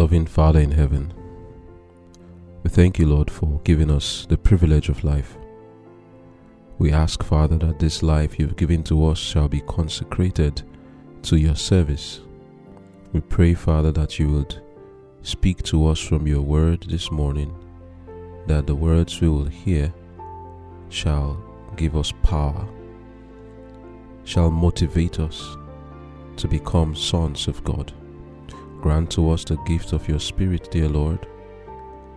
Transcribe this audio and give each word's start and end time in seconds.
Loving 0.00 0.24
Father 0.24 0.60
in 0.60 0.70
heaven, 0.70 1.12
we 2.62 2.70
thank 2.70 2.98
you, 2.98 3.04
Lord, 3.04 3.30
for 3.30 3.60
giving 3.64 3.90
us 3.90 4.24
the 4.24 4.38
privilege 4.38 4.88
of 4.88 5.04
life. 5.04 5.36
We 6.78 6.90
ask, 6.90 7.22
Father, 7.22 7.58
that 7.58 7.78
this 7.78 8.02
life 8.02 8.38
you've 8.38 8.56
given 8.56 8.82
to 8.84 9.08
us 9.08 9.18
shall 9.18 9.46
be 9.46 9.60
consecrated 9.60 10.62
to 11.24 11.36
your 11.36 11.54
service. 11.54 12.20
We 13.12 13.20
pray, 13.20 13.52
Father, 13.52 13.92
that 13.92 14.18
you 14.18 14.30
would 14.32 14.62
speak 15.20 15.62
to 15.64 15.88
us 15.88 16.00
from 16.00 16.26
your 16.26 16.40
word 16.40 16.84
this 16.84 17.10
morning, 17.10 17.54
that 18.46 18.66
the 18.66 18.74
words 18.74 19.20
we 19.20 19.28
will 19.28 19.44
hear 19.44 19.92
shall 20.88 21.38
give 21.76 21.94
us 21.94 22.10
power, 22.22 22.66
shall 24.24 24.50
motivate 24.50 25.20
us 25.20 25.58
to 26.38 26.48
become 26.48 26.96
sons 26.96 27.46
of 27.48 27.62
God. 27.64 27.92
Grant 28.80 29.10
to 29.10 29.30
us 29.30 29.44
the 29.44 29.56
gift 29.66 29.92
of 29.92 30.08
your 30.08 30.18
Spirit, 30.18 30.70
dear 30.70 30.88
Lord, 30.88 31.26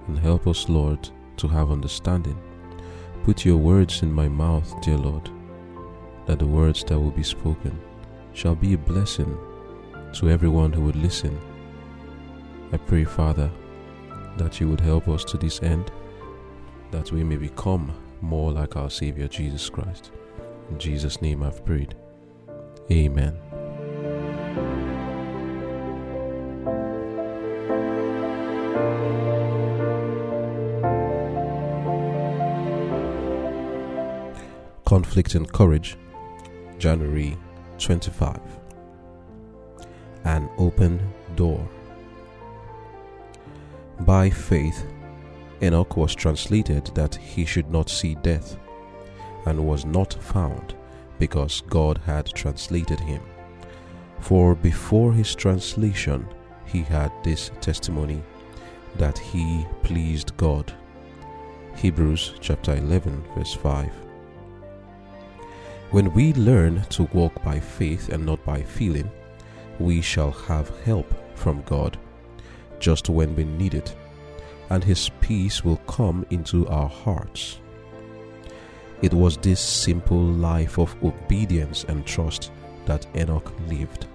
and 0.08 0.17
help 0.17 0.48
us, 0.48 0.70
Lord, 0.70 1.09
to 1.38 1.48
have 1.48 1.71
understanding. 1.71 2.41
Put 3.23 3.45
your 3.45 3.58
words 3.58 4.02
in 4.02 4.12
my 4.12 4.27
mouth, 4.27 4.73
dear 4.81 4.98
Lord, 4.98 5.30
that 6.26 6.40
the 6.40 6.45
words 6.45 6.84
that 6.85 6.99
will 6.99 7.12
be 7.12 7.23
spoken 7.23 7.77
shall 8.34 8.55
be 8.55 8.73
a 8.73 8.77
blessing 8.77 9.38
to 10.13 10.30
everyone 10.30 10.71
who 10.71 10.84
would 10.84 10.95
listen. 10.95 11.38
I 12.71 12.77
pray, 12.77 13.04
Father, 13.04 13.52
that 14.38 14.59
you 14.59 14.70
would 14.70 14.82
help 14.82 15.07
us 15.07 15.23
to 15.26 15.38
this 15.38 15.62
end, 15.62 15.91
that 16.91 17.12
we 17.12 17.23
may 17.23 17.35
become 17.35 17.93
more 18.21 18.51
like 18.51 18.77
our 18.77 18.90
Savior 18.90 19.27
Jesus 19.27 19.70
Christ. 19.70 20.12
In 20.70 20.79
Jesus' 20.79 21.21
name 21.21 21.43
I've 21.43 21.66
prayed. 21.66 21.95
Amen. 22.90 23.52
Conflict 34.94 35.34
and 35.34 35.52
Courage, 35.52 35.98
January 36.77 37.36
25. 37.80 38.40
An 40.24 40.48
Open 40.60 41.02
Door. 41.35 41.68
By 44.02 44.30
faith, 44.30 44.85
Enoch 45.63 45.98
was 45.98 46.13
translated 46.13 46.91
that 46.94 47.16
he 47.16 47.44
should 47.44 47.72
not 47.72 47.90
see 47.90 48.13
death, 48.22 48.60
and 49.48 49.66
was 49.66 49.84
not 49.84 50.13
found, 50.13 50.76
because 51.18 51.63
God 51.70 51.98
had 52.05 52.28
translated 52.28 53.00
him. 53.00 53.24
For 54.20 54.54
before 54.54 55.12
his 55.12 55.34
translation, 55.34 56.28
he 56.68 56.84
had 56.84 57.12
this 57.24 57.50
testimony 57.62 58.22
that 58.98 59.18
he 59.18 59.66
pleased 59.82 60.38
God. 60.38 60.72
Hebrews 61.78 62.35
chapter 62.41 62.76
11, 62.76 63.24
verse 63.35 63.55
5. 63.55 64.03
When 65.94 66.12
we 66.16 66.34
learn 66.34 66.81
to 66.90 67.03
walk 67.13 67.44
by 67.44 67.59
faith 67.59 68.09
and 68.09 68.25
not 68.25 68.44
by 68.44 68.63
feeling, 68.63 69.12
we 69.78 70.02
shall 70.02 70.31
have 70.31 70.75
help 70.80 71.06
from 71.38 71.62
God 71.68 72.00
just 72.80 73.09
when 73.09 73.35
we 73.35 73.44
need 73.44 73.75
it, 73.75 73.96
and 74.72 74.84
His 74.84 75.12
peace 75.22 75.63
will 75.63 75.78
come 75.85 76.25
into 76.31 76.68
our 76.68 76.90
hearts. 76.90 77.59
It 79.03 79.13
was 79.13 79.38
this 79.38 79.59
simple 79.59 80.19
life 80.19 80.79
of 80.79 80.95
obedience 81.03 81.84
and 81.84 82.03
trust 82.07 82.51
that 82.88 83.06
Enoch 83.16 83.53
lived. 83.67 84.07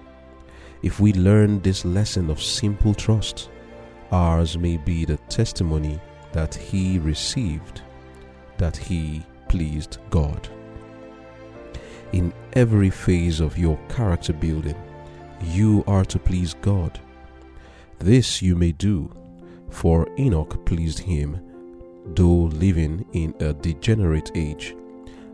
If 0.83 0.99
we 0.99 1.13
learn 1.13 1.61
this 1.61 1.85
lesson 1.85 2.29
of 2.29 2.43
simple 2.43 2.93
trust, 2.93 3.49
ours 4.11 4.57
may 4.57 4.75
be 4.75 5.05
the 5.05 5.15
testimony 5.29 5.97
that 6.33 6.53
he 6.53 6.99
received, 6.99 7.83
that 8.57 8.75
he 8.75 9.23
pleased 9.47 9.99
God. 10.09 10.49
In 12.11 12.33
every 12.53 12.89
phase 12.89 13.39
of 13.39 13.57
your 13.57 13.77
character 13.87 14.33
building, 14.33 14.75
you 15.43 15.83
are 15.87 16.05
to 16.05 16.17
please 16.17 16.55
God. 16.55 16.99
This 17.99 18.41
you 18.41 18.55
may 18.55 18.71
do, 18.71 19.11
for 19.69 20.07
Enoch 20.17 20.65
pleased 20.65 20.99
him, 20.99 21.39
though 22.15 22.49
living 22.65 23.05
in 23.13 23.35
a 23.39 23.53
degenerate 23.53 24.31
age, 24.33 24.75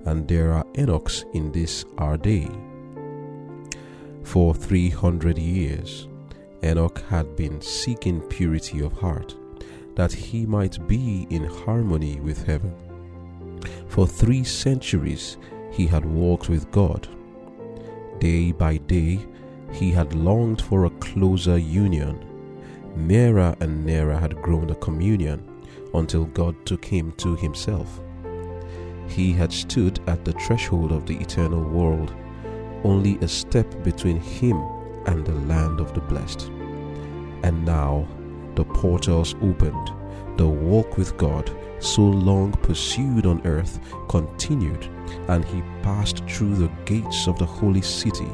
and 0.06 0.28
there 0.28 0.52
are 0.52 0.66
Enochs 0.74 1.24
in 1.34 1.52
this 1.52 1.86
our 1.97 2.18
day. 2.18 2.50
For 4.24 4.53
three 4.53 4.90
hundred 4.90 5.38
years, 5.38 6.09
Enoch 6.63 7.02
had 7.09 7.36
been 7.38 7.62
seeking 7.62 8.19
purity 8.22 8.81
of 8.81 8.92
heart, 8.94 9.34
that 9.96 10.12
he 10.12 10.46
might 10.46 10.86
be 10.88 11.25
in 11.30 11.46
harmony 11.46 12.19
with 12.19 12.46
heaven. 12.46 12.75
For 13.88 14.06
three 14.06 14.44
centuries, 14.44 15.38
he 15.75 15.86
had 15.86 16.06
walked 16.06 16.47
with 16.47 16.72
God. 16.72 17.06
Day 18.19 18.53
by 18.53 18.78
day, 18.78 19.19
he 19.74 19.91
had 19.91 20.16
longed 20.16 20.62
for 20.62 20.86
a 20.86 20.90
closer 21.02 21.58
union. 21.58 22.24
Nearer 22.96 23.53
and 23.59 23.86
nearer 23.86 24.16
had 24.16 24.41
grown 24.41 24.68
the 24.68 24.75
communion 24.75 25.44
until 25.94 26.25
God 26.28 26.56
took 26.66 26.86
him 26.86 27.12
to 27.18 27.36
himself. 27.36 28.00
He 29.09 29.34
had 29.34 29.52
stood 29.52 30.00
at 30.08 30.24
the 30.24 30.31
threshold 30.31 30.94
of 30.94 31.06
the 31.06 31.18
eternal 31.18 31.62
world, 31.62 32.13
only 32.86 33.18
a 33.18 33.28
step 33.28 33.84
between 33.84 34.18
him 34.18 34.57
and 35.07 35.25
the 35.25 35.36
land 35.36 35.81
of 35.81 35.94
the 35.94 36.02
blessed. 36.02 36.50
And 37.44 37.66
now 37.66 38.07
the 38.56 38.63
portals 38.63 39.36
opened, 39.42 39.92
the 40.38 40.47
walk 40.47 40.97
with 40.97 41.18
God 41.18 41.52
so 41.85 42.01
long 42.01 42.51
pursued 42.51 43.25
on 43.25 43.46
earth 43.46 43.79
continued, 44.09 44.90
and 45.28 45.46
he 45.46 45.62
passed 45.81 46.23
through 46.28 46.56
the 46.56 46.72
gates 46.85 47.28
of 47.28 47.38
the 47.38 47.46
holy 47.46 47.81
city, 47.81 48.29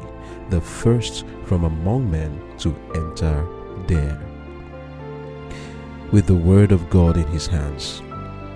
the 0.50 0.60
first 0.60 1.24
from 1.44 1.64
among 1.64 2.10
men 2.10 2.56
to 2.58 2.74
enter 2.94 3.46
there. 3.86 4.20
With 6.10 6.26
the 6.26 6.34
word 6.34 6.72
of 6.72 6.90
God 6.90 7.16
in 7.16 7.26
his 7.28 7.46
hands, 7.46 8.02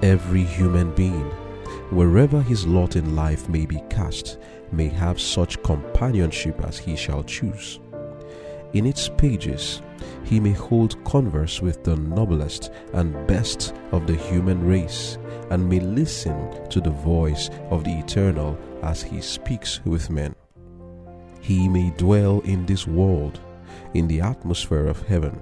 every 0.02 0.44
human 0.44 0.94
being, 0.94 1.30
wherever 1.90 2.42
his 2.42 2.66
lot 2.66 2.96
in 2.96 3.16
life 3.16 3.48
may 3.48 3.66
be 3.66 3.82
cast, 3.88 4.38
may 4.72 4.88
have 4.88 5.20
such 5.20 5.62
companionship 5.62 6.60
as 6.64 6.78
he 6.78 6.96
shall 6.96 7.22
choose. 7.22 7.80
In 8.72 8.86
its 8.86 9.08
pages, 9.08 9.80
he 10.24 10.40
may 10.40 10.52
hold 10.52 11.02
converse 11.04 11.62
with 11.62 11.84
the 11.84 11.96
noblest 11.96 12.72
and 12.92 13.26
best 13.26 13.74
of 13.92 14.06
the 14.06 14.16
human 14.16 14.66
race, 14.66 15.18
and 15.50 15.68
may 15.68 15.80
listen 15.80 16.68
to 16.68 16.80
the 16.80 16.90
voice 16.90 17.48
of 17.70 17.84
the 17.84 17.92
Eternal 17.92 18.58
as 18.82 19.02
he 19.02 19.20
speaks 19.20 19.80
with 19.84 20.10
men. 20.10 20.34
He 21.40 21.68
may 21.68 21.90
dwell 21.90 22.40
in 22.40 22.66
this 22.66 22.86
world, 22.86 23.40
in 23.94 24.08
the 24.08 24.20
atmosphere 24.20 24.88
of 24.88 25.06
heaven, 25.06 25.40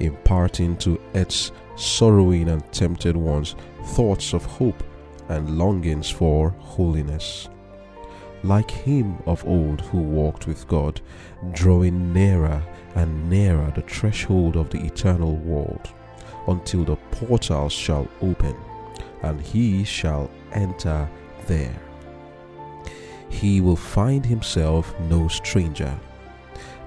imparting 0.00 0.76
to 0.78 1.00
its 1.14 1.52
sorrowing 1.76 2.48
and 2.48 2.72
tempted 2.72 3.16
ones 3.16 3.54
thoughts 3.94 4.32
of 4.32 4.44
hope 4.44 4.82
and 5.28 5.56
longings 5.56 6.10
for 6.10 6.50
holiness 6.58 7.48
like 8.42 8.70
him 8.70 9.18
of 9.26 9.44
old 9.46 9.80
who 9.82 9.98
walked 9.98 10.46
with 10.46 10.66
God, 10.68 11.00
drawing 11.52 12.12
nearer 12.12 12.62
and 12.94 13.28
nearer 13.28 13.72
the 13.74 13.82
threshold 13.82 14.56
of 14.56 14.70
the 14.70 14.84
eternal 14.84 15.36
world, 15.36 15.90
until 16.48 16.84
the 16.84 16.96
portals 17.10 17.72
shall 17.72 18.08
open, 18.22 18.56
and 19.22 19.40
he 19.40 19.84
shall 19.84 20.30
enter 20.52 21.08
there. 21.46 21.80
He 23.28 23.60
will 23.60 23.76
find 23.76 24.24
himself 24.24 24.98
no 25.08 25.28
stranger. 25.28 25.98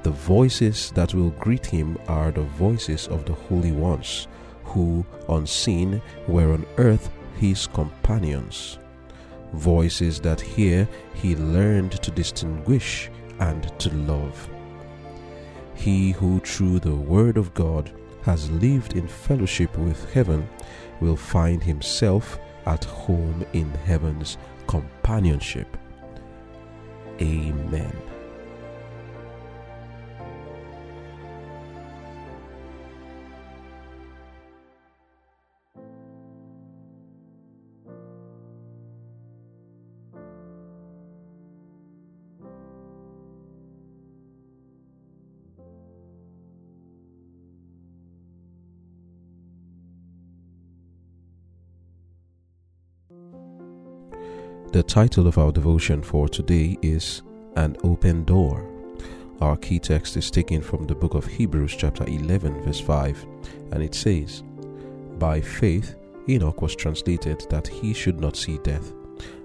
The 0.03 0.11
voices 0.11 0.91
that 0.91 1.13
will 1.13 1.29
greet 1.31 1.65
him 1.65 1.97
are 2.07 2.31
the 2.31 2.41
voices 2.41 3.07
of 3.07 3.25
the 3.25 3.33
holy 3.33 3.71
ones, 3.71 4.27
who, 4.65 5.05
unseen, 5.29 6.01
were 6.27 6.53
on 6.53 6.65
earth 6.77 7.09
his 7.39 7.67
companions 7.67 8.79
voices 9.53 10.19
that 10.21 10.41
here 10.41 10.87
he 11.13 11.35
learned 11.35 11.93
to 12.03 12.11
distinguish 12.11 13.09
and 13.39 13.77
to 13.79 13.93
love. 13.95 14.49
He 15.75 16.11
who 16.11 16.39
through 16.39 16.79
the 16.79 16.95
Word 16.95 17.37
of 17.37 17.53
God 17.53 17.91
has 18.23 18.49
lived 18.51 18.95
in 18.95 19.07
fellowship 19.07 19.77
with 19.77 20.11
heaven 20.13 20.47
will 20.99 21.17
find 21.17 21.61
himself 21.61 22.39
at 22.65 22.83
home 22.85 23.45
in 23.53 23.69
heaven's 23.85 24.37
companionship. 24.67 25.77
Amen. 27.21 28.12
The 54.73 54.81
title 54.81 55.27
of 55.27 55.37
our 55.37 55.51
devotion 55.51 56.01
for 56.01 56.27
today 56.27 56.79
is 56.81 57.21
An 57.55 57.77
Open 57.83 58.23
Door. 58.23 58.67
Our 59.39 59.55
key 59.55 59.77
text 59.77 60.17
is 60.17 60.31
taken 60.31 60.63
from 60.63 60.87
the 60.87 60.95
book 60.95 61.13
of 61.13 61.27
Hebrews, 61.27 61.75
chapter 61.75 62.03
11, 62.07 62.63
verse 62.63 62.79
5, 62.79 63.23
and 63.71 63.83
it 63.83 63.93
says, 63.93 64.41
By 65.19 65.41
faith, 65.41 65.93
Enoch 66.27 66.63
was 66.63 66.75
translated 66.75 67.45
that 67.51 67.67
he 67.67 67.93
should 67.93 68.19
not 68.19 68.35
see 68.35 68.57
death, 68.63 68.93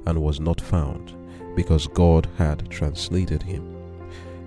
and 0.06 0.18
was 0.22 0.40
not 0.40 0.62
found, 0.62 1.14
because 1.54 1.88
God 1.88 2.26
had 2.38 2.70
translated 2.70 3.42
him. 3.42 3.76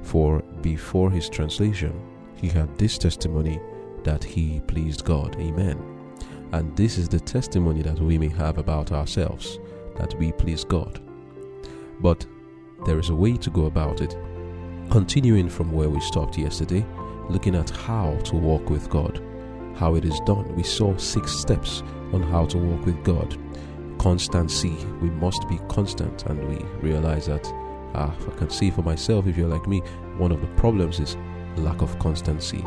For 0.02 0.42
before 0.64 1.12
his 1.12 1.30
translation, 1.30 1.94
he 2.34 2.48
had 2.48 2.76
this 2.80 2.98
testimony 2.98 3.62
that 4.04 4.24
he 4.24 4.62
pleased 4.62 5.06
God. 5.06 5.36
Amen. 5.40 5.80
And 6.54 6.76
this 6.76 6.98
is 6.98 7.08
the 7.08 7.20
testimony 7.20 7.84
that 7.84 8.00
we 8.00 8.18
may 8.18 8.30
have 8.30 8.58
about 8.58 8.92
ourselves 8.92 9.60
that 10.02 10.18
we 10.18 10.32
please 10.32 10.64
God. 10.64 11.00
But 12.00 12.26
there 12.86 12.98
is 12.98 13.10
a 13.10 13.16
way 13.16 13.38
to 13.38 13.50
go 13.52 13.66
about 13.66 14.02
it. 14.02 14.18
Continuing 14.90 15.48
from 15.48 15.72
where 15.72 15.90
we 15.90 16.00
stopped 16.00 16.38
yesterday, 16.38 16.86
looking 17.30 17.56
at 17.56 17.70
how 17.70 18.18
to 18.26 18.36
walk 18.36 18.70
with 18.70 18.90
God, 18.90 19.24
how 19.76 19.96
it 19.96 20.04
is 20.04 20.20
done, 20.22 20.56
we 20.56 20.64
saw 20.64 20.98
six 20.98 21.32
steps 21.32 21.84
on 22.14 22.24
how 22.24 22.46
to 22.48 22.58
walk 22.58 22.86
with 22.86 23.04
God. 23.04 23.38
Constancy, 24.00 24.76
we 25.02 25.12
must 25.12 25.48
be 25.48 25.60
constant, 25.70 26.26
and 26.26 26.40
we 26.50 26.58
realize 26.82 27.28
that, 27.28 27.46
ah, 27.94 28.14
I 28.28 28.38
can 28.38 28.50
see 28.50 28.72
for 28.72 28.82
myself, 28.82 29.28
if 29.28 29.38
you're 29.38 29.48
like 29.48 29.68
me, 29.68 29.82
one 30.18 30.32
of 30.32 30.42
the 30.42 30.48
problems 30.48 31.00
is 31.00 31.16
lack 31.58 31.84
of 31.84 31.98
constancy. 32.00 32.66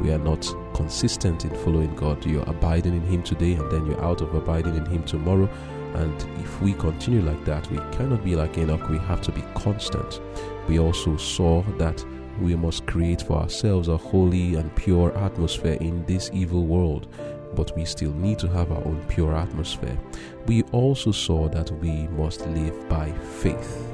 We 0.00 0.12
are 0.12 0.18
not 0.18 0.46
consistent 0.74 1.44
in 1.44 1.50
following 1.56 1.92
God. 1.96 2.24
You're 2.24 2.48
abiding 2.48 2.94
in 2.94 3.02
Him 3.02 3.24
today, 3.24 3.54
and 3.54 3.68
then 3.72 3.84
you're 3.84 4.04
out 4.04 4.20
of 4.20 4.32
abiding 4.32 4.76
in 4.76 4.86
Him 4.86 5.02
tomorrow 5.02 5.50
and 5.94 6.40
if 6.40 6.60
we 6.60 6.74
continue 6.74 7.22
like 7.22 7.44
that, 7.44 7.70
we 7.70 7.78
cannot 7.96 8.24
be 8.24 8.36
like 8.36 8.58
Enoch. 8.58 8.88
We 8.88 8.98
have 8.98 9.20
to 9.22 9.32
be 9.32 9.42
constant. 9.54 10.20
We 10.68 10.78
also 10.78 11.16
saw 11.16 11.62
that 11.78 12.04
we 12.40 12.54
must 12.54 12.86
create 12.86 13.22
for 13.22 13.38
ourselves 13.38 13.88
a 13.88 13.96
holy 13.96 14.54
and 14.54 14.74
pure 14.76 15.16
atmosphere 15.18 15.78
in 15.80 16.04
this 16.06 16.30
evil 16.32 16.66
world, 16.66 17.08
but 17.54 17.74
we 17.76 17.84
still 17.84 18.12
need 18.12 18.38
to 18.40 18.48
have 18.48 18.70
our 18.70 18.84
own 18.84 19.04
pure 19.08 19.34
atmosphere. 19.34 19.98
We 20.46 20.62
also 20.64 21.10
saw 21.10 21.48
that 21.48 21.70
we 21.80 22.06
must 22.08 22.46
live 22.46 22.88
by 22.88 23.10
faith. 23.12 23.84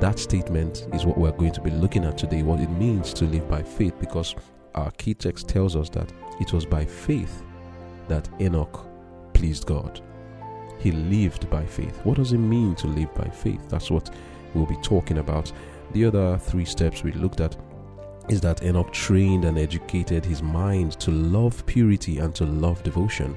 That 0.00 0.18
statement 0.18 0.86
is 0.92 1.04
what 1.04 1.18
we're 1.18 1.32
going 1.32 1.52
to 1.52 1.60
be 1.60 1.70
looking 1.70 2.04
at 2.04 2.18
today, 2.18 2.42
what 2.42 2.60
it 2.60 2.70
means 2.70 3.12
to 3.14 3.24
live 3.24 3.48
by 3.48 3.62
faith, 3.62 3.98
because 3.98 4.34
our 4.74 4.90
key 4.92 5.14
text 5.14 5.48
tells 5.48 5.74
us 5.74 5.88
that 5.90 6.12
it 6.40 6.52
was 6.52 6.66
by 6.66 6.84
faith 6.84 7.42
that 8.08 8.28
Enoch 8.40 8.86
pleased 9.32 9.66
God. 9.66 10.00
He 10.78 10.92
lived 10.92 11.48
by 11.50 11.64
faith. 11.64 11.98
What 12.04 12.16
does 12.16 12.32
it 12.32 12.38
mean 12.38 12.74
to 12.76 12.86
live 12.86 13.14
by 13.14 13.28
faith? 13.28 13.68
That's 13.68 13.90
what 13.90 14.14
we'll 14.54 14.66
be 14.66 14.76
talking 14.82 15.18
about. 15.18 15.52
The 15.92 16.04
other 16.04 16.38
three 16.38 16.64
steps 16.64 17.02
we 17.02 17.12
looked 17.12 17.40
at 17.40 17.56
is 18.28 18.40
that 18.40 18.62
Enoch 18.62 18.92
trained 18.92 19.44
and 19.44 19.58
educated 19.58 20.24
his 20.24 20.42
mind 20.42 20.98
to 21.00 21.10
love 21.10 21.64
purity 21.66 22.18
and 22.18 22.34
to 22.34 22.44
love 22.44 22.82
devotion. 22.82 23.36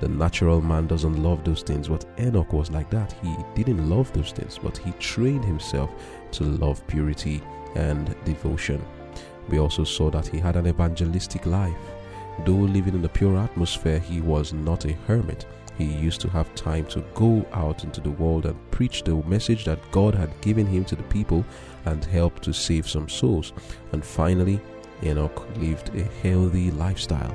The 0.00 0.08
natural 0.08 0.62
man 0.62 0.86
doesn't 0.86 1.22
love 1.22 1.44
those 1.44 1.62
things, 1.62 1.88
but 1.88 2.06
Enoch 2.18 2.52
was 2.54 2.70
like 2.70 2.88
that. 2.88 3.14
He 3.22 3.36
didn't 3.54 3.90
love 3.90 4.10
those 4.14 4.32
things, 4.32 4.58
but 4.58 4.78
he 4.78 4.92
trained 4.92 5.44
himself 5.44 5.90
to 6.32 6.44
love 6.44 6.86
purity 6.86 7.42
and 7.74 8.14
devotion. 8.24 8.82
We 9.50 9.58
also 9.58 9.84
saw 9.84 10.10
that 10.10 10.26
he 10.26 10.38
had 10.38 10.56
an 10.56 10.66
evangelistic 10.66 11.44
life. 11.44 11.76
Though 12.46 12.52
living 12.52 12.94
in 12.94 13.04
a 13.04 13.08
pure 13.08 13.36
atmosphere, 13.36 13.98
he 13.98 14.22
was 14.22 14.54
not 14.54 14.86
a 14.86 14.92
hermit 15.06 15.44
he 15.80 15.86
used 15.86 16.20
to 16.20 16.28
have 16.28 16.54
time 16.54 16.84
to 16.86 17.00
go 17.14 17.46
out 17.52 17.84
into 17.84 18.02
the 18.02 18.10
world 18.10 18.44
and 18.44 18.70
preach 18.70 19.02
the 19.02 19.14
message 19.24 19.64
that 19.64 19.78
God 19.90 20.14
had 20.14 20.38
given 20.42 20.66
him 20.66 20.84
to 20.84 20.94
the 20.94 21.02
people 21.04 21.42
and 21.86 22.04
help 22.04 22.40
to 22.40 22.52
save 22.52 22.86
some 22.86 23.08
souls. 23.08 23.54
And 23.92 24.04
finally, 24.04 24.60
Enoch 25.02 25.46
lived 25.56 25.94
a 25.94 26.02
healthy 26.22 26.70
lifestyle. 26.70 27.34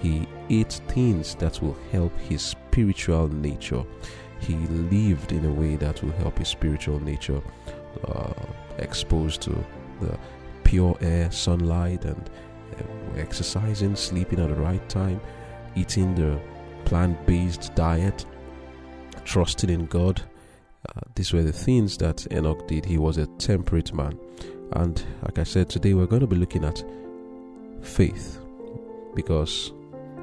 He 0.00 0.28
ate 0.48 0.80
things 0.88 1.34
that 1.36 1.60
will 1.60 1.76
help 1.90 2.16
his 2.18 2.42
spiritual 2.42 3.26
nature. 3.28 3.84
He 4.38 4.54
lived 4.54 5.32
in 5.32 5.44
a 5.44 5.52
way 5.52 5.74
that 5.76 6.02
will 6.04 6.12
help 6.12 6.38
his 6.38 6.48
spiritual 6.48 7.00
nature, 7.00 7.42
uh, 8.06 8.32
exposed 8.78 9.42
to 9.42 9.64
the 10.00 10.16
pure 10.62 10.96
air, 11.00 11.32
sunlight, 11.32 12.04
and 12.04 12.30
uh, 12.78 13.18
exercising, 13.18 13.96
sleeping 13.96 14.38
at 14.38 14.50
the 14.50 14.54
right 14.54 14.88
time, 14.88 15.20
eating 15.74 16.14
the 16.14 16.40
plant 16.84 17.26
based 17.26 17.74
diet, 17.74 18.26
trusting 19.24 19.70
in 19.70 19.86
God. 19.86 20.22
Uh, 20.88 21.00
these 21.14 21.32
were 21.32 21.42
the 21.42 21.52
things 21.52 21.96
that 21.98 22.26
Enoch 22.32 22.66
did. 22.66 22.84
He 22.84 22.98
was 22.98 23.18
a 23.18 23.26
temperate 23.38 23.92
man. 23.94 24.18
And 24.72 25.02
like 25.22 25.38
I 25.38 25.44
said, 25.44 25.68
today 25.68 25.94
we're 25.94 26.06
going 26.06 26.20
to 26.20 26.26
be 26.26 26.36
looking 26.36 26.64
at 26.64 26.82
faith 27.82 28.40
because 29.14 29.72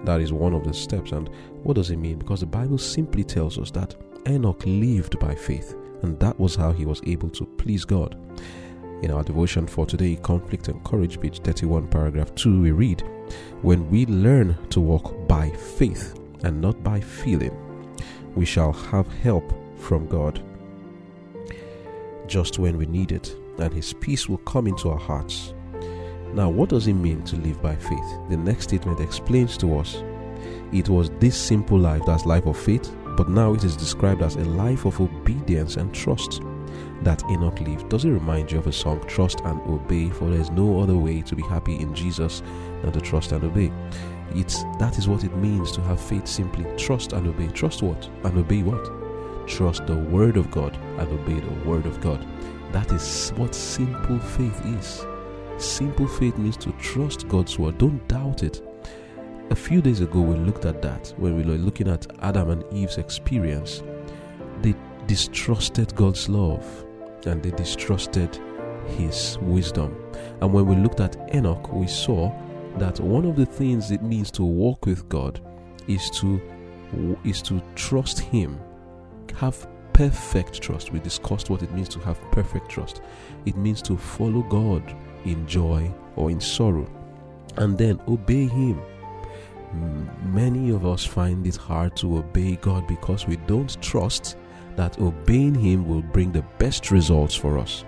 that 0.05 0.21
is 0.21 0.33
one 0.33 0.53
of 0.53 0.63
the 0.63 0.73
steps. 0.73 1.11
And 1.11 1.29
what 1.63 1.75
does 1.75 1.91
it 1.91 1.97
mean? 1.97 2.19
Because 2.19 2.39
the 2.39 2.45
Bible 2.45 2.77
simply 2.77 3.23
tells 3.23 3.57
us 3.57 3.71
that 3.71 3.95
Enoch 4.27 4.63
lived 4.65 5.19
by 5.19 5.35
faith, 5.35 5.75
and 6.01 6.19
that 6.19 6.39
was 6.39 6.55
how 6.55 6.71
he 6.71 6.85
was 6.85 7.01
able 7.05 7.29
to 7.31 7.45
please 7.45 7.85
God. 7.85 8.17
In 9.01 9.11
our 9.11 9.23
devotion 9.23 9.65
for 9.65 9.85
today, 9.85 10.17
Conflict 10.17 10.67
and 10.67 10.83
Courage, 10.83 11.21
page 11.21 11.39
31, 11.39 11.87
paragraph 11.87 12.35
2, 12.35 12.61
we 12.61 12.71
read, 12.71 13.01
When 13.61 13.89
we 13.89 14.05
learn 14.07 14.57
to 14.71 14.81
walk 14.81 15.27
by 15.27 15.51
faith, 15.51 16.18
and 16.43 16.61
not 16.61 16.83
by 16.83 16.99
feeling, 16.99 17.55
we 18.35 18.45
shall 18.45 18.73
have 18.73 19.07
help 19.21 19.53
from 19.77 20.07
God 20.07 20.41
just 22.27 22.59
when 22.59 22.77
we 22.77 22.85
need 22.85 23.11
it, 23.11 23.35
and 23.57 23.73
His 23.73 23.91
peace 23.91 24.29
will 24.29 24.37
come 24.39 24.67
into 24.67 24.89
our 24.89 24.99
hearts. 24.99 25.53
Now, 26.33 26.49
what 26.49 26.69
does 26.69 26.87
it 26.87 26.93
mean 26.93 27.23
to 27.23 27.35
live 27.37 27.61
by 27.61 27.75
faith? 27.75 28.19
The 28.29 28.37
next 28.37 28.65
statement 28.65 28.99
explains 28.99 29.57
to 29.57 29.79
us 29.79 30.03
it 30.71 30.87
was 30.87 31.09
this 31.19 31.35
simple 31.35 31.79
life 31.79 32.03
that's 32.05 32.27
life 32.27 32.45
of 32.45 32.57
faith, 32.57 32.95
but 33.17 33.29
now 33.29 33.53
it 33.53 33.63
is 33.63 33.75
described 33.75 34.21
as 34.21 34.35
a 34.35 34.45
life 34.45 34.85
of 34.85 35.01
obedience 35.01 35.77
and 35.77 35.93
trust 35.93 36.41
that 37.01 37.23
Enoch 37.31 37.59
lived. 37.61 37.89
Does 37.89 38.05
it 38.05 38.11
remind 38.11 38.51
you 38.51 38.59
of 38.59 38.67
a 38.67 38.71
song, 38.71 39.03
Trust 39.07 39.41
and 39.45 39.59
Obey? 39.61 40.09
For 40.09 40.29
there 40.29 40.39
is 40.39 40.51
no 40.51 40.79
other 40.79 40.95
way 40.95 41.21
to 41.23 41.35
be 41.35 41.41
happy 41.43 41.77
in 41.77 41.93
Jesus 41.95 42.43
than 42.81 42.91
to 42.91 43.01
trust 43.01 43.31
and 43.31 43.43
obey. 43.43 43.71
It's 44.35 44.63
that 44.77 44.97
is 44.97 45.07
what 45.07 45.23
it 45.23 45.35
means 45.35 45.71
to 45.73 45.81
have 45.81 45.99
faith 45.99 46.27
simply 46.27 46.65
trust 46.77 47.13
and 47.13 47.27
obey. 47.27 47.47
Trust 47.47 47.81
what? 47.81 48.09
And 48.23 48.37
obey 48.37 48.61
what? 48.63 49.47
Trust 49.47 49.87
the 49.87 49.95
word 49.95 50.37
of 50.37 50.51
God 50.51 50.75
and 50.97 51.07
obey 51.11 51.39
the 51.39 51.69
word 51.69 51.85
of 51.85 51.99
God. 52.01 52.25
That 52.71 52.91
is 52.91 53.31
what 53.35 53.55
simple 53.55 54.19
faith 54.19 54.61
is. 54.65 55.05
Simple 55.57 56.07
faith 56.07 56.37
means 56.37 56.57
to 56.57 56.71
trust 56.73 57.27
God's 57.27 57.57
word. 57.57 57.77
Don't 57.77 58.07
doubt 58.07 58.43
it. 58.43 58.61
A 59.49 59.55
few 59.55 59.81
days 59.81 60.01
ago, 60.01 60.21
we 60.21 60.35
looked 60.35 60.65
at 60.65 60.81
that 60.83 61.11
when 61.17 61.35
we 61.35 61.43
were 61.43 61.57
looking 61.57 61.87
at 61.87 62.05
Adam 62.21 62.51
and 62.51 62.63
Eve's 62.71 62.99
experience. 62.99 63.81
They 64.61 64.75
distrusted 65.07 65.95
God's 65.95 66.29
love 66.29 66.85
and 67.25 67.41
they 67.41 67.51
distrusted 67.51 68.39
his 68.85 69.39
wisdom. 69.41 69.97
And 70.41 70.53
when 70.53 70.67
we 70.67 70.75
looked 70.75 70.99
at 70.99 71.17
Enoch, 71.33 71.73
we 71.73 71.87
saw 71.87 72.31
that 72.79 72.99
one 72.99 73.25
of 73.25 73.35
the 73.35 73.45
things 73.45 73.91
it 73.91 74.01
means 74.01 74.31
to 74.31 74.43
walk 74.43 74.85
with 74.85 75.07
God 75.09 75.41
is 75.87 76.09
to 76.11 76.41
is 77.23 77.41
to 77.43 77.61
trust 77.75 78.19
him 78.19 78.59
have 79.35 79.67
perfect 79.93 80.61
trust. 80.61 80.91
We 80.91 80.99
discussed 80.99 81.49
what 81.49 81.61
it 81.61 81.71
means 81.71 81.89
to 81.89 81.99
have 81.99 82.19
perfect 82.31 82.69
trust. 82.69 83.01
It 83.45 83.55
means 83.57 83.81
to 83.83 83.97
follow 83.97 84.41
God 84.43 84.95
in 85.25 85.47
joy 85.47 85.91
or 86.15 86.31
in 86.31 86.39
sorrow 86.39 86.89
and 87.57 87.77
then 87.77 87.99
obey 88.07 88.47
him. 88.47 88.81
Many 90.33 90.71
of 90.71 90.85
us 90.85 91.05
find 91.05 91.45
it 91.45 91.55
hard 91.55 91.95
to 91.97 92.17
obey 92.17 92.55
God 92.55 92.87
because 92.87 93.27
we 93.27 93.35
don't 93.47 93.81
trust 93.81 94.37
that 94.75 94.99
obeying 94.99 95.55
him 95.55 95.87
will 95.87 96.01
bring 96.01 96.31
the 96.31 96.45
best 96.57 96.91
results 96.91 97.35
for 97.35 97.57
us 97.57 97.83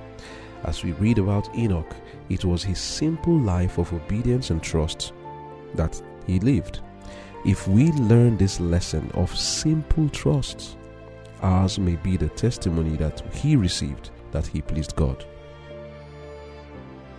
as 0.64 0.84
we 0.84 0.92
read 0.94 1.18
about 1.18 1.54
Enoch 1.56 1.96
it 2.30 2.46
was 2.46 2.64
his 2.64 2.80
simple 2.80 3.38
life 3.38 3.78
of 3.78 3.92
obedience 3.94 4.50
and 4.50 4.62
trust 4.62 5.14
that 5.76 6.02
he 6.26 6.40
lived. 6.40 6.82
If 7.46 7.68
we 7.68 7.92
learn 7.94 8.38
this 8.38 8.60
lesson 8.60 9.10
of 9.16 9.36
simple 9.36 10.08
trust, 10.10 10.78
ours 11.42 11.80
may 11.80 11.96
be 11.96 12.18
the 12.18 12.30
testimony 12.30 12.96
that 12.98 13.22
he 13.34 13.56
received 13.56 14.12
that 14.32 14.48
he 14.48 14.62
pleased 14.62 14.96
God. 14.96 15.26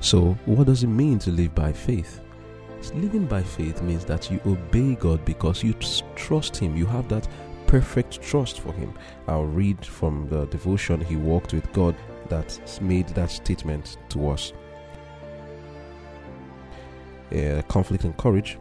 So, 0.01 0.37
what 0.47 0.67
does 0.67 0.83
it 0.83 0.89
mean 0.89 1.19
to 1.21 1.31
live 1.31 1.55
by 1.55 1.73
faith? 1.73 2.21
Living 2.95 3.27
by 3.27 3.43
faith 3.43 3.81
means 3.83 4.05
that 4.05 4.31
you 4.31 4.41
obey 4.45 4.97
God 4.97 5.25
because 5.25 5.63
you 5.63 5.75
trust 6.17 6.57
Him. 6.57 6.77
You 6.77 6.87
have 6.87 7.09
that 7.09 7.29
perfect 7.67 8.21
trust 8.21 8.61
for 8.61 8.73
Him. 8.73 8.93
I'll 9.29 9.45
read 9.45 9.85
from 9.85 10.29
the 10.29 10.47
devotion 10.47 11.01
He 11.01 11.17
walked 11.17 11.55
with 11.55 11.73
God 11.73 11.95
that 12.29 12.79
made 12.83 13.09
that 13.09 13.31
statement 13.31 13.99
to 14.11 14.31
us 14.31 14.53
uh, 17.35 17.63
Conflict 17.69 18.05
and 18.05 18.17
Courage, 18.17 18.59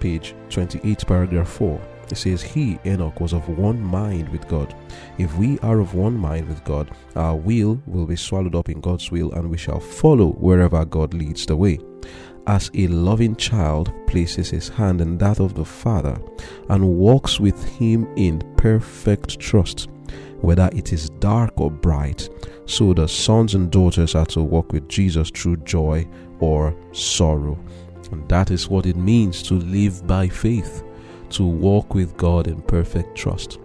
page 0.00 0.34
28, 0.50 1.06
paragraph 1.06 1.48
4. 1.48 1.80
It 2.10 2.16
says, 2.16 2.42
He, 2.42 2.78
Enoch, 2.84 3.20
was 3.20 3.32
of 3.32 3.48
one 3.48 3.80
mind 3.82 4.28
with 4.28 4.46
God. 4.46 4.74
If 5.18 5.34
we 5.36 5.58
are 5.60 5.80
of 5.80 5.94
one 5.94 6.16
mind 6.16 6.48
with 6.48 6.62
God, 6.64 6.90
our 7.16 7.34
will 7.34 7.80
will 7.86 8.06
be 8.06 8.16
swallowed 8.16 8.54
up 8.54 8.68
in 8.68 8.80
God's 8.80 9.10
will, 9.10 9.32
and 9.32 9.48
we 9.50 9.56
shall 9.56 9.80
follow 9.80 10.32
wherever 10.32 10.84
God 10.84 11.14
leads 11.14 11.46
the 11.46 11.56
way. 11.56 11.78
As 12.46 12.70
a 12.74 12.88
loving 12.88 13.36
child 13.36 13.90
places 14.06 14.50
his 14.50 14.68
hand 14.68 15.00
in 15.00 15.16
that 15.16 15.40
of 15.40 15.54
the 15.54 15.64
Father 15.64 16.20
and 16.68 16.98
walks 16.98 17.40
with 17.40 17.64
him 17.64 18.06
in 18.16 18.40
perfect 18.58 19.40
trust, 19.40 19.88
whether 20.42 20.68
it 20.74 20.92
is 20.92 21.08
dark 21.24 21.58
or 21.58 21.70
bright, 21.70 22.28
so 22.66 22.92
the 22.92 23.08
sons 23.08 23.54
and 23.54 23.70
daughters 23.70 24.14
are 24.14 24.26
to 24.26 24.42
walk 24.42 24.74
with 24.74 24.86
Jesus 24.90 25.30
through 25.30 25.56
joy 25.64 26.06
or 26.38 26.76
sorrow. 26.92 27.58
And 28.12 28.28
that 28.28 28.50
is 28.50 28.68
what 28.68 28.84
it 28.84 28.96
means 28.96 29.42
to 29.44 29.54
live 29.54 30.06
by 30.06 30.28
faith, 30.28 30.84
to 31.30 31.46
walk 31.46 31.94
with 31.94 32.14
God 32.18 32.46
in 32.46 32.60
perfect 32.60 33.16
trust. 33.16 33.58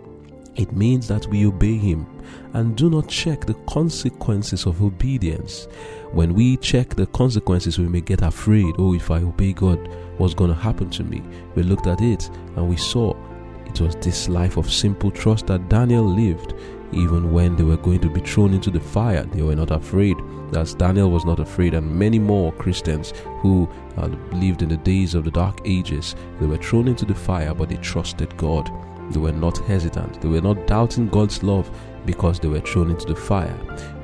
It 0.56 0.72
means 0.72 1.10
that 1.10 1.28
we 1.28 1.46
obey 1.46 1.76
Him 1.76 2.08
and 2.54 2.78
do 2.78 2.90
not 2.90 3.10
check 3.10 3.46
the 3.46 3.56
consequences 3.68 4.66
of 4.66 4.82
obedience. 4.82 5.68
When 6.14 6.36
we 6.36 6.56
check 6.56 6.96
the 6.96 7.08
consequences, 7.08 7.78
we 7.78 7.90
may 7.90 8.00
get 8.00 8.22
afraid. 8.22 8.74
Oh, 8.78 8.94
if 8.94 9.12
I 9.12 9.18
obey 9.18 9.52
God, 9.52 9.86
what's 10.18 10.34
going 10.34 10.52
to 10.52 10.56
happen 10.56 10.90
to 10.92 11.04
me? 11.04 11.22
We 11.56 11.64
looked 11.64 11.88
at 11.88 12.00
it 12.00 12.30
and 12.56 12.70
we 12.70 12.78
saw 12.78 13.18
it 13.66 13.82
was 13.82 13.96
this 13.98 14.30
life 14.30 14.56
of 14.56 14.72
simple 14.72 15.12
trust 15.12 15.48
that 15.48 15.68
Daniel 15.68 16.06
lived. 16.06 16.54
Even 16.92 17.32
when 17.32 17.56
they 17.56 17.64
were 17.64 17.78
going 17.78 18.00
to 18.00 18.10
be 18.10 18.22
thrown 18.22 18.54
into 18.54 18.72
the 18.72 18.80
fire, 18.80 19.24
they 19.24 19.42
were 19.42 19.56
not 19.56 19.72
afraid. 19.72 20.18
As 20.56 20.74
Daniel 20.74 21.12
was 21.12 21.26
not 21.26 21.40
afraid, 21.40 21.76
and 21.76 21.96
many 21.96 22.18
more 22.18 22.52
Christians 22.54 23.14
who 23.42 23.70
uh, 23.98 24.08
lived 24.32 24.64
in 24.64 24.70
the 24.70 24.78
days 24.78 25.14
of 25.14 25.24
the 25.24 25.32
dark 25.32 25.60
ages, 25.66 26.16
they 26.40 26.48
were 26.48 26.58
thrown 26.58 26.88
into 26.88 27.06
the 27.06 27.14
fire, 27.14 27.54
but 27.54 27.70
they 27.70 27.78
trusted 27.78 28.36
God. 28.38 28.72
They 29.12 29.20
were 29.20 29.32
not 29.32 29.58
hesitant. 29.60 30.22
They 30.22 30.28
were 30.28 30.42
not 30.42 30.68
doubting 30.68 31.08
God's 31.10 31.44
love 31.44 31.70
because 32.06 32.40
they 32.40 32.48
were 32.48 32.62
thrown 32.62 32.90
into 32.90 33.06
the 33.06 33.16
fire. 33.16 33.56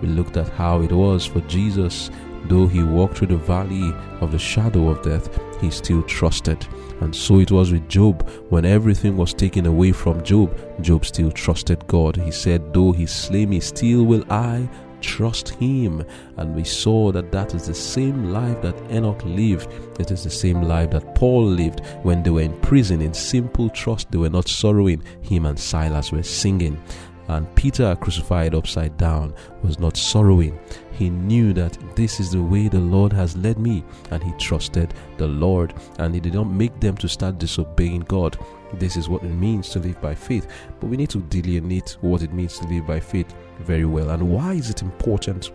We 0.01 0.07
looked 0.07 0.37
at 0.37 0.49
how 0.49 0.81
it 0.81 0.91
was 0.91 1.25
for 1.25 1.41
Jesus. 1.41 2.11
Though 2.45 2.67
he 2.67 2.83
walked 2.83 3.17
through 3.17 3.29
the 3.29 3.37
valley 3.37 3.91
of 4.21 4.31
the 4.31 4.37
shadow 4.37 4.89
of 4.89 5.01
death, 5.01 5.39
he 5.61 5.71
still 5.71 6.03
trusted. 6.03 6.67
And 7.01 7.15
so 7.15 7.39
it 7.39 7.51
was 7.51 7.71
with 7.71 7.87
Job. 7.89 8.27
When 8.49 8.65
everything 8.65 9.17
was 9.17 9.33
taken 9.33 9.65
away 9.65 9.91
from 9.91 10.23
Job, 10.23 10.57
Job 10.81 11.05
still 11.05 11.31
trusted 11.31 11.85
God. 11.87 12.15
He 12.15 12.31
said, 12.31 12.73
Though 12.73 12.91
he 12.91 13.05
slay 13.05 13.45
me, 13.45 13.59
still 13.59 14.05
will 14.05 14.23
I 14.31 14.69
trust 15.01 15.49
him. 15.49 16.05
And 16.37 16.55
we 16.55 16.63
saw 16.63 17.11
that 17.11 17.31
that 17.31 17.53
is 17.53 17.67
the 17.67 17.73
same 17.73 18.31
life 18.31 18.61
that 18.61 18.79
Enoch 18.91 19.21
lived. 19.25 19.71
It 19.99 20.11
is 20.11 20.23
the 20.23 20.29
same 20.29 20.61
life 20.63 20.91
that 20.91 21.15
Paul 21.15 21.45
lived 21.45 21.81
when 22.03 22.23
they 22.23 22.31
were 22.31 22.41
in 22.41 22.59
prison 22.61 23.01
in 23.01 23.13
simple 23.13 23.69
trust. 23.69 24.11
They 24.11 24.17
were 24.17 24.29
not 24.29 24.47
sorrowing. 24.47 25.03
Him 25.21 25.45
and 25.45 25.59
Silas 25.59 26.11
were 26.11 26.23
singing. 26.23 26.81
And 27.27 27.53
Peter, 27.55 27.95
crucified 27.95 28.53
upside 28.53 28.97
down, 28.97 29.33
was 29.63 29.79
not 29.79 29.97
sorrowing. 29.97 30.59
He 30.95 31.09
knew 31.09 31.51
that 31.53 31.77
this 31.95 32.21
is 32.21 32.31
the 32.31 32.41
way 32.41 32.69
the 32.69 32.79
Lord 32.79 33.11
has 33.11 33.35
led 33.35 33.59
me, 33.59 33.83
and 34.11 34.23
he 34.23 34.31
trusted 34.39 34.93
the 35.17 35.27
Lord. 35.27 35.73
And 35.99 36.13
he 36.13 36.21
did 36.21 36.33
not 36.33 36.45
make 36.45 36.79
them 36.79 36.95
to 36.97 37.09
start 37.09 37.37
disobeying 37.37 38.01
God. 38.01 38.37
This 38.73 38.95
is 38.95 39.09
what 39.09 39.23
it 39.23 39.29
means 39.29 39.69
to 39.69 39.79
live 39.79 40.01
by 40.01 40.15
faith. 40.15 40.47
But 40.79 40.87
we 40.87 40.97
need 40.97 41.09
to 41.09 41.19
delineate 41.19 41.97
what 41.99 42.21
it 42.21 42.33
means 42.33 42.57
to 42.59 42.67
live 42.67 42.87
by 42.87 43.01
faith 43.01 43.33
very 43.59 43.85
well. 43.85 44.11
And 44.11 44.29
why 44.29 44.53
is 44.53 44.69
it 44.69 44.81
important 44.81 45.51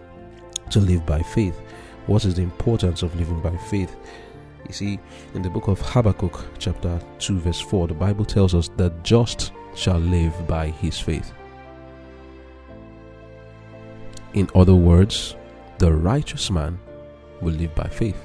to 0.70 0.78
live 0.78 1.06
by 1.06 1.22
faith? 1.22 1.58
What 2.06 2.24
is 2.24 2.34
the 2.34 2.42
importance 2.42 3.02
of 3.02 3.16
living 3.16 3.40
by 3.40 3.56
faith? 3.56 3.96
You 4.66 4.74
see, 4.74 5.00
in 5.34 5.42
the 5.42 5.50
book 5.50 5.68
of 5.68 5.80
Habakkuk, 5.80 6.44
chapter 6.58 7.00
2, 7.18 7.40
verse 7.40 7.60
4, 7.60 7.88
the 7.88 7.94
Bible 7.94 8.24
tells 8.24 8.54
us 8.54 8.68
that 8.76 9.02
just 9.02 9.52
shall 9.74 9.98
live 9.98 10.34
by 10.46 10.68
his 10.68 10.98
faith. 10.98 11.32
In 14.34 14.48
other 14.54 14.74
words, 14.74 15.36
the 15.78 15.92
righteous 15.92 16.50
man 16.50 16.78
will 17.40 17.54
live 17.54 17.74
by 17.74 17.88
faith. 17.88 18.22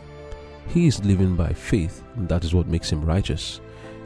He 0.67 0.88
is 0.88 1.03
living 1.03 1.35
by 1.35 1.53
faith, 1.53 2.03
and 2.15 2.27
that 2.29 2.43
is 2.43 2.53
what 2.53 2.67
makes 2.67 2.91
him 2.91 3.03
righteous. 3.03 3.62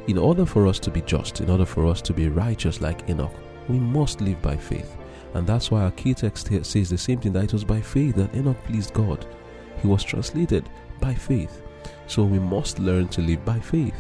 In 0.08 0.18
order 0.18 0.46
for 0.46 0.66
us 0.68 0.80
to 0.80 0.92
be 0.92 1.02
just, 1.02 1.42
in 1.42 1.50
order 1.50 1.66
for 1.66 1.86
us 1.86 2.02
to 2.04 2.14
be 2.14 2.30
righteous 2.30 2.82
like 2.82 3.10
Enoch, 3.10 3.34
we 3.68 3.80
must 3.80 4.22
live 4.22 4.42
by 4.42 4.56
faith. 4.56 4.98
And 5.34 5.46
that's 5.46 5.72
why 5.72 5.84
our 5.84 5.92
key 5.92 6.14
text 6.14 6.48
here 6.48 6.64
says 6.64 6.90
the 6.90 6.98
same 6.98 7.20
thing 7.20 7.34
that 7.34 7.44
it 7.44 7.54
was 7.54 7.64
by 7.64 7.82
faith 7.82 8.16
that 8.16 8.34
Enoch 8.36 8.62
pleased 8.64 8.94
God. 8.94 9.26
He 9.82 9.88
was 9.88 10.04
translated 10.04 10.70
by 11.00 11.14
faith. 11.14 11.62
So 12.08 12.24
we 12.24 12.40
must 12.40 12.80
learn 12.80 13.08
to 13.10 13.22
live 13.22 13.44
by 13.46 13.60
faith, 13.60 13.96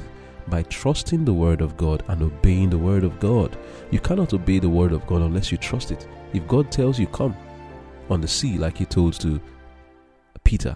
by 0.47 0.63
trusting 0.63 1.25
the 1.25 1.33
Word 1.33 1.61
of 1.61 1.77
God 1.77 2.03
and 2.07 2.23
obeying 2.23 2.69
the 2.69 2.77
Word 2.77 3.03
of 3.03 3.19
God. 3.19 3.57
You 3.91 3.99
cannot 3.99 4.33
obey 4.33 4.59
the 4.59 4.69
Word 4.69 4.91
of 4.91 5.05
God 5.05 5.21
unless 5.21 5.51
you 5.51 5.57
trust 5.57 5.91
it. 5.91 6.07
If 6.33 6.47
God 6.47 6.71
tells 6.71 6.99
you, 6.99 7.07
come, 7.07 7.35
on 8.11 8.21
the 8.21 8.27
sea 8.27 8.57
like 8.57 8.77
he 8.77 8.85
told 8.85 9.13
to 9.21 9.39
Peter. 10.43 10.75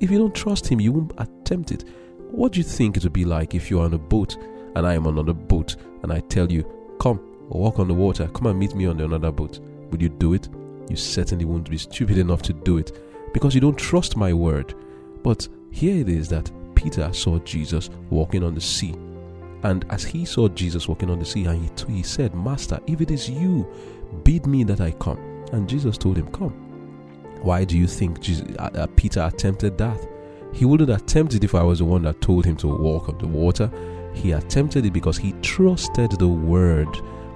If 0.00 0.10
you 0.10 0.18
don't 0.18 0.34
trust 0.34 0.66
him, 0.66 0.80
you 0.80 0.92
won't 0.92 1.12
attempt 1.18 1.72
it. 1.72 1.84
What 2.30 2.52
do 2.52 2.58
you 2.58 2.64
think 2.64 2.96
it 2.96 3.04
would 3.04 3.12
be 3.12 3.24
like 3.24 3.54
if 3.54 3.70
you're 3.70 3.84
on 3.84 3.94
a 3.94 3.98
boat 3.98 4.36
and 4.74 4.86
I 4.86 4.94
am 4.94 5.06
on 5.06 5.14
another 5.14 5.32
boat 5.32 5.76
and 6.02 6.12
I 6.12 6.20
tell 6.20 6.50
you, 6.50 6.64
come, 6.98 7.20
walk 7.48 7.78
on 7.78 7.88
the 7.88 7.94
water, 7.94 8.26
come 8.28 8.46
and 8.46 8.58
meet 8.58 8.74
me 8.74 8.86
on 8.86 9.00
another 9.00 9.30
boat? 9.30 9.60
Would 9.90 10.02
you 10.02 10.08
do 10.08 10.34
it? 10.34 10.48
You 10.88 10.96
certainly 10.96 11.44
won't 11.44 11.70
be 11.70 11.78
stupid 11.78 12.18
enough 12.18 12.42
to 12.42 12.52
do 12.52 12.78
it 12.78 12.98
because 13.32 13.54
you 13.54 13.60
don't 13.60 13.78
trust 13.78 14.16
my 14.16 14.32
word. 14.32 14.74
But 15.22 15.48
here 15.70 15.96
it 15.96 16.08
is 16.08 16.28
that 16.28 16.50
Peter 16.74 17.12
saw 17.12 17.38
Jesus 17.38 17.88
walking 18.10 18.44
on 18.44 18.54
the 18.54 18.60
sea. 18.60 18.94
And 19.62 19.86
as 19.88 20.04
he 20.04 20.26
saw 20.26 20.48
Jesus 20.48 20.88
walking 20.88 21.08
on 21.08 21.18
the 21.18 21.24
sea, 21.24 21.46
and 21.46 21.62
he, 21.64 21.92
he 21.94 22.02
said, 22.02 22.34
Master, 22.34 22.78
if 22.86 23.00
it 23.00 23.10
is 23.10 23.30
you, 23.30 23.66
bid 24.22 24.46
me 24.46 24.62
that 24.64 24.80
I 24.80 24.90
come. 24.92 25.33
And 25.54 25.68
Jesus 25.68 25.96
told 25.96 26.16
him, 26.16 26.26
Come. 26.32 26.50
Why 27.40 27.62
do 27.62 27.78
you 27.78 27.86
think 27.86 28.20
Jesus, 28.20 28.44
uh, 28.58 28.70
uh, 28.74 28.86
Peter 28.96 29.22
attempted 29.22 29.78
that? 29.78 30.04
He 30.52 30.64
wouldn't 30.64 30.90
attempt 30.90 31.34
it 31.34 31.44
if 31.44 31.54
I 31.54 31.62
was 31.62 31.78
the 31.78 31.84
one 31.84 32.02
that 32.02 32.20
told 32.20 32.44
him 32.44 32.56
to 32.56 32.66
walk 32.66 33.08
on 33.08 33.18
the 33.18 33.26
water. 33.28 33.70
He 34.14 34.32
attempted 34.32 34.84
it 34.84 34.92
because 34.92 35.16
he 35.16 35.32
trusted 35.42 36.10
the 36.12 36.28
word 36.28 36.88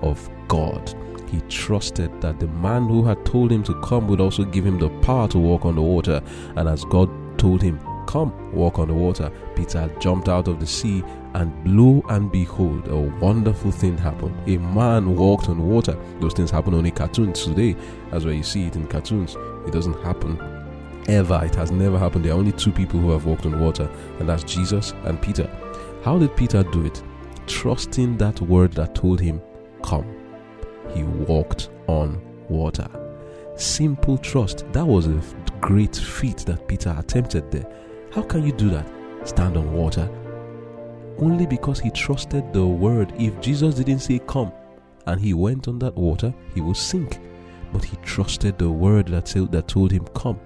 of 0.02 0.28
God. 0.48 0.92
He 1.30 1.40
trusted 1.42 2.20
that 2.20 2.40
the 2.40 2.48
man 2.48 2.88
who 2.88 3.04
had 3.04 3.24
told 3.24 3.52
him 3.52 3.62
to 3.64 3.80
come 3.82 4.08
would 4.08 4.20
also 4.20 4.44
give 4.44 4.66
him 4.66 4.78
the 4.78 4.88
power 5.00 5.28
to 5.28 5.38
walk 5.38 5.64
on 5.64 5.76
the 5.76 5.82
water. 5.82 6.20
And 6.56 6.68
as 6.68 6.84
God 6.86 7.08
told 7.38 7.62
him, 7.62 7.78
Come, 8.08 8.52
walk 8.52 8.80
on 8.80 8.88
the 8.88 8.94
water. 8.94 9.30
Peter 9.54 9.88
jumped 10.00 10.28
out 10.28 10.48
of 10.48 10.58
the 10.58 10.66
sea, 10.66 11.04
and 11.34 11.52
lo 11.66 12.02
and 12.08 12.30
behold, 12.32 12.88
a 12.88 12.96
wonderful 12.96 13.70
thing 13.70 13.96
happened. 13.98 14.36
A 14.48 14.58
man 14.58 15.16
walked 15.16 15.48
on 15.48 15.66
water. 15.66 15.96
Those 16.20 16.34
things 16.34 16.50
happen 16.50 16.74
only 16.74 16.90
cartoons 16.90 17.44
today. 17.44 17.76
That's 18.10 18.24
why 18.24 18.32
you 18.32 18.42
see 18.42 18.66
it 18.66 18.76
in 18.76 18.86
cartoons. 18.86 19.36
It 19.66 19.72
doesn't 19.72 20.00
happen 20.02 20.38
ever. 21.08 21.40
It 21.44 21.54
has 21.54 21.70
never 21.70 21.98
happened. 21.98 22.24
There 22.24 22.32
are 22.32 22.38
only 22.38 22.52
two 22.52 22.72
people 22.72 23.00
who 23.00 23.10
have 23.10 23.26
walked 23.26 23.46
on 23.46 23.60
water, 23.60 23.88
and 24.18 24.28
that's 24.28 24.44
Jesus 24.44 24.92
and 25.04 25.20
Peter. 25.20 25.50
How 26.02 26.18
did 26.18 26.36
Peter 26.36 26.62
do 26.62 26.86
it? 26.86 27.02
Trusting 27.46 28.16
that 28.18 28.40
word 28.40 28.72
that 28.74 28.94
told 28.94 29.20
him, 29.20 29.40
Come. 29.82 30.06
He 30.94 31.02
walked 31.02 31.70
on 31.86 32.20
water. 32.48 32.88
Simple 33.56 34.18
trust. 34.18 34.64
That 34.72 34.86
was 34.86 35.06
a 35.06 35.20
great 35.60 35.96
feat 35.96 36.38
that 36.46 36.66
Peter 36.68 36.94
attempted 36.98 37.50
there. 37.50 37.70
How 38.12 38.22
can 38.22 38.44
you 38.44 38.52
do 38.52 38.70
that? 38.70 38.88
Stand 39.24 39.56
on 39.56 39.72
water. 39.72 40.08
Only 41.18 41.46
because 41.46 41.80
he 41.80 41.90
trusted 41.90 42.52
the 42.52 42.66
word. 42.66 43.12
If 43.18 43.40
Jesus 43.40 43.74
didn't 43.74 44.00
say 44.00 44.20
come 44.26 44.52
and 45.06 45.20
he 45.20 45.34
went 45.34 45.66
on 45.68 45.78
that 45.80 45.96
water, 45.96 46.32
he 46.54 46.60
would 46.60 46.76
sink. 46.76 47.18
But 47.72 47.84
he 47.84 47.96
trusted 47.98 48.58
the 48.58 48.70
word 48.70 49.08
that, 49.08 49.64
told 49.66 49.92
him 49.92 50.06
come. 50.14 50.38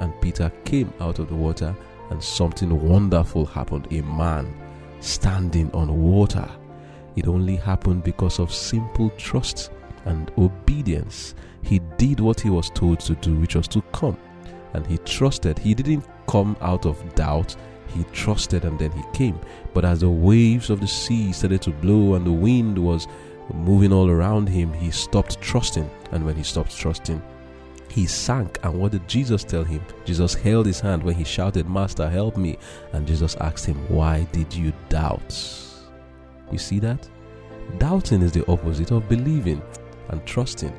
And 0.00 0.18
Peter 0.22 0.50
came 0.64 0.92
out 1.00 1.18
of 1.18 1.28
the 1.28 1.34
water 1.34 1.74
and 2.10 2.22
something 2.22 2.88
wonderful 2.88 3.44
happened. 3.44 3.88
A 3.92 4.02
man 4.02 4.54
standing 5.00 5.70
on 5.72 6.02
water. 6.02 6.48
It 7.16 7.26
only 7.26 7.56
happened 7.56 8.04
because 8.04 8.38
of 8.38 8.52
simple 8.54 9.10
trust 9.10 9.72
and 10.04 10.30
obedience. 10.38 11.34
He 11.62 11.80
did 11.98 12.20
what 12.20 12.40
he 12.40 12.50
was 12.50 12.70
told 12.70 13.00
to 13.00 13.14
do, 13.16 13.36
which 13.36 13.56
was 13.56 13.68
to 13.68 13.82
come. 13.92 14.16
And 14.72 14.86
he 14.86 14.98
trusted. 14.98 15.58
He 15.58 15.74
didn't 15.74 16.06
come 16.26 16.56
out 16.60 16.86
of 16.86 17.14
doubt. 17.14 17.56
He 17.94 18.04
trusted 18.12 18.64
and 18.64 18.78
then 18.78 18.90
he 18.92 19.02
came. 19.12 19.38
But 19.74 19.84
as 19.84 20.00
the 20.00 20.10
waves 20.10 20.70
of 20.70 20.80
the 20.80 20.88
sea 20.88 21.32
started 21.32 21.62
to 21.62 21.70
blow 21.70 22.14
and 22.14 22.26
the 22.26 22.32
wind 22.32 22.78
was 22.78 23.06
moving 23.52 23.92
all 23.92 24.08
around 24.08 24.48
him, 24.48 24.72
he 24.72 24.90
stopped 24.90 25.40
trusting. 25.40 25.88
And 26.12 26.24
when 26.24 26.36
he 26.36 26.42
stopped 26.42 26.76
trusting, 26.76 27.22
he 27.88 28.06
sank. 28.06 28.58
And 28.62 28.78
what 28.78 28.92
did 28.92 29.06
Jesus 29.08 29.44
tell 29.44 29.64
him? 29.64 29.84
Jesus 30.04 30.34
held 30.34 30.66
his 30.66 30.80
hand 30.80 31.02
when 31.02 31.14
he 31.14 31.24
shouted, 31.24 31.68
Master, 31.68 32.08
help 32.08 32.36
me. 32.36 32.58
And 32.92 33.06
Jesus 33.06 33.34
asked 33.36 33.66
him, 33.66 33.76
Why 33.88 34.26
did 34.32 34.52
you 34.54 34.72
doubt? 34.88 35.34
You 36.50 36.58
see 36.58 36.78
that? 36.80 37.08
Doubting 37.78 38.22
is 38.22 38.32
the 38.32 38.46
opposite 38.50 38.90
of 38.90 39.08
believing 39.08 39.62
and 40.08 40.24
trusting. 40.26 40.72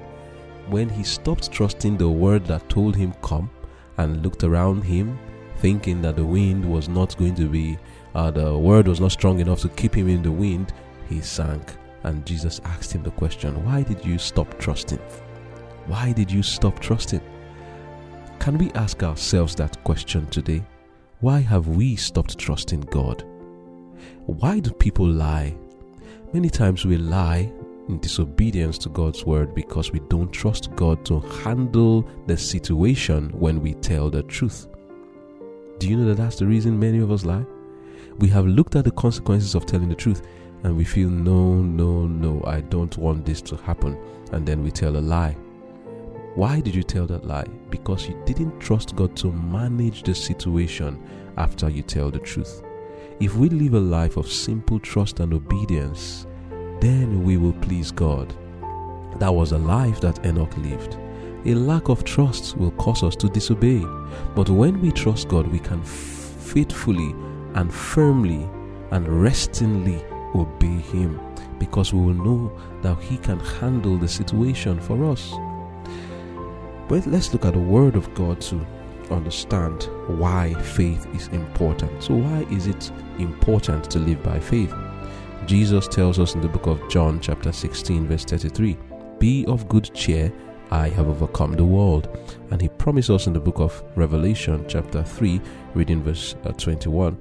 When 0.67 0.89
he 0.89 1.03
stopped 1.03 1.51
trusting 1.51 1.97
the 1.97 2.09
word 2.09 2.45
that 2.45 2.69
told 2.69 2.95
him, 2.95 3.13
Come, 3.21 3.49
and 3.97 4.23
looked 4.23 4.43
around 4.43 4.83
him, 4.83 5.17
thinking 5.61 6.01
that 6.01 6.15
the 6.15 6.25
wind 6.25 6.65
was 6.65 6.89
not 6.89 7.15
going 7.17 7.35
to 7.35 7.47
be, 7.47 7.77
uh, 8.15 8.31
the 8.31 8.57
word 8.57 8.87
was 8.87 8.99
not 8.99 9.11
strong 9.11 9.39
enough 9.39 9.61
to 9.61 9.69
keep 9.69 9.95
him 9.95 10.09
in 10.09 10.23
the 10.23 10.31
wind, 10.31 10.73
he 11.07 11.21
sank. 11.21 11.75
And 12.03 12.25
Jesus 12.25 12.59
asked 12.65 12.91
him 12.91 13.03
the 13.03 13.11
question, 13.11 13.63
Why 13.63 13.83
did 13.83 14.03
you 14.03 14.17
stop 14.17 14.59
trusting? 14.59 14.99
Why 15.85 16.11
did 16.11 16.31
you 16.31 16.41
stop 16.41 16.79
trusting? 16.79 17.21
Can 18.39 18.57
we 18.57 18.71
ask 18.71 19.03
ourselves 19.03 19.55
that 19.55 19.83
question 19.83 20.25
today? 20.27 20.63
Why 21.19 21.41
have 21.41 21.67
we 21.67 21.95
stopped 21.95 22.39
trusting 22.39 22.81
God? 22.81 23.23
Why 24.25 24.59
do 24.59 24.71
people 24.71 25.07
lie? 25.07 25.55
Many 26.33 26.49
times 26.49 26.85
we 26.85 26.97
lie 26.97 27.51
in 27.87 27.99
disobedience 27.99 28.79
to 28.79 28.89
God's 28.89 29.25
word 29.25 29.53
because 29.53 29.91
we 29.91 29.99
don't 30.09 30.31
trust 30.31 30.75
God 30.75 31.05
to 31.05 31.19
handle 31.43 32.07
the 32.25 32.37
situation 32.37 33.29
when 33.39 33.61
we 33.61 33.75
tell 33.75 34.09
the 34.09 34.23
truth. 34.23 34.70
Do 35.81 35.89
you 35.89 35.97
know 35.97 36.05
that 36.09 36.17
that's 36.17 36.35
the 36.35 36.45
reason 36.45 36.79
many 36.79 36.99
of 36.99 37.09
us 37.09 37.25
lie? 37.25 37.43
We 38.19 38.27
have 38.27 38.45
looked 38.45 38.75
at 38.75 38.85
the 38.85 38.91
consequences 38.91 39.55
of 39.55 39.65
telling 39.65 39.89
the 39.89 39.95
truth 39.95 40.21
and 40.61 40.77
we 40.77 40.83
feel, 40.83 41.09
no, 41.09 41.55
no, 41.55 42.05
no, 42.05 42.39
I 42.45 42.61
don't 42.61 42.95
want 42.99 43.25
this 43.25 43.41
to 43.41 43.55
happen. 43.55 43.97
And 44.31 44.47
then 44.47 44.61
we 44.61 44.69
tell 44.69 44.95
a 44.95 44.99
lie. 44.99 45.35
Why 46.35 46.59
did 46.59 46.75
you 46.75 46.83
tell 46.83 47.07
that 47.07 47.25
lie? 47.25 47.47
Because 47.71 48.07
you 48.07 48.15
didn't 48.27 48.59
trust 48.59 48.95
God 48.95 49.15
to 49.17 49.31
manage 49.31 50.03
the 50.03 50.13
situation 50.13 51.01
after 51.37 51.67
you 51.67 51.81
tell 51.81 52.11
the 52.11 52.19
truth. 52.19 52.61
If 53.19 53.35
we 53.35 53.49
live 53.49 53.73
a 53.73 53.79
life 53.79 54.17
of 54.17 54.31
simple 54.31 54.79
trust 54.79 55.19
and 55.19 55.33
obedience, 55.33 56.27
then 56.79 57.23
we 57.23 57.37
will 57.37 57.53
please 57.53 57.91
God. 57.91 58.31
That 59.17 59.33
was 59.33 59.51
a 59.51 59.57
life 59.57 59.99
that 60.01 60.23
Enoch 60.27 60.55
lived. 60.57 60.99
A 61.45 61.55
lack 61.55 61.89
of 61.89 62.03
trust 62.03 62.55
will 62.57 62.71
cause 62.71 63.01
us 63.01 63.15
to 63.17 63.27
disobey. 63.27 63.83
But 64.35 64.49
when 64.49 64.79
we 64.79 64.91
trust 64.91 65.27
God, 65.27 65.47
we 65.47 65.59
can 65.59 65.81
faithfully 65.83 67.15
and 67.55 67.73
firmly 67.73 68.47
and 68.91 69.07
restingly 69.07 70.03
obey 70.35 70.79
Him 70.79 71.19
because 71.57 71.93
we 71.93 71.99
will 71.99 72.13
know 72.13 72.51
that 72.81 72.99
He 73.01 73.17
can 73.17 73.39
handle 73.39 73.97
the 73.97 74.07
situation 74.07 74.79
for 74.79 75.03
us. 75.05 75.33
But 76.87 77.07
let's 77.07 77.33
look 77.33 77.45
at 77.45 77.53
the 77.53 77.59
Word 77.59 77.95
of 77.95 78.13
God 78.13 78.39
to 78.41 78.65
understand 79.09 79.89
why 80.07 80.53
faith 80.53 81.07
is 81.15 81.27
important. 81.29 82.03
So, 82.03 82.15
why 82.15 82.45
is 82.51 82.67
it 82.67 82.91
important 83.17 83.89
to 83.91 83.99
live 83.99 84.21
by 84.21 84.39
faith? 84.39 84.73
Jesus 85.45 85.87
tells 85.87 86.19
us 86.19 86.35
in 86.35 86.41
the 86.41 86.47
book 86.47 86.67
of 86.67 86.87
John, 86.89 87.19
chapter 87.19 87.51
16, 87.51 88.07
verse 88.07 88.25
33 88.25 88.77
Be 89.19 89.45
of 89.47 89.67
good 89.67 89.91
cheer, 89.93 90.31
I 90.71 90.89
have 90.89 91.07
overcome 91.07 91.53
the 91.53 91.65
world. 91.65 92.17
And 92.49 92.61
he 92.61 92.69
promised 92.69 93.09
us 93.09 93.27
in 93.27 93.33
the 93.33 93.39
book 93.39 93.59
of 93.59 93.83
Revelation, 93.95 94.65
chapter 94.67 95.03
3, 95.03 95.41
reading 95.73 96.01
verse 96.01 96.35
uh, 96.45 96.51
21 96.53 97.17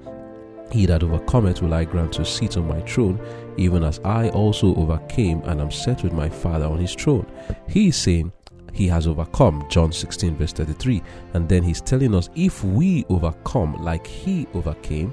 He 0.72 0.86
that 0.86 1.02
overcometh 1.02 1.60
will 1.60 1.74
I 1.74 1.84
grant 1.84 2.12
to 2.14 2.24
sit 2.24 2.56
on 2.56 2.68
my 2.68 2.80
throne, 2.82 3.20
even 3.56 3.82
as 3.82 3.98
I 4.04 4.28
also 4.30 4.74
overcame 4.76 5.42
and 5.44 5.60
am 5.60 5.70
set 5.70 6.02
with 6.02 6.12
my 6.12 6.28
Father 6.28 6.66
on 6.66 6.78
his 6.78 6.94
throne. 6.94 7.26
He 7.68 7.88
is 7.88 7.96
saying, 7.96 8.32
he 8.72 8.86
has 8.86 9.08
overcome 9.08 9.66
john 9.68 9.92
16 9.92 10.36
verse 10.36 10.52
33 10.52 11.02
and 11.34 11.48
then 11.48 11.62
he's 11.62 11.80
telling 11.80 12.14
us 12.14 12.30
if 12.36 12.62
we 12.62 13.04
overcome 13.08 13.74
like 13.82 14.06
he 14.06 14.46
overcame 14.54 15.12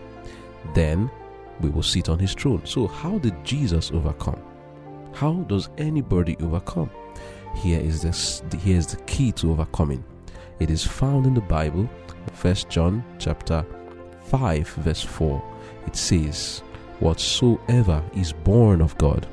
then 0.76 1.10
we 1.62 1.70
will 1.70 1.84
sit 1.84 2.08
on 2.08 2.20
his 2.20 2.34
throne 2.34 2.64
so 2.66 2.88
how 2.88 3.18
did 3.18 3.34
jesus 3.44 3.92
overcome 3.92 4.40
how 5.14 5.34
does 5.48 5.70
anybody 5.78 6.38
overcome 6.42 6.90
here 7.62 7.80
is 7.80 8.02
this 8.02 8.44
here 8.60 8.78
is 8.78 8.88
the 8.88 9.02
key 9.04 9.32
to 9.32 9.52
overcoming 9.52 10.04
it 10.60 10.70
is 10.70 10.86
found 10.86 11.26
in 11.26 11.34
the 11.34 11.42
bible 11.42 11.90
first 12.34 12.70
john 12.70 13.04
chapter 13.20 13.66
5 14.26 14.68
verse 14.70 15.04
4 15.04 15.44
it 15.86 15.96
says 15.96 16.60
whatsoever 17.00 18.04
is 18.16 18.34
born 18.34 18.82
of 18.82 18.98
god 18.98 19.28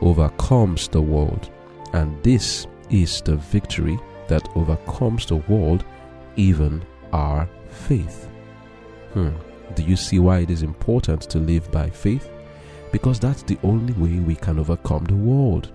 overcomes 0.00 0.88
the 0.88 1.00
world 1.00 1.50
and 1.92 2.22
this 2.22 2.66
is 2.90 3.20
the 3.22 3.36
victory 3.36 3.98
that 4.28 4.48
overcomes 4.56 5.26
the 5.26 5.36
world, 5.36 5.84
even 6.36 6.82
our 7.12 7.48
faith. 7.68 8.28
Hmm. 9.12 9.30
Do 9.74 9.82
you 9.82 9.96
see 9.96 10.18
why 10.18 10.38
it 10.38 10.50
is 10.50 10.62
important 10.62 11.22
to 11.22 11.38
live 11.38 11.70
by 11.70 11.90
faith? 11.90 12.30
Because 12.92 13.20
that's 13.20 13.42
the 13.42 13.58
only 13.62 13.92
way 13.94 14.20
we 14.20 14.34
can 14.36 14.58
overcome 14.58 15.04
the 15.04 15.14
world. 15.14 15.72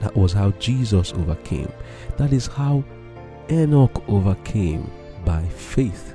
That 0.00 0.16
was 0.16 0.32
how 0.32 0.50
Jesus 0.52 1.12
overcame. 1.12 1.72
That 2.16 2.32
is 2.32 2.46
how 2.46 2.84
Enoch 3.50 4.02
overcame 4.08 4.90
by 5.24 5.44
faith. 5.44 6.14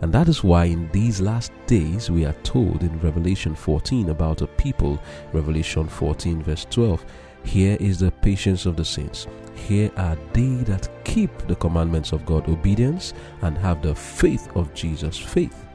And 0.00 0.12
that 0.12 0.28
is 0.28 0.42
why 0.42 0.64
in 0.64 0.90
these 0.90 1.20
last 1.20 1.52
days 1.66 2.10
we 2.10 2.24
are 2.24 2.34
told 2.42 2.82
in 2.82 2.98
Revelation 3.00 3.54
14 3.54 4.10
about 4.10 4.42
a 4.42 4.48
people, 4.48 5.00
Revelation 5.32 5.86
14, 5.86 6.42
verse 6.42 6.66
12 6.70 7.04
here 7.44 7.76
is 7.80 7.98
the 7.98 8.10
patience 8.10 8.66
of 8.66 8.76
the 8.76 8.84
saints. 8.84 9.26
Here 9.54 9.90
are 9.96 10.16
they 10.32 10.56
that 10.64 10.88
keep 11.04 11.36
the 11.46 11.56
commandments 11.56 12.12
of 12.12 12.24
God, 12.24 12.48
obedience, 12.48 13.14
and 13.42 13.58
have 13.58 13.82
the 13.82 13.94
faith 13.94 14.48
of 14.54 14.72
Jesus. 14.74 15.18
Faith. 15.18 15.66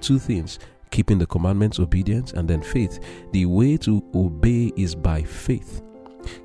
Two 0.00 0.18
things 0.18 0.58
keeping 0.90 1.18
the 1.18 1.26
commandments, 1.26 1.78
obedience, 1.78 2.32
and 2.32 2.48
then 2.48 2.62
faith. 2.62 3.00
The 3.32 3.44
way 3.44 3.76
to 3.78 4.02
obey 4.14 4.72
is 4.76 4.94
by 4.94 5.22
faith. 5.22 5.82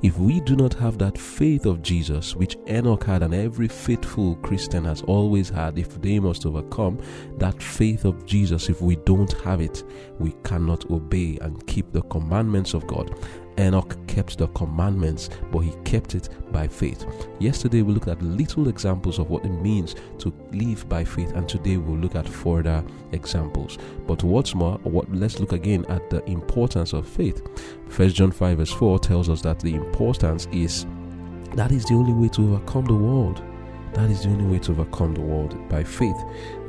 If 0.02 0.18
we 0.18 0.40
do 0.42 0.56
not 0.56 0.74
have 0.76 0.98
that 1.00 1.18
faith 1.18 1.66
of 1.66 1.82
Jesus, 1.82 2.36
which 2.36 2.58
Enoch 2.68 3.04
had 3.04 3.24
and 3.24 3.34
every 3.34 3.68
faithful 3.68 4.36
Christian 4.38 4.86
has 4.86 5.02
always 5.04 5.50
had, 5.50 5.78
if 5.78 6.02
they 6.02 6.20
must 6.20 6.46
overcome 6.46 7.00
that 7.38 7.62
faith 7.62 8.06
of 8.06 8.26
Jesus, 8.26 8.70
if 8.70 8.82
we 8.82 8.96
don't 8.98 9.32
have 9.44 9.62
it, 9.62 9.84
we 10.20 10.34
cannot 10.44 10.90
obey 10.90 11.38
and 11.42 11.66
keep 11.68 11.92
the 11.92 12.02
commandments 12.04 12.74
of 12.74 12.88
God. 12.88 13.14
Enoch 13.60 13.96
kept 14.08 14.38
the 14.38 14.48
commandments, 14.50 15.30
but 15.52 15.60
he 15.60 15.72
kept 15.84 16.16
it 16.16 16.30
by 16.52 16.68
faith. 16.68 17.06
Yesterday 17.40 17.82
we 17.82 17.94
looked 17.94 18.08
at 18.08 18.22
little 18.22 18.68
examples 18.68 19.20
of 19.20 19.30
what 19.30 19.46
it 19.46 19.50
means 19.50 19.96
to 20.20 20.34
live 20.52 20.88
by 20.88 21.04
faith, 21.04 21.32
and 21.34 21.48
today 21.48 21.78
we'll 21.78 21.98
look 21.98 22.16
at 22.16 22.28
further 22.28 22.84
examples. 23.12 23.78
But 24.08 24.24
what's 24.24 24.56
more, 24.56 24.78
what 24.84 25.12
let's 25.14 25.40
look 25.40 25.54
again 25.54 25.86
at 25.90 26.10
the 26.10 26.24
importance 26.26 26.94
of 26.94 27.08
faith. 27.08 27.42
First 27.90 28.16
John 28.16 28.32
5 28.32 28.58
verse 28.58 28.72
4 28.72 29.00
tells 29.00 29.30
us 29.30 29.42
that 29.42 29.60
the 29.60 29.76
importance 29.76 30.48
is 30.52 30.86
that 31.56 31.72
is 31.72 31.84
the 31.86 31.96
only 31.96 32.14
way 32.14 32.30
to 32.30 32.54
overcome 32.54 32.86
the 32.86 32.96
world. 32.96 33.42
That 33.94 34.10
is 34.10 34.24
the 34.24 34.30
only 34.30 34.46
way 34.46 34.60
to 34.60 34.72
overcome 34.72 35.14
the 35.14 35.22
world 35.22 35.68
by 35.68 35.84
faith. 35.84 36.16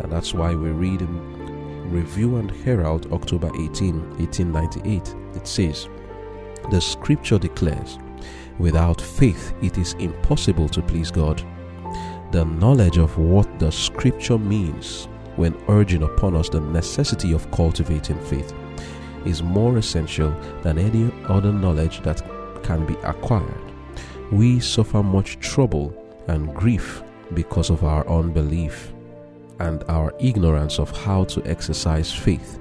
And 0.01 0.11
that's 0.11 0.35
why 0.35 0.55
we 0.55 0.71
read 0.71 1.03
in 1.03 1.91
Review 1.91 2.37
and 2.37 2.51
Herald, 2.51 3.13
October 3.13 3.49
18, 3.49 4.19
1898. 4.19 5.15
It 5.37 5.47
says, 5.47 5.89
the 6.73 6.81
scripture 6.81 7.39
declares, 7.39 7.99
without 8.59 8.99
faith 8.99 9.53
it 9.61 9.77
is 9.77 9.93
impossible 9.99 10.71
to 10.71 10.81
please 10.81 11.11
God. 11.11 11.43
The 12.33 12.47
knowledge 12.47 12.97
of 12.97 13.19
what 13.19 13.59
the 13.59 13.71
scripture 13.71 14.39
means 14.39 15.07
when 15.37 15.55
urging 15.69 16.03
upon 16.03 16.35
us 16.35 16.49
the 16.49 16.61
necessity 16.61 17.35
of 17.35 17.51
cultivating 17.51 18.19
faith 18.21 18.55
is 19.27 19.43
more 19.43 19.77
essential 19.77 20.31
than 20.63 20.79
any 20.79 21.13
other 21.25 21.53
knowledge 21.53 22.01
that 22.05 22.23
can 22.63 22.87
be 22.87 22.95
acquired. 23.05 23.73
We 24.31 24.59
suffer 24.59 25.03
much 25.03 25.41
trouble 25.41 25.95
and 26.29 26.55
grief 26.55 27.03
because 27.35 27.69
of 27.69 27.85
our 27.85 28.09
unbelief 28.09 28.95
and 29.59 29.85
our 29.91 30.15
ignorance 30.19 30.79
of 30.79 30.91
how 31.05 31.25
to 31.25 31.45
exercise 31.45 32.11
faith. 32.11 32.59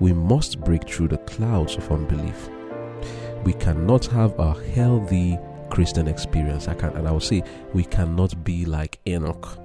We 0.00 0.12
must 0.12 0.60
break 0.60 0.88
through 0.88 1.08
the 1.08 1.18
clouds 1.18 1.76
of 1.76 1.92
unbelief 1.92 2.50
we 3.44 3.52
cannot 3.54 4.06
have 4.06 4.38
a 4.38 4.54
healthy 4.70 5.38
Christian 5.70 6.08
experience. 6.08 6.68
I 6.68 6.74
can 6.74 6.90
and 6.90 7.06
I 7.06 7.12
will 7.12 7.20
say 7.20 7.42
we 7.72 7.84
cannot 7.84 8.42
be 8.44 8.64
like 8.64 8.98
Enoch. 9.06 9.58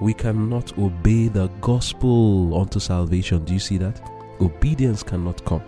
We 0.00 0.14
cannot 0.14 0.76
obey 0.78 1.28
the 1.28 1.48
gospel 1.60 2.60
unto 2.60 2.80
salvation. 2.80 3.44
Do 3.44 3.52
you 3.52 3.60
see 3.60 3.78
that? 3.78 4.00
Obedience 4.40 5.02
cannot 5.02 5.44
come 5.44 5.62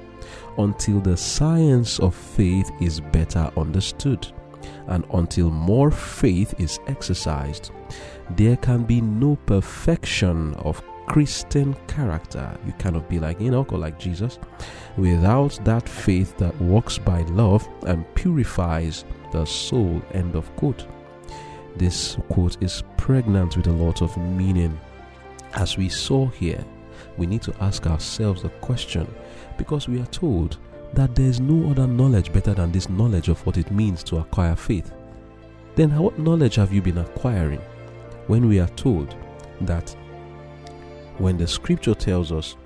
until 0.59 1.01
the 1.01 1.17
science 1.17 1.99
of 1.99 2.15
faith 2.15 2.71
is 2.81 3.01
better 3.01 3.51
understood 3.57 4.27
and 4.89 5.05
until 5.15 5.51
more 5.51 5.91
faith 5.91 6.55
is 6.59 6.79
exercised. 6.87 7.71
There 8.37 8.57
can 8.57 8.85
be 8.85 9.01
no 9.01 9.37
perfection 9.47 10.55
of 10.55 10.83
Christian 11.11 11.75
character. 11.89 12.57
You 12.65 12.73
cannot 12.75 13.09
be 13.09 13.19
like 13.19 13.41
Enoch 13.41 13.73
or 13.73 13.81
like 13.81 13.99
Jesus 13.99 14.39
without 14.97 15.59
that 15.65 15.89
faith 15.89 16.39
that 16.39 16.57
works 16.61 16.99
by 16.99 17.23
love 17.23 17.69
and 17.85 18.07
purifies 18.15 19.05
the 19.33 19.45
soul. 19.45 20.01
End 20.13 20.37
of 20.37 20.55
quote. 20.55 20.87
This 21.75 22.17
quote 22.29 22.63
is 22.63 22.85
pregnant 22.97 23.57
with 23.57 23.67
a 23.67 23.73
lot 23.73 24.03
of 24.03 24.17
meaning. 24.19 24.79
As 25.55 25.77
we 25.77 25.89
saw 25.89 26.29
here, 26.29 26.65
we 27.17 27.27
need 27.27 27.43
to 27.43 27.55
ask 27.61 27.89
ourselves 27.89 28.43
the 28.43 28.51
question 28.61 29.13
because 29.59 29.89
we 29.89 30.01
are 30.01 30.07
told 30.07 30.59
that 30.93 31.17
there 31.17 31.27
is 31.27 31.41
no 31.41 31.73
other 31.73 31.89
knowledge 31.89 32.33
better 32.33 32.55
than 32.55 32.71
this 32.71 32.89
knowledge 32.89 33.29
of 33.29 33.45
what 33.45 33.59
it 33.59 33.73
means 33.73 34.05
to 34.05 34.19
acquire 34.19 34.55
faith. 34.55 34.93
Then, 35.75 35.91
what 35.99 36.21
knowledge 36.21 36.55
have 36.55 36.73
you 36.73 36.81
been 36.81 36.99
acquiring 36.99 37.63
when 38.29 38.49
we 38.49 38.61
are 38.61 38.69
told 38.69 39.17
that 39.63 39.97
when 41.21 41.37
the 41.37 41.47
scripture 41.47 41.95
tells 41.95 42.33
us 42.33 42.57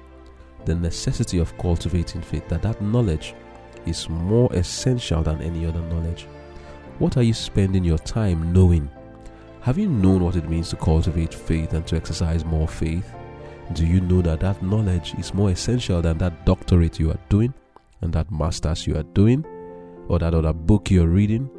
the 0.64 0.74
necessity 0.74 1.38
of 1.38 1.56
cultivating 1.58 2.22
faith, 2.22 2.48
that 2.48 2.62
that 2.62 2.80
knowledge 2.80 3.34
is 3.84 4.08
more 4.08 4.48
essential 4.54 5.22
than 5.22 5.42
any 5.42 5.66
other 5.66 5.80
knowledge. 5.80 6.26
What 7.00 7.16
are 7.16 7.22
you 7.22 7.34
spending 7.34 7.84
your 7.84 7.98
time 7.98 8.52
knowing? 8.52 8.88
Have 9.62 9.76
you 9.76 9.88
known 9.88 10.22
what 10.22 10.36
it 10.36 10.48
means 10.48 10.70
to 10.70 10.76
cultivate 10.76 11.34
faith 11.34 11.72
and 11.72 11.84
to 11.88 11.96
exercise 11.96 12.44
more 12.44 12.68
faith? 12.68 13.12
Do 13.72 13.84
you 13.84 14.00
know 14.00 14.22
that 14.22 14.40
that 14.40 14.62
knowledge 14.62 15.14
is 15.18 15.34
more 15.34 15.50
essential 15.50 16.00
than 16.00 16.18
that 16.18 16.46
doctorate 16.46 17.00
you 17.00 17.10
are 17.10 17.18
doing 17.28 17.52
and 18.02 18.12
that 18.12 18.30
master's 18.30 18.86
you 18.86 18.96
are 18.96 19.02
doing 19.02 19.44
or 20.06 20.20
that 20.20 20.32
other 20.32 20.52
book 20.52 20.90
you're 20.90 21.08
reading? 21.08 21.50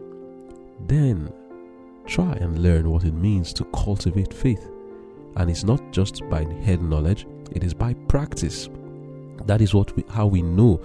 Then 0.87 1.33
try 2.05 2.33
and 2.33 2.63
learn 2.63 2.89
what 2.89 3.03
it 3.03 3.13
means 3.13 3.51
to 3.53 3.65
cultivate 3.65 4.33
faith. 4.33 4.71
And 5.35 5.49
it's 5.49 5.63
not 5.63 5.91
just 5.91 6.27
by 6.29 6.43
head 6.63 6.81
knowledge, 6.81 7.27
it 7.51 7.63
is 7.63 7.73
by 7.73 7.93
practice. 8.07 8.69
That 9.45 9.61
is 9.61 9.73
what 9.73 9.95
we, 9.95 10.03
how 10.09 10.27
we 10.27 10.41
know 10.41 10.81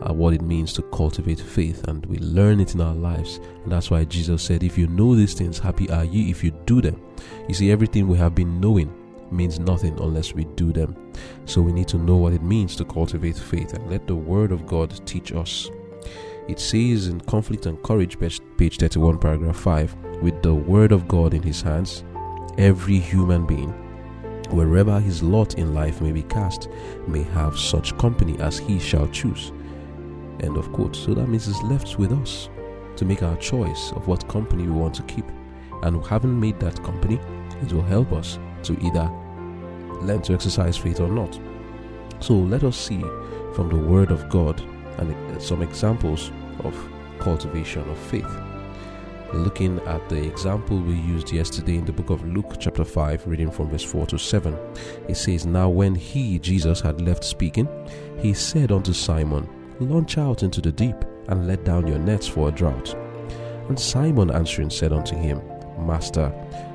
uh, 0.00 0.12
what 0.12 0.32
it 0.32 0.42
means 0.42 0.72
to 0.72 0.82
cultivate 0.82 1.40
faith 1.40 1.86
and 1.88 2.04
we 2.06 2.18
learn 2.18 2.60
it 2.60 2.74
in 2.74 2.80
our 2.80 2.94
lives. 2.94 3.40
And 3.64 3.72
that's 3.72 3.90
why 3.90 4.04
Jesus 4.04 4.42
said, 4.42 4.62
If 4.62 4.78
you 4.78 4.86
know 4.86 5.14
these 5.14 5.34
things, 5.34 5.58
happy 5.58 5.90
are 5.90 6.04
you 6.04 6.30
if 6.30 6.42
you 6.42 6.52
do 6.66 6.80
them. 6.80 7.00
You 7.48 7.54
see, 7.54 7.70
everything 7.70 8.08
we 8.08 8.18
have 8.18 8.34
been 8.34 8.60
knowing 8.60 8.94
means 9.30 9.58
nothing 9.58 9.98
unless 10.00 10.34
we 10.34 10.44
do 10.56 10.72
them. 10.72 10.96
So 11.44 11.60
we 11.60 11.72
need 11.72 11.88
to 11.88 11.98
know 11.98 12.16
what 12.16 12.32
it 12.32 12.42
means 12.42 12.76
to 12.76 12.84
cultivate 12.84 13.36
faith 13.36 13.74
and 13.74 13.90
let 13.90 14.06
the 14.06 14.16
Word 14.16 14.52
of 14.52 14.66
God 14.66 15.06
teach 15.06 15.32
us. 15.32 15.70
It 16.48 16.58
says 16.58 17.06
in 17.06 17.20
Conflict 17.22 17.66
and 17.66 17.80
Courage, 17.82 18.18
page 18.18 18.78
31, 18.78 19.18
paragraph 19.18 19.56
5, 19.56 19.94
with 20.22 20.42
the 20.42 20.54
Word 20.54 20.90
of 20.90 21.06
God 21.06 21.34
in 21.34 21.42
his 21.42 21.62
hands, 21.62 22.02
every 22.58 22.98
human 22.98 23.46
being, 23.46 23.70
wherever 24.50 24.98
his 25.00 25.22
lot 25.22 25.54
in 25.54 25.74
life 25.74 26.00
may 26.00 26.12
be 26.12 26.22
cast, 26.22 26.68
may 27.06 27.22
have 27.22 27.58
such 27.58 27.96
company 27.98 28.38
as 28.40 28.58
he 28.58 28.78
shall 28.78 29.06
choose. 29.08 29.52
End 30.40 30.56
of 30.56 30.72
quote. 30.72 30.96
So 30.96 31.14
that 31.14 31.28
means 31.28 31.48
it's 31.48 31.62
left 31.62 31.98
with 31.98 32.12
us 32.12 32.48
to 32.96 33.04
make 33.04 33.22
our 33.22 33.36
choice 33.36 33.92
of 33.92 34.08
what 34.08 34.28
company 34.28 34.64
we 34.64 34.72
want 34.72 34.94
to 34.94 35.02
keep. 35.02 35.24
And 35.82 36.04
having 36.06 36.38
made 36.38 36.58
that 36.60 36.82
company, 36.82 37.20
it 37.62 37.72
will 37.72 37.82
help 37.82 38.12
us 38.12 38.38
to 38.64 38.72
either 38.84 39.10
learn 40.02 40.22
to 40.22 40.34
exercise 40.34 40.76
faith 40.76 41.00
or 41.00 41.08
not. 41.08 41.38
So 42.20 42.34
let 42.34 42.64
us 42.64 42.76
see 42.76 43.00
from 43.54 43.68
the 43.68 43.76
Word 43.76 44.10
of 44.10 44.28
God 44.28 44.60
and 44.98 45.12
uh, 45.12 45.38
some 45.38 45.62
examples 45.62 46.30
of 46.60 46.74
cultivation 47.18 47.88
of 47.88 47.98
faith. 47.98 48.49
Looking 49.32 49.78
at 49.86 50.08
the 50.08 50.20
example 50.20 50.80
we 50.80 50.94
used 50.94 51.30
yesterday 51.30 51.76
in 51.76 51.84
the 51.84 51.92
book 51.92 52.10
of 52.10 52.26
Luke, 52.26 52.56
chapter 52.58 52.84
5, 52.84 53.28
reading 53.28 53.48
from 53.48 53.70
verse 53.70 53.84
4 53.84 54.06
to 54.06 54.18
7, 54.18 54.58
it 55.08 55.16
says, 55.16 55.46
Now 55.46 55.68
when 55.68 55.94
he, 55.94 56.40
Jesus, 56.40 56.80
had 56.80 57.00
left 57.00 57.22
speaking, 57.22 57.68
he 58.18 58.34
said 58.34 58.72
unto 58.72 58.92
Simon, 58.92 59.48
Launch 59.78 60.18
out 60.18 60.42
into 60.42 60.60
the 60.60 60.72
deep, 60.72 60.96
and 61.28 61.46
let 61.46 61.64
down 61.64 61.86
your 61.86 62.00
nets 62.00 62.26
for 62.26 62.48
a 62.48 62.52
draught. 62.52 62.96
And 63.68 63.78
Simon 63.78 64.32
answering 64.32 64.68
said 64.68 64.92
unto 64.92 65.14
him, 65.14 65.40
Master, 65.78 66.32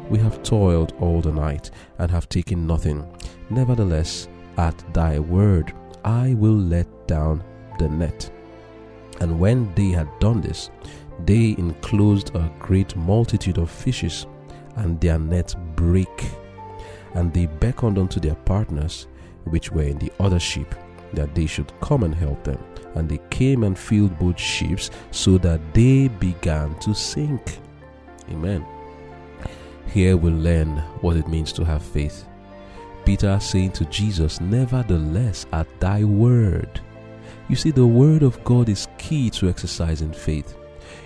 we 0.09 0.17
have 0.19 0.41
toiled 0.41 0.93
all 1.01 1.19
the 1.19 1.33
night, 1.33 1.71
and 1.97 2.09
have 2.09 2.29
taken 2.29 2.65
nothing. 2.65 3.05
Nevertheless, 3.49 4.29
at 4.57 4.81
thy 4.93 5.19
word, 5.19 5.73
I 6.05 6.35
will 6.35 6.57
let 6.57 6.87
down 7.05 7.43
the 7.79 7.89
net. 7.89 8.31
And 9.19 9.39
when 9.39 9.73
they 9.75 9.89
had 9.89 10.07
done 10.19 10.41
this, 10.41 10.69
they 11.25 11.55
enclosed 11.57 12.35
a 12.35 12.51
great 12.59 12.95
multitude 12.95 13.57
of 13.57 13.69
fishes, 13.69 14.25
and 14.75 14.99
their 14.99 15.17
net 15.17 15.55
brake. 15.75 16.25
And 17.13 17.33
they 17.33 17.45
beckoned 17.45 17.97
unto 17.97 18.19
their 18.19 18.35
partners, 18.35 19.07
which 19.45 19.71
were 19.71 19.83
in 19.83 19.99
the 19.99 20.11
other 20.19 20.39
ship, 20.39 20.75
that 21.13 21.33
they 21.33 21.45
should 21.45 21.71
come 21.79 22.03
and 22.03 22.13
help 22.13 22.43
them 22.43 22.59
and 22.95 23.09
they 23.09 23.19
came 23.29 23.63
and 23.63 23.77
filled 23.77 24.17
both 24.17 24.39
ships 24.39 24.89
so 25.11 25.37
that 25.37 25.61
they 25.73 26.07
began 26.07 26.77
to 26.79 26.95
sink. 26.95 27.59
Amen. 28.29 28.65
Here 29.87 30.17
we 30.17 30.31
learn 30.31 30.77
what 31.01 31.17
it 31.17 31.27
means 31.27 31.53
to 31.53 31.63
have 31.63 31.83
faith. 31.83 32.25
Peter 33.05 33.39
saying 33.39 33.73
to 33.73 33.85
Jesus, 33.85 34.41
Nevertheless, 34.41 35.45
at 35.53 35.67
thy 35.79 36.03
word. 36.03 36.81
You 37.49 37.55
see, 37.55 37.69
the 37.69 37.85
word 37.85 38.23
of 38.23 38.43
God 38.43 38.67
is 38.69 38.87
key 38.97 39.29
to 39.31 39.47
exercising 39.47 40.11
faith. 40.11 40.57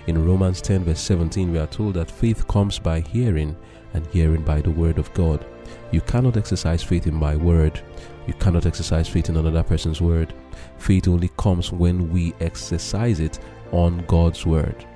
In 0.06 0.24
Romans 0.26 0.60
10, 0.60 0.84
verse 0.84 1.00
17, 1.00 1.52
we 1.52 1.58
are 1.58 1.66
told 1.66 1.94
that 1.94 2.10
faith 2.10 2.46
comes 2.48 2.78
by 2.78 3.00
hearing, 3.00 3.56
and 3.94 4.06
hearing 4.08 4.42
by 4.42 4.60
the 4.60 4.70
word 4.70 4.98
of 4.98 5.12
God. 5.14 5.44
You 5.90 6.00
cannot 6.00 6.36
exercise 6.36 6.82
faith 6.82 7.06
in 7.06 7.14
my 7.14 7.36
word. 7.36 7.80
You 8.26 8.34
cannot 8.34 8.66
exercise 8.66 9.08
faith 9.08 9.28
in 9.28 9.36
another 9.36 9.62
person's 9.62 10.00
word. 10.00 10.32
Faith 10.78 11.08
only 11.08 11.30
comes 11.36 11.72
when 11.72 12.10
we 12.12 12.34
exercise 12.40 13.20
it 13.20 13.38
on 13.72 14.04
God's 14.06 14.46
word. 14.46 14.86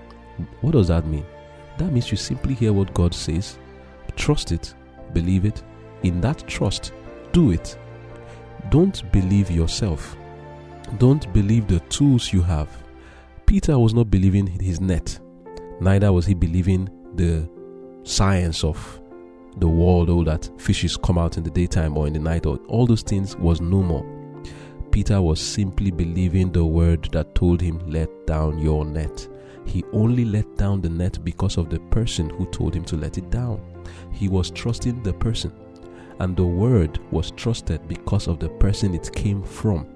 What 0.60 0.72
does 0.72 0.88
that 0.88 1.06
mean? 1.06 1.26
That 1.78 1.92
means 1.92 2.10
you 2.10 2.16
simply 2.16 2.54
hear 2.54 2.72
what 2.72 2.94
God 2.94 3.14
says, 3.14 3.58
trust 4.16 4.52
it, 4.52 4.74
believe 5.12 5.44
it. 5.44 5.62
In 6.02 6.20
that 6.20 6.46
trust, 6.46 6.92
do 7.32 7.50
it. 7.50 7.76
Don't 8.70 9.10
believe 9.10 9.50
yourself. 9.50 10.16
Don't 10.98 11.32
believe 11.32 11.66
the 11.66 11.80
tools 11.80 12.32
you 12.32 12.42
have. 12.42 12.68
Peter 13.46 13.78
was 13.78 13.94
not 13.94 14.10
believing 14.10 14.46
his 14.46 14.80
net, 14.80 15.18
neither 15.80 16.12
was 16.12 16.26
he 16.26 16.34
believing 16.34 16.88
the 17.14 17.48
science 18.02 18.64
of 18.64 19.00
the 19.58 19.68
world, 19.68 20.10
or 20.10 20.24
that 20.24 20.50
fishes 20.58 20.96
come 20.96 21.18
out 21.18 21.36
in 21.36 21.44
the 21.44 21.50
daytime 21.50 21.96
or 21.96 22.06
in 22.06 22.14
the 22.14 22.18
night, 22.18 22.46
or 22.46 22.56
all 22.68 22.86
those 22.86 23.02
things 23.02 23.36
was 23.36 23.60
no 23.60 23.82
more. 23.82 24.04
Peter 24.90 25.20
was 25.20 25.40
simply 25.40 25.90
believing 25.90 26.50
the 26.52 26.64
word 26.64 27.04
that 27.12 27.34
told 27.34 27.60
him, 27.60 27.78
Let 27.90 28.26
down 28.26 28.58
your 28.58 28.84
net. 28.84 29.28
He 29.66 29.84
only 29.92 30.24
let 30.24 30.56
down 30.56 30.80
the 30.80 30.88
net 30.88 31.22
because 31.24 31.56
of 31.56 31.68
the 31.68 31.80
person 31.90 32.30
who 32.30 32.46
told 32.46 32.74
him 32.74 32.84
to 32.84 32.96
let 32.96 33.18
it 33.18 33.30
down. 33.30 33.60
He 34.10 34.28
was 34.28 34.50
trusting 34.50 35.02
the 35.02 35.12
person, 35.12 35.52
and 36.18 36.36
the 36.36 36.46
word 36.46 36.98
was 37.12 37.30
trusted 37.32 37.86
because 37.88 38.26
of 38.26 38.38
the 38.38 38.48
person 38.48 38.94
it 38.94 39.12
came 39.12 39.42
from. 39.42 39.86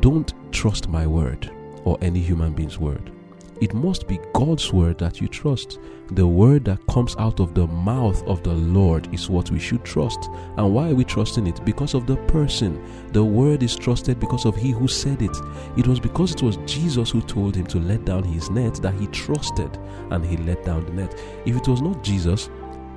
Don't 0.00 0.32
trust 0.52 0.88
my 0.88 1.06
word 1.06 1.50
or 1.84 1.98
any 2.00 2.20
human 2.20 2.52
being's 2.52 2.78
word. 2.78 3.12
It 3.60 3.74
must 3.74 4.08
be 4.08 4.18
God's 4.32 4.72
word 4.72 4.96
that 4.98 5.20
you 5.20 5.28
trust. 5.28 5.80
The 6.12 6.26
word 6.26 6.64
that 6.64 6.84
comes 6.86 7.14
out 7.18 7.40
of 7.40 7.52
the 7.52 7.66
mouth 7.66 8.22
of 8.26 8.42
the 8.42 8.54
Lord 8.54 9.12
is 9.12 9.28
what 9.28 9.50
we 9.50 9.58
should 9.58 9.84
trust. 9.84 10.30
And 10.56 10.72
why 10.72 10.88
are 10.88 10.94
we 10.94 11.04
trusting 11.04 11.46
it? 11.46 11.62
Because 11.62 11.92
of 11.92 12.06
the 12.06 12.16
person. 12.16 12.82
The 13.12 13.22
word 13.22 13.62
is 13.62 13.76
trusted 13.76 14.18
because 14.18 14.46
of 14.46 14.56
he 14.56 14.70
who 14.70 14.88
said 14.88 15.20
it. 15.20 15.36
It 15.76 15.86
was 15.86 16.00
because 16.00 16.32
it 16.32 16.42
was 16.42 16.56
Jesus 16.64 17.10
who 17.10 17.20
told 17.20 17.54
him 17.54 17.66
to 17.66 17.78
let 17.80 18.06
down 18.06 18.24
his 18.24 18.48
net 18.48 18.76
that 18.76 18.94
he 18.94 19.06
trusted 19.08 19.76
and 20.10 20.24
he 20.24 20.38
let 20.38 20.64
down 20.64 20.86
the 20.86 20.92
net. 20.92 21.20
If 21.44 21.54
it 21.54 21.68
was 21.68 21.82
not 21.82 22.02
Jesus 22.02 22.48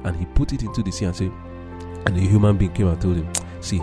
and 0.05 0.15
he 0.15 0.25
put 0.27 0.53
it 0.53 0.63
into 0.63 0.81
the 0.81 0.91
sea 0.91 1.05
and 1.05 1.15
said, 1.15 1.31
and 2.05 2.17
a 2.17 2.21
human 2.21 2.57
being 2.57 2.71
came 2.71 2.87
and 2.87 3.01
told 3.01 3.17
him, 3.17 3.29
See, 3.59 3.79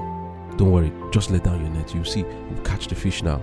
don't 0.57 0.73
worry, 0.73 0.93
just 1.11 1.31
let 1.31 1.45
down 1.45 1.61
your 1.61 1.71
net. 1.71 1.95
You 1.95 2.05
see, 2.05 2.23
we'll 2.23 2.63
catch 2.65 2.87
the 2.87 2.95
fish 2.95 3.23
now. 3.23 3.43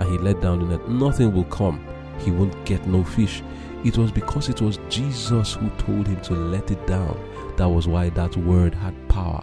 And 0.00 0.10
he 0.10 0.18
let 0.18 0.40
down 0.40 0.58
the 0.58 0.76
net, 0.76 0.88
nothing 0.88 1.32
will 1.32 1.44
come 1.44 1.86
he 2.20 2.30
won't 2.30 2.64
get 2.64 2.86
no 2.86 3.02
fish. 3.02 3.42
It 3.84 3.96
was 3.96 4.12
because 4.12 4.48
it 4.48 4.60
was 4.60 4.78
Jesus 4.88 5.54
who 5.54 5.70
told 5.70 6.06
him 6.06 6.20
to 6.22 6.34
let 6.34 6.70
it 6.70 6.86
down. 6.86 7.18
That 7.56 7.68
was 7.68 7.88
why 7.88 8.10
that 8.10 8.36
word 8.36 8.74
had 8.74 9.08
power. 9.08 9.42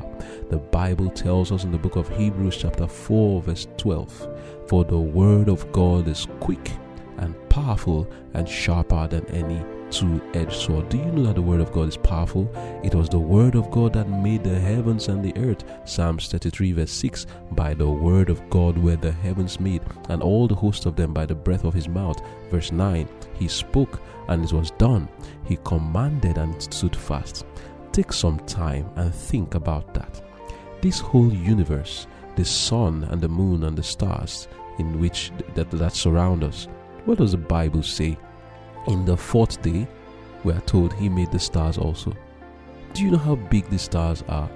The 0.49 0.57
Bible 0.57 1.09
tells 1.09 1.51
us 1.51 1.63
in 1.63 1.71
the 1.71 1.77
book 1.77 1.95
of 1.95 2.09
Hebrews, 2.09 2.57
chapter 2.57 2.87
4, 2.87 3.41
verse 3.41 3.67
12 3.77 4.27
For 4.67 4.83
the 4.83 4.99
word 4.99 5.49
of 5.49 5.71
God 5.71 6.07
is 6.07 6.27
quick 6.39 6.71
and 7.17 7.35
powerful 7.49 8.07
and 8.33 8.47
sharper 8.47 9.07
than 9.07 9.25
any 9.31 9.63
two 9.91 10.21
edged 10.33 10.53
sword. 10.53 10.89
Do 10.89 10.97
you 10.97 11.05
know 11.05 11.23
that 11.23 11.35
the 11.35 11.41
word 11.41 11.61
of 11.61 11.71
God 11.71 11.87
is 11.87 11.97
powerful? 11.97 12.49
It 12.83 12.95
was 12.95 13.09
the 13.09 13.19
word 13.19 13.55
of 13.55 13.71
God 13.71 13.93
that 13.93 14.09
made 14.09 14.43
the 14.43 14.59
heavens 14.59 15.07
and 15.07 15.23
the 15.23 15.35
earth. 15.39 15.63
Psalms 15.85 16.27
33, 16.27 16.73
verse 16.73 16.91
6 16.91 17.25
By 17.51 17.73
the 17.73 17.89
word 17.89 18.29
of 18.29 18.47
God 18.49 18.77
were 18.77 18.95
the 18.95 19.11
heavens 19.11 19.59
made, 19.59 19.81
and 20.09 20.21
all 20.21 20.47
the 20.47 20.55
host 20.55 20.85
of 20.85 20.95
them 20.95 21.13
by 21.13 21.25
the 21.25 21.35
breath 21.35 21.63
of 21.63 21.73
his 21.73 21.87
mouth. 21.87 22.21
Verse 22.49 22.71
9 22.71 23.07
He 23.35 23.47
spoke, 23.47 24.01
and 24.27 24.43
it 24.43 24.53
was 24.53 24.71
done. 24.71 25.07
He 25.45 25.57
commanded, 25.63 26.37
and 26.37 26.55
it 26.55 26.73
stood 26.73 26.95
fast. 26.95 27.45
Take 27.91 28.13
some 28.13 28.39
time 28.41 28.89
and 28.95 29.13
think 29.13 29.55
about 29.55 29.93
that. 29.93 30.21
This 30.81 30.99
whole 30.99 31.33
universe, 31.33 32.07
the 32.35 32.45
sun 32.45 33.05
and 33.05 33.19
the 33.19 33.27
moon 33.27 33.63
and 33.63 33.77
the 33.77 33.83
stars 33.83 34.47
in 34.77 34.99
which 34.99 35.31
that, 35.55 35.71
that 35.71 35.93
surround 35.93 36.43
us, 36.43 36.67
what 37.05 37.17
does 37.17 37.31
the 37.31 37.37
Bible 37.37 37.81
say 37.81 38.17
in 38.87 39.05
the 39.05 39.17
fourth 39.17 39.61
day, 39.61 39.87
we 40.43 40.53
are 40.53 40.61
told 40.61 40.93
he 40.93 41.09
made 41.09 41.31
the 41.31 41.39
stars 41.39 41.77
also. 41.77 42.13
Do 42.93 43.03
you 43.03 43.11
know 43.11 43.17
how 43.17 43.35
big 43.35 43.69
the 43.69 43.77
stars 43.77 44.23
are 44.27 44.49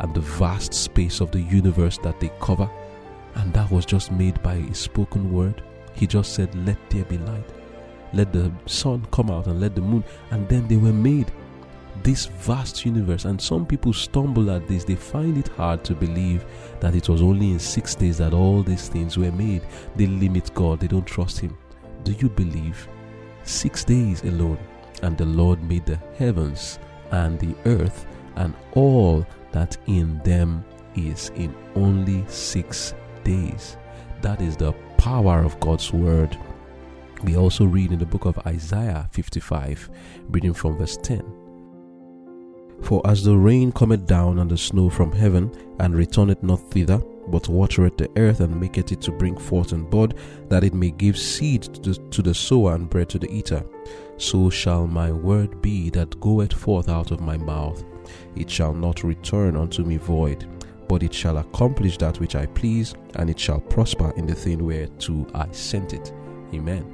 and 0.00 0.14
the 0.14 0.20
vast 0.20 0.72
space 0.72 1.20
of 1.20 1.30
the 1.30 1.40
universe 1.40 1.98
that 1.98 2.20
they 2.20 2.30
cover? 2.40 2.70
And 3.34 3.52
that 3.52 3.70
was 3.70 3.84
just 3.84 4.12
made 4.12 4.42
by 4.42 4.54
a 4.54 4.74
spoken 4.74 5.32
word. 5.32 5.62
He 5.94 6.06
just 6.06 6.34
said, 6.34 6.54
Let 6.66 6.78
there 6.90 7.04
be 7.04 7.18
light. 7.18 7.50
Let 8.12 8.32
the 8.32 8.52
sun 8.66 9.06
come 9.10 9.30
out 9.30 9.48
and 9.48 9.60
let 9.60 9.74
the 9.74 9.80
moon, 9.80 10.04
and 10.30 10.48
then 10.48 10.68
they 10.68 10.76
were 10.76 10.92
made. 10.92 11.32
this 12.02 12.26
vast 12.26 12.84
universe. 12.84 13.24
And 13.24 13.40
some 13.40 13.66
people 13.66 13.92
stumble 13.92 14.50
at 14.50 14.66
this. 14.68 14.84
They 14.84 14.94
find 14.96 15.38
it 15.38 15.48
hard 15.48 15.84
to 15.84 15.94
believe 15.94 16.44
that 16.80 16.94
it 16.94 17.08
was 17.08 17.22
only 17.22 17.52
in 17.52 17.58
six 17.58 17.94
days 17.94 18.18
that 18.18 18.34
all 18.34 18.62
these 18.62 18.88
things 18.88 19.16
were 19.16 19.32
made. 19.32 19.62
They 19.96 20.06
limit 20.06 20.52
God, 20.54 20.80
they 20.80 20.86
don't 20.86 21.06
trust 21.06 21.40
Him. 21.40 21.56
Do 22.02 22.12
you 22.12 22.28
believe? 22.28 22.88
Six 23.44 23.84
days 23.84 24.22
alone, 24.22 24.58
and 25.02 25.16
the 25.16 25.26
Lord 25.26 25.62
made 25.62 25.86
the 25.86 25.98
heavens 26.18 26.78
and 27.10 27.38
the 27.38 27.54
earth 27.66 28.06
and 28.36 28.54
all 28.72 29.26
that 29.52 29.76
in 29.86 30.18
them 30.20 30.64
is 30.96 31.30
in 31.36 31.54
only 31.74 32.24
six 32.28 32.94
days. 33.22 33.76
That 34.22 34.40
is 34.40 34.56
the 34.56 34.72
power 34.96 35.42
of 35.44 35.58
God's 35.60 35.92
word. 35.92 36.36
We 37.22 37.36
also 37.36 37.64
read 37.64 37.92
in 37.92 37.98
the 37.98 38.06
book 38.06 38.24
of 38.24 38.38
Isaiah 38.46 39.08
55, 39.12 39.90
reading 40.28 40.54
from 40.54 40.76
verse 40.76 40.96
10. 40.96 41.24
For 42.82 43.00
as 43.06 43.24
the 43.24 43.36
rain 43.36 43.72
cometh 43.72 44.06
down 44.06 44.40
and 44.40 44.50
the 44.50 44.58
snow 44.58 44.90
from 44.90 45.12
heaven, 45.12 45.52
and 45.78 45.94
returneth 45.94 46.42
not 46.42 46.70
thither, 46.70 47.00
but 47.28 47.48
watereth 47.48 47.96
the 47.96 48.10
earth 48.16 48.40
and 48.40 48.58
maketh 48.60 48.92
it 48.92 49.00
to 49.02 49.12
bring 49.12 49.36
forth 49.36 49.72
and 49.72 49.88
bud, 49.88 50.14
that 50.48 50.64
it 50.64 50.74
may 50.74 50.90
give 50.90 51.18
seed 51.18 51.62
to 51.62 51.80
the, 51.80 51.94
to 52.10 52.22
the 52.22 52.34
sower 52.34 52.74
and 52.74 52.88
bread 52.88 53.08
to 53.10 53.18
the 53.18 53.30
eater. 53.30 53.64
So 54.16 54.50
shall 54.50 54.86
my 54.86 55.10
word 55.10 55.60
be 55.60 55.90
that 55.90 56.20
goeth 56.20 56.52
forth 56.52 56.88
out 56.88 57.10
of 57.10 57.20
my 57.20 57.36
mouth. 57.36 57.84
It 58.36 58.50
shall 58.50 58.74
not 58.74 59.02
return 59.02 59.56
unto 59.56 59.82
me 59.82 59.96
void, 59.96 60.46
but 60.88 61.02
it 61.02 61.14
shall 61.14 61.38
accomplish 61.38 61.98
that 61.98 62.20
which 62.20 62.36
I 62.36 62.46
please, 62.46 62.94
and 63.16 63.30
it 63.30 63.38
shall 63.38 63.60
prosper 63.60 64.12
in 64.16 64.26
the 64.26 64.34
thing 64.34 64.64
whereto 64.64 65.26
I 65.34 65.50
sent 65.52 65.94
it. 65.94 66.12
Amen. 66.52 66.90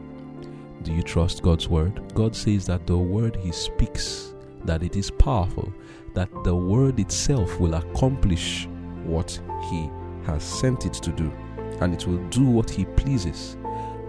Do 0.83 0.93
you 0.95 1.03
trust 1.03 1.43
God's 1.43 1.69
word? 1.69 2.01
God 2.14 2.35
says 2.35 2.64
that 2.66 2.87
the 2.87 2.97
word 2.97 3.37
he 3.37 3.53
speaks, 3.53 4.35
that 4.64 4.83
it 4.83 4.97
is 4.97 5.11
powerful, 5.11 5.73
that 6.14 6.31
the 6.45 6.55
word 6.55 6.99
itself 6.99 7.61
will 7.61 7.75
accomplish 7.75 8.66
what 9.05 9.38
he 9.71 9.90
has 10.26 10.42
sent 10.42 10.87
it 10.87 10.94
to 10.94 11.11
do, 11.11 11.33
and 11.80 11.94
it 11.94 12.06
will 12.06 12.18
do 12.28 12.44
what 12.44 12.70
he 12.70 12.85
pleases, 12.85 13.56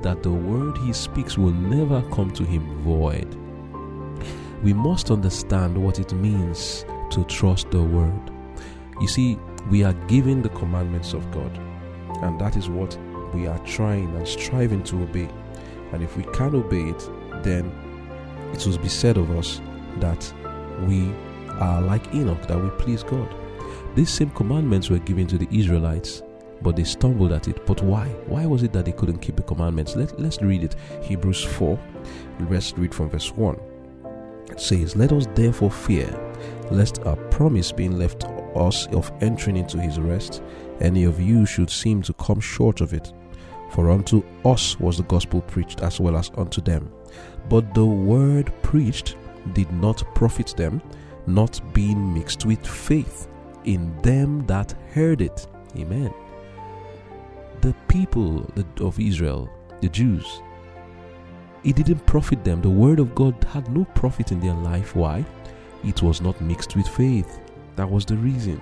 that 0.01 0.23
the 0.23 0.31
word 0.31 0.77
he 0.79 0.93
speaks 0.93 1.37
will 1.37 1.53
never 1.53 2.01
come 2.13 2.31
to 2.31 2.43
him 2.43 2.81
void. 2.81 3.35
We 4.63 4.73
must 4.73 5.11
understand 5.11 5.77
what 5.77 5.99
it 5.99 6.13
means 6.13 6.85
to 7.11 7.23
trust 7.25 7.71
the 7.71 7.81
word. 7.81 8.31
You 8.99 9.07
see, 9.07 9.37
we 9.69 9.83
are 9.83 9.93
given 10.07 10.41
the 10.41 10.49
commandments 10.49 11.13
of 11.13 11.29
God, 11.31 11.57
and 12.23 12.39
that 12.39 12.55
is 12.55 12.69
what 12.69 12.97
we 13.33 13.47
are 13.47 13.59
trying 13.59 14.15
and 14.15 14.27
striving 14.27 14.83
to 14.83 15.03
obey. 15.03 15.29
And 15.91 16.03
if 16.03 16.15
we 16.17 16.23
can't 16.25 16.53
obey 16.53 16.89
it, 16.89 17.09
then 17.43 17.71
it 18.53 18.65
will 18.65 18.77
be 18.77 18.89
said 18.89 19.17
of 19.17 19.31
us 19.31 19.61
that 19.97 20.33
we 20.87 21.11
are 21.59 21.81
like 21.81 22.13
Enoch, 22.13 22.47
that 22.47 22.61
we 22.61 22.69
please 22.71 23.03
God. 23.03 23.33
These 23.93 24.09
same 24.09 24.29
commandments 24.29 24.89
were 24.89 24.99
given 24.99 25.27
to 25.27 25.37
the 25.37 25.49
Israelites, 25.51 26.23
but 26.61 26.77
they 26.77 26.85
stumbled 26.85 27.33
at 27.33 27.49
it. 27.49 27.65
But 27.65 27.81
why? 27.83 28.07
Why 28.25 28.45
was 28.45 28.63
it 28.63 28.71
that 28.71 28.85
they 28.85 28.93
couldn't 28.93 29.19
keep 29.19 29.35
the 29.35 29.43
commandments? 29.43 29.97
Let, 29.97 30.17
let's 30.17 30.41
read 30.41 30.63
it. 30.63 30.75
Hebrews 31.01 31.43
4, 31.43 31.77
let's 32.49 32.77
read 32.77 32.95
from 32.95 33.09
verse 33.09 33.31
1. 33.31 33.59
It 34.49 34.61
says, 34.61 34.95
Let 34.95 35.11
us 35.11 35.27
therefore 35.35 35.71
fear, 35.71 36.07
lest 36.71 36.99
a 36.99 37.17
promise 37.31 37.73
being 37.73 37.97
left 37.97 38.23
us 38.55 38.87
of 38.87 39.11
entering 39.21 39.57
into 39.57 39.77
his 39.79 39.99
rest, 39.99 40.41
any 40.79 41.03
of 41.03 41.19
you 41.19 41.45
should 41.45 41.69
seem 41.69 42.01
to 42.03 42.13
come 42.13 42.39
short 42.39 42.79
of 42.79 42.93
it. 42.93 43.11
For 43.71 43.89
unto 43.89 44.23
us 44.45 44.79
was 44.79 44.97
the 44.97 45.03
gospel 45.03 45.41
preached 45.41 45.81
as 45.81 45.99
well 45.99 46.15
as 46.15 46.31
unto 46.35 46.61
them. 46.61 46.91
But 47.49 47.73
the 47.73 47.85
word 47.85 48.53
preached 48.61 49.17
did 49.53 49.71
not 49.73 50.03
profit 50.15 50.53
them, 50.55 50.81
not 51.27 51.59
being 51.73 52.13
mixed 52.13 52.45
with 52.45 52.65
faith 52.65 53.27
in 53.65 53.95
them 54.01 54.45
that 54.47 54.73
heard 54.93 55.21
it. 55.21 55.47
Amen. 55.77 56.13
The 57.61 57.73
people 57.87 58.51
of 58.79 58.99
Israel, 58.99 59.49
the 59.81 59.89
Jews, 59.89 60.41
it 61.63 61.75
didn't 61.75 62.05
profit 62.07 62.43
them. 62.43 62.61
The 62.61 62.69
word 62.69 62.99
of 62.99 63.13
God 63.13 63.35
had 63.43 63.71
no 63.71 63.85
profit 63.93 64.31
in 64.31 64.39
their 64.39 64.55
life. 64.55 64.95
Why? 64.95 65.23
It 65.83 66.01
was 66.01 66.21
not 66.21 66.41
mixed 66.41 66.75
with 66.75 66.87
faith. 66.87 67.39
That 67.75 67.89
was 67.89 68.05
the 68.05 68.17
reason. 68.17 68.57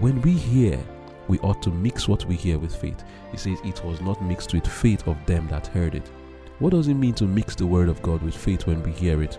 When 0.00 0.20
we 0.22 0.32
hear, 0.32 0.78
we 1.28 1.38
ought 1.38 1.62
to 1.62 1.70
mix 1.70 2.08
what 2.08 2.24
we 2.26 2.34
hear 2.34 2.58
with 2.58 2.74
faith. 2.74 3.04
He 3.30 3.36
says 3.36 3.58
it 3.64 3.84
was 3.84 4.00
not 4.00 4.22
mixed 4.22 4.52
with 4.52 4.66
faith 4.66 5.06
of 5.06 5.16
them 5.26 5.46
that 5.48 5.68
heard 5.68 5.94
it. 5.94 6.10
What 6.58 6.70
does 6.70 6.88
it 6.88 6.94
mean 6.94 7.14
to 7.14 7.24
mix 7.24 7.54
the 7.54 7.66
word 7.66 7.88
of 7.88 8.02
God 8.02 8.22
with 8.22 8.36
faith 8.36 8.66
when 8.66 8.82
we 8.82 8.90
hear 8.92 9.22
it? 9.22 9.38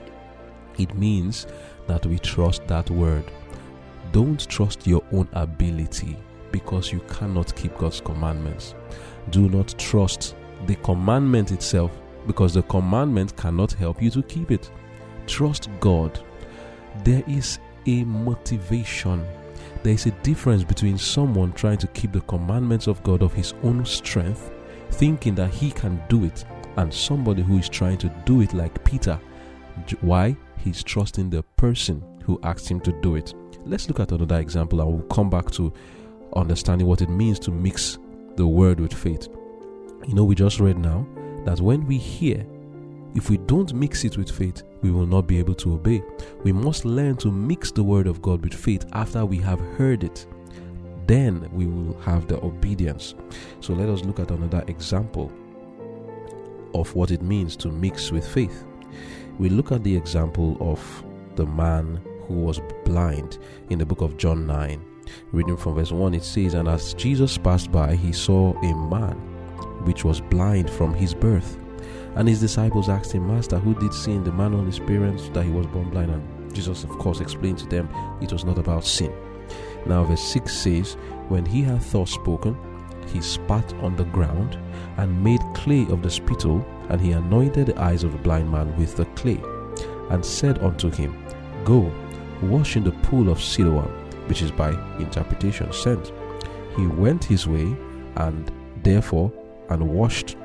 It 0.77 0.95
means 0.95 1.47
that 1.87 2.05
we 2.05 2.17
trust 2.19 2.65
that 2.67 2.89
word. 2.89 3.25
Don't 4.15 4.47
trust 4.47 4.87
your 4.87 5.03
own 5.11 5.27
ability 5.33 6.15
because 6.49 6.89
you 6.89 7.01
cannot 7.01 7.53
keep 7.53 7.77
God's 7.77 7.99
commandments. 7.99 8.73
Do 9.29 9.49
not 9.49 9.77
trust 9.77 10.37
the 10.67 10.75
commandment 10.75 11.51
itself 11.51 11.91
because 12.25 12.53
the 12.53 12.61
commandment 12.61 13.35
cannot 13.35 13.73
help 13.73 14.01
you 14.01 14.09
to 14.11 14.23
keep 14.23 14.51
it. 14.51 14.71
Trust 15.27 15.67
God. 15.81 16.17
There 17.03 17.23
is 17.27 17.59
a 17.87 18.05
motivation. 18.05 19.21
There 19.83 19.91
is 19.91 20.05
a 20.05 20.11
difference 20.23 20.63
between 20.63 20.97
someone 20.97 21.51
trying 21.51 21.79
to 21.79 21.87
keep 21.87 22.13
the 22.13 22.21
commandments 22.21 22.87
of 22.87 23.03
God 23.03 23.21
of 23.21 23.33
his 23.33 23.53
own 23.63 23.85
strength, 23.85 24.49
thinking 24.91 25.35
that 25.35 25.53
he 25.53 25.71
can 25.71 26.01
do 26.07 26.23
it, 26.23 26.45
and 26.77 26.93
somebody 26.93 27.41
who 27.41 27.57
is 27.57 27.67
trying 27.67 27.97
to 27.97 28.07
do 28.23 28.39
it 28.39 28.53
like 28.53 28.81
Peter. 28.85 29.19
Why? 29.99 30.37
He's 30.57 30.83
trusting 30.83 31.31
the 31.31 31.43
person 31.57 32.01
who 32.23 32.39
asked 32.43 32.69
him 32.69 32.79
to 32.79 32.93
do 33.01 33.17
it. 33.17 33.33
Let's 33.67 33.87
look 33.87 33.99
at 33.99 34.11
another 34.11 34.39
example 34.39 34.79
and 34.79 34.91
we'll 34.91 35.07
come 35.07 35.27
back 35.27 35.49
to 35.51 35.73
understanding 36.35 36.85
what 36.85 37.01
it 37.01 37.09
means 37.09 37.39
to 37.39 37.51
mix 37.51 37.97
the 38.35 38.45
word 38.45 38.79
with 38.79 38.93
faith. 38.93 39.27
You 40.07 40.13
know, 40.13 40.23
we 40.23 40.35
just 40.35 40.59
read 40.59 40.77
now 40.77 41.07
that 41.45 41.59
when 41.59 41.87
we 41.87 41.97
hear, 41.97 42.45
if 43.15 43.31
we 43.31 43.37
don't 43.37 43.73
mix 43.73 44.03
it 44.03 44.17
with 44.17 44.29
faith, 44.29 44.61
we 44.83 44.91
will 44.91 45.07
not 45.07 45.25
be 45.25 45.39
able 45.39 45.55
to 45.55 45.73
obey. 45.73 46.03
We 46.43 46.51
must 46.51 46.85
learn 46.85 47.17
to 47.17 47.31
mix 47.31 47.71
the 47.71 47.81
word 47.81 48.05
of 48.05 48.21
God 48.21 48.43
with 48.43 48.53
faith 48.53 48.85
after 48.93 49.25
we 49.25 49.37
have 49.37 49.59
heard 49.77 50.03
it. 50.03 50.27
Then 51.07 51.49
we 51.51 51.65
will 51.65 51.99
have 52.01 52.27
the 52.27 52.39
obedience. 52.43 53.15
So 53.61 53.73
let 53.73 53.89
us 53.89 54.03
look 54.03 54.19
at 54.19 54.29
another 54.29 54.63
example 54.67 55.31
of 56.75 56.93
what 56.93 57.09
it 57.09 57.23
means 57.23 57.55
to 57.57 57.69
mix 57.69 58.11
with 58.11 58.27
faith. 58.27 58.63
We 59.39 59.49
look 59.49 59.71
at 59.71 59.83
the 59.83 59.95
example 59.95 60.55
of 60.59 61.03
the 61.35 61.47
man 61.47 61.99
who 62.27 62.35
was 62.35 62.59
blind 62.83 63.37
in 63.69 63.79
the 63.79 63.85
book 63.85 64.01
of 64.01 64.17
John 64.17 64.45
9. 64.45 64.83
Reading 65.31 65.57
from 65.57 65.75
verse 65.75 65.91
1, 65.91 66.13
it 66.13 66.23
says, 66.23 66.53
And 66.53 66.67
as 66.67 66.93
Jesus 66.93 67.37
passed 67.37 67.71
by, 67.71 67.95
he 67.95 68.11
saw 68.11 68.53
a 68.61 68.89
man 68.89 69.15
which 69.85 70.03
was 70.03 70.21
blind 70.21 70.69
from 70.69 70.93
his 70.93 71.13
birth. 71.13 71.57
And 72.15 72.27
his 72.27 72.39
disciples 72.39 72.89
asked 72.89 73.11
him, 73.11 73.27
Master, 73.27 73.59
who 73.59 73.75
did 73.75 73.93
sin, 73.93 74.23
the 74.23 74.31
man 74.31 74.53
or 74.53 74.65
his 74.65 74.79
parents, 74.79 75.29
that 75.29 75.43
he 75.43 75.51
was 75.51 75.67
born 75.67 75.89
blind? 75.89 76.11
And 76.11 76.55
Jesus, 76.55 76.83
of 76.83 76.89
course, 76.91 77.19
explained 77.19 77.59
to 77.59 77.67
them 77.67 77.89
it 78.21 78.31
was 78.31 78.45
not 78.45 78.57
about 78.57 78.85
sin. 78.85 79.13
Now, 79.85 80.03
verse 80.03 80.23
6 80.23 80.51
says, 80.51 80.93
When 81.27 81.45
he 81.45 81.61
had 81.61 81.81
thus 81.81 82.11
spoken, 82.11 82.57
he 83.07 83.21
spat 83.21 83.73
on 83.75 83.95
the 83.95 84.05
ground 84.05 84.57
and 84.97 85.23
made 85.23 85.41
clay 85.53 85.85
of 85.89 86.01
the 86.01 86.09
spittle, 86.09 86.65
and 86.89 86.99
he 86.99 87.11
anointed 87.11 87.67
the 87.67 87.79
eyes 87.79 88.03
of 88.03 88.13
the 88.13 88.17
blind 88.17 88.49
man 88.49 88.75
with 88.77 88.95
the 88.95 89.05
clay, 89.17 89.39
and 90.09 90.25
said 90.25 90.59
unto 90.59 90.89
him, 90.89 91.15
Go, 91.63 91.91
wash 92.43 92.75
in 92.75 92.83
the 92.83 92.91
pool 92.91 93.29
of 93.29 93.41
Siloam, 93.41 93.91
which 94.27 94.41
is 94.41 94.51
by 94.51 94.71
interpretation 94.99 95.71
sent. 95.71 96.11
He 96.75 96.87
went 96.87 97.23
his 97.23 97.47
way, 97.47 97.75
and 98.15 98.51
therefore, 98.83 99.31
and 99.69 99.89
washed. 99.89 100.35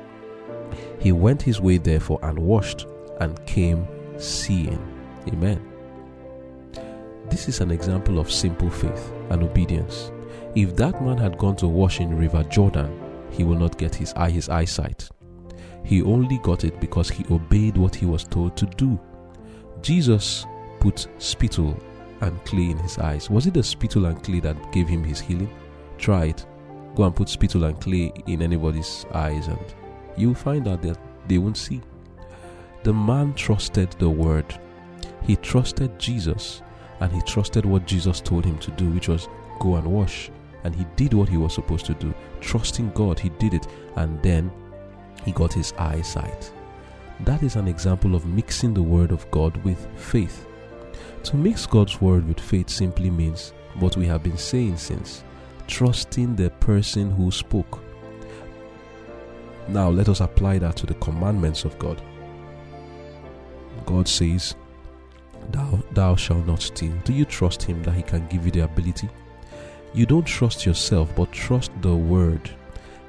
He 0.99 1.11
went 1.11 1.41
his 1.41 1.59
way, 1.59 1.77
therefore, 1.77 2.19
and 2.23 2.37
washed, 2.39 2.87
and 3.19 3.43
came 3.45 3.87
seeing. 4.17 4.79
Amen. 5.27 5.61
This 7.29 7.47
is 7.47 7.61
an 7.61 7.71
example 7.71 8.19
of 8.19 8.31
simple 8.31 8.69
faith 8.69 9.11
and 9.29 9.43
obedience. 9.43 10.11
If 10.55 10.75
that 10.75 11.01
man 11.01 11.17
had 11.17 11.37
gone 11.37 11.55
to 11.57 11.67
wash 11.67 11.99
in 12.01 12.17
River 12.17 12.43
Jordan, 12.43 12.99
he 13.29 13.43
will 13.43 13.57
not 13.57 13.77
get 13.77 13.95
his 13.95 14.13
eye 14.13 14.29
his 14.29 14.49
eyesight. 14.49 15.09
He 15.85 16.01
only 16.01 16.39
got 16.39 16.63
it 16.63 16.79
because 16.79 17.09
he 17.09 17.25
obeyed 17.31 17.77
what 17.77 17.95
he 17.95 18.05
was 18.05 18.25
told 18.25 18.57
to 18.57 18.65
do. 18.65 18.99
Jesus 19.81 20.45
put 20.81 21.07
spittle 21.19 21.79
and 22.19 22.43
clay 22.43 22.71
in 22.71 22.77
his 22.79 22.97
eyes. 22.97 23.29
Was 23.29 23.47
it 23.47 23.53
the 23.53 23.63
spittle 23.63 24.05
and 24.07 24.21
clay 24.21 24.41
that 24.41 24.71
gave 24.73 24.89
him 24.89 25.03
his 25.03 25.21
healing? 25.21 25.53
Try 25.97 26.25
it. 26.25 26.45
Go 26.95 27.03
and 27.03 27.15
put 27.15 27.29
spittle 27.29 27.63
and 27.63 27.79
clay 27.79 28.11
in 28.27 28.41
anybody's 28.41 29.05
eyes, 29.13 29.47
and 29.47 29.59
you'll 30.17 30.33
find 30.33 30.67
out 30.67 30.81
that 30.81 30.99
they 31.27 31.37
won't 31.37 31.57
see. 31.57 31.81
The 32.83 32.93
man 32.93 33.33
trusted 33.35 33.91
the 33.99 34.09
word. 34.09 34.59
He 35.23 35.35
trusted 35.37 35.97
Jesus 35.99 36.63
and 36.99 37.11
he 37.11 37.21
trusted 37.21 37.65
what 37.65 37.85
Jesus 37.85 38.19
told 38.21 38.43
him 38.43 38.57
to 38.59 38.71
do, 38.71 38.89
which 38.89 39.07
was 39.07 39.27
go 39.59 39.75
and 39.75 39.85
wash. 39.85 40.31
And 40.63 40.75
he 40.75 40.85
did 40.95 41.13
what 41.13 41.29
he 41.29 41.37
was 41.37 41.53
supposed 41.53 41.85
to 41.87 41.93
do. 41.95 42.13
Trusting 42.39 42.91
God, 42.91 43.19
he 43.19 43.29
did 43.29 43.53
it. 43.53 43.67
And 43.95 44.21
then 44.21 44.51
he 45.25 45.31
got 45.31 45.53
his 45.53 45.73
eyesight. 45.77 46.51
That 47.21 47.43
is 47.43 47.55
an 47.55 47.67
example 47.67 48.15
of 48.15 48.25
mixing 48.25 48.73
the 48.73 48.83
word 48.83 49.11
of 49.11 49.29
God 49.31 49.57
with 49.63 49.87
faith. 49.95 50.47
To 51.23 51.37
mix 51.37 51.65
God's 51.65 52.01
word 52.01 52.27
with 52.27 52.39
faith 52.39 52.69
simply 52.69 53.09
means 53.09 53.53
what 53.75 53.95
we 53.95 54.05
have 54.07 54.23
been 54.23 54.37
saying 54.37 54.77
since 54.77 55.23
trusting 55.67 56.35
the 56.35 56.49
person 56.49 57.11
who 57.11 57.31
spoke. 57.31 57.79
Now, 59.67 59.89
let 59.89 60.09
us 60.09 60.19
apply 60.19 60.57
that 60.59 60.75
to 60.77 60.85
the 60.85 60.95
commandments 60.95 61.63
of 61.63 61.77
God. 61.79 62.01
God 63.85 64.07
says, 64.07 64.55
Thou, 65.51 65.79
thou 65.91 66.15
shalt 66.15 66.45
not 66.45 66.61
steal. 66.61 66.93
Do 67.05 67.13
you 67.13 67.25
trust 67.25 67.63
Him 67.63 67.81
that 67.83 67.93
He 67.93 68.01
can 68.01 68.27
give 68.27 68.45
you 68.45 68.51
the 68.51 68.65
ability? 68.65 69.09
You 69.93 70.05
don't 70.05 70.25
trust 70.25 70.65
yourself, 70.65 71.15
but 71.15 71.31
trust 71.31 71.71
the 71.81 71.95
word. 71.95 72.49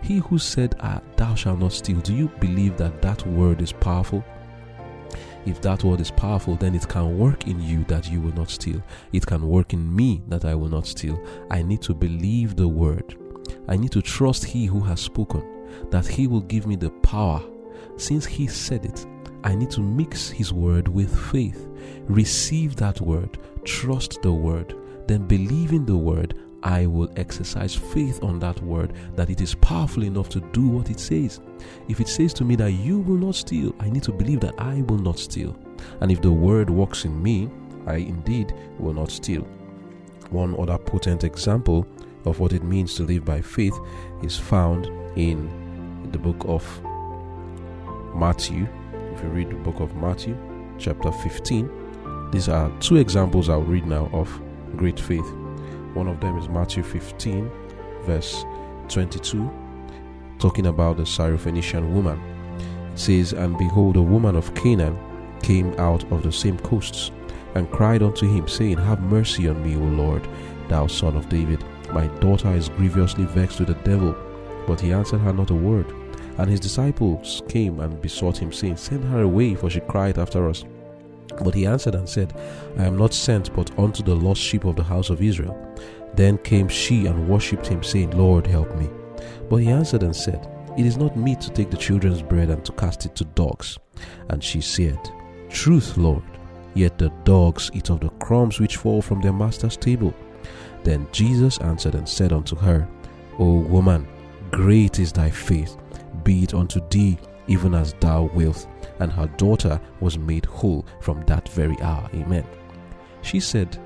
He 0.02 0.18
who 0.18 0.38
said, 0.38 0.74
ah, 0.80 1.00
Thou 1.16 1.34
shalt 1.34 1.60
not 1.60 1.72
steal, 1.72 2.00
do 2.00 2.14
you 2.14 2.28
believe 2.40 2.76
that 2.76 3.00
that 3.02 3.26
word 3.26 3.62
is 3.62 3.72
powerful? 3.72 4.24
If 5.44 5.60
that 5.62 5.82
word 5.82 6.00
is 6.00 6.10
powerful, 6.10 6.56
then 6.56 6.74
it 6.74 6.88
can 6.88 7.18
work 7.18 7.46
in 7.46 7.60
you 7.60 7.84
that 7.84 8.10
you 8.10 8.20
will 8.20 8.34
not 8.34 8.50
steal. 8.50 8.82
It 9.12 9.26
can 9.26 9.48
work 9.48 9.72
in 9.72 9.94
me 9.94 10.22
that 10.28 10.44
I 10.44 10.54
will 10.54 10.68
not 10.68 10.86
steal. 10.86 11.20
I 11.50 11.62
need 11.62 11.82
to 11.82 11.94
believe 11.94 12.56
the 12.56 12.68
word. 12.68 13.16
I 13.68 13.76
need 13.76 13.92
to 13.92 14.02
trust 14.02 14.44
He 14.44 14.66
who 14.66 14.80
has 14.80 15.00
spoken, 15.00 15.42
that 15.90 16.06
He 16.06 16.26
will 16.26 16.42
give 16.42 16.66
me 16.66 16.76
the 16.76 16.90
power. 16.90 17.42
Since 17.96 18.24
He 18.24 18.46
said 18.46 18.84
it, 18.84 19.04
I 19.44 19.54
need 19.54 19.70
to 19.72 19.80
mix 19.80 20.28
His 20.28 20.52
word 20.52 20.86
with 20.86 21.18
faith. 21.32 21.68
Receive 22.02 22.76
that 22.76 23.00
word, 23.00 23.38
trust 23.64 24.22
the 24.22 24.32
word, 24.32 24.76
then 25.08 25.26
believe 25.26 25.72
in 25.72 25.84
the 25.84 25.96
word 25.96 26.34
I 26.62 26.86
will 26.86 27.10
exercise 27.16 27.74
faith 27.74 28.22
on 28.22 28.38
that 28.40 28.60
word 28.62 28.92
that 29.16 29.30
it 29.30 29.40
is 29.40 29.54
powerful 29.56 30.04
enough 30.04 30.28
to 30.30 30.40
do 30.52 30.68
what 30.68 30.90
it 30.90 31.00
says. 31.00 31.40
If 31.88 32.00
it 32.00 32.08
says 32.08 32.32
to 32.34 32.44
me 32.44 32.56
that 32.56 32.72
you 32.72 33.00
will 33.00 33.16
not 33.16 33.34
steal, 33.34 33.74
I 33.80 33.90
need 33.90 34.04
to 34.04 34.12
believe 34.12 34.40
that 34.40 34.54
I 34.58 34.82
will 34.82 34.98
not 34.98 35.18
steal. 35.18 35.56
And 36.00 36.10
if 36.12 36.20
the 36.22 36.32
word 36.32 36.70
works 36.70 37.04
in 37.04 37.22
me, 37.22 37.50
I 37.86 37.96
indeed 37.96 38.54
will 38.78 38.94
not 38.94 39.10
steal. 39.10 39.42
One 40.30 40.58
other 40.58 40.78
potent 40.78 41.24
example 41.24 41.86
of 42.24 42.38
what 42.38 42.52
it 42.52 42.62
means 42.62 42.94
to 42.94 43.02
live 43.02 43.24
by 43.24 43.40
faith 43.40 43.76
is 44.22 44.38
found 44.38 44.86
in 45.18 45.50
the 46.12 46.18
book 46.18 46.44
of 46.46 46.64
Matthew. 48.14 48.68
If 49.14 49.22
you 49.22 49.28
read 49.28 49.50
the 49.50 49.56
book 49.56 49.80
of 49.80 49.94
Matthew, 49.96 50.36
chapter 50.78 51.10
15, 51.10 52.30
these 52.30 52.48
are 52.48 52.70
two 52.80 52.96
examples 52.96 53.48
I'll 53.48 53.62
read 53.62 53.86
now 53.86 54.08
of 54.12 54.40
great 54.76 54.98
faith. 54.98 55.26
One 55.94 56.08
of 56.08 56.20
them 56.20 56.38
is 56.38 56.48
Matthew 56.48 56.82
15, 56.82 57.50
verse 58.04 58.44
22, 58.88 59.50
talking 60.38 60.66
about 60.66 60.96
the 60.96 61.02
Syrophoenician 61.02 61.92
woman. 61.92 62.20
It 62.92 62.98
says, 62.98 63.32
And 63.32 63.58
behold, 63.58 63.96
a 63.96 64.02
woman 64.02 64.36
of 64.36 64.54
Canaan 64.54 64.98
came 65.42 65.74
out 65.78 66.10
of 66.10 66.22
the 66.22 66.32
same 66.32 66.58
coasts, 66.58 67.10
and 67.54 67.70
cried 67.70 68.02
unto 68.02 68.26
him, 68.26 68.48
saying, 68.48 68.78
Have 68.78 69.02
mercy 69.02 69.48
on 69.48 69.62
me, 69.62 69.76
O 69.76 69.80
Lord, 69.80 70.26
thou 70.68 70.86
son 70.86 71.16
of 71.16 71.28
David. 71.28 71.62
My 71.92 72.06
daughter 72.20 72.52
is 72.52 72.70
grievously 72.70 73.24
vexed 73.24 73.58
with 73.58 73.68
the 73.68 73.74
devil. 73.84 74.16
But 74.66 74.80
he 74.80 74.92
answered 74.92 75.20
her 75.20 75.32
not 75.32 75.50
a 75.50 75.54
word. 75.54 75.92
And 76.38 76.48
his 76.48 76.60
disciples 76.60 77.42
came 77.48 77.80
and 77.80 78.00
besought 78.00 78.38
him, 78.38 78.52
saying, 78.52 78.78
Send 78.78 79.04
her 79.04 79.22
away, 79.22 79.54
for 79.54 79.68
she 79.68 79.80
cried 79.80 80.18
after 80.18 80.48
us. 80.48 80.64
But 81.42 81.54
he 81.54 81.66
answered 81.66 81.94
and 81.94 82.08
said, 82.08 82.34
I 82.78 82.84
am 82.84 82.96
not 82.96 83.14
sent 83.14 83.54
but 83.54 83.76
unto 83.78 84.02
the 84.02 84.14
lost 84.14 84.40
sheep 84.40 84.64
of 84.64 84.76
the 84.76 84.82
house 84.82 85.10
of 85.10 85.22
Israel. 85.22 85.56
Then 86.14 86.38
came 86.38 86.68
she 86.68 87.06
and 87.06 87.28
worshipped 87.28 87.66
him, 87.66 87.82
saying, 87.82 88.10
Lord, 88.10 88.46
help 88.46 88.74
me. 88.76 88.90
But 89.48 89.56
he 89.56 89.68
answered 89.68 90.02
and 90.02 90.14
said, 90.14 90.48
It 90.76 90.86
is 90.86 90.96
not 90.96 91.16
meet 91.16 91.40
to 91.42 91.50
take 91.50 91.70
the 91.70 91.76
children's 91.76 92.22
bread 92.22 92.50
and 92.50 92.64
to 92.64 92.72
cast 92.72 93.06
it 93.06 93.16
to 93.16 93.24
dogs. 93.24 93.78
And 94.28 94.42
she 94.42 94.60
said, 94.60 94.98
Truth, 95.48 95.96
Lord, 95.96 96.22
yet 96.74 96.98
the 96.98 97.10
dogs 97.24 97.70
eat 97.74 97.90
of 97.90 98.00
the 98.00 98.10
crumbs 98.20 98.60
which 98.60 98.76
fall 98.76 99.02
from 99.02 99.20
their 99.20 99.32
master's 99.32 99.76
table. 99.76 100.14
Then 100.82 101.06
Jesus 101.12 101.58
answered 101.58 101.94
and 101.94 102.08
said 102.08 102.32
unto 102.32 102.56
her, 102.56 102.88
O 103.38 103.60
woman, 103.60 104.06
great 104.50 104.98
is 104.98 105.12
thy 105.12 105.30
faith, 105.30 105.76
be 106.24 106.42
it 106.42 106.54
unto 106.54 106.80
thee 106.88 107.18
even 107.46 107.74
as 107.74 107.94
thou 108.00 108.30
wilt 108.34 108.66
and 109.02 109.12
her 109.12 109.26
daughter 109.36 109.80
was 110.00 110.16
made 110.16 110.44
whole 110.46 110.86
from 111.00 111.22
that 111.26 111.48
very 111.50 111.78
hour. 111.80 112.08
Amen. 112.14 112.44
She 113.22 113.40
said, 113.40 113.78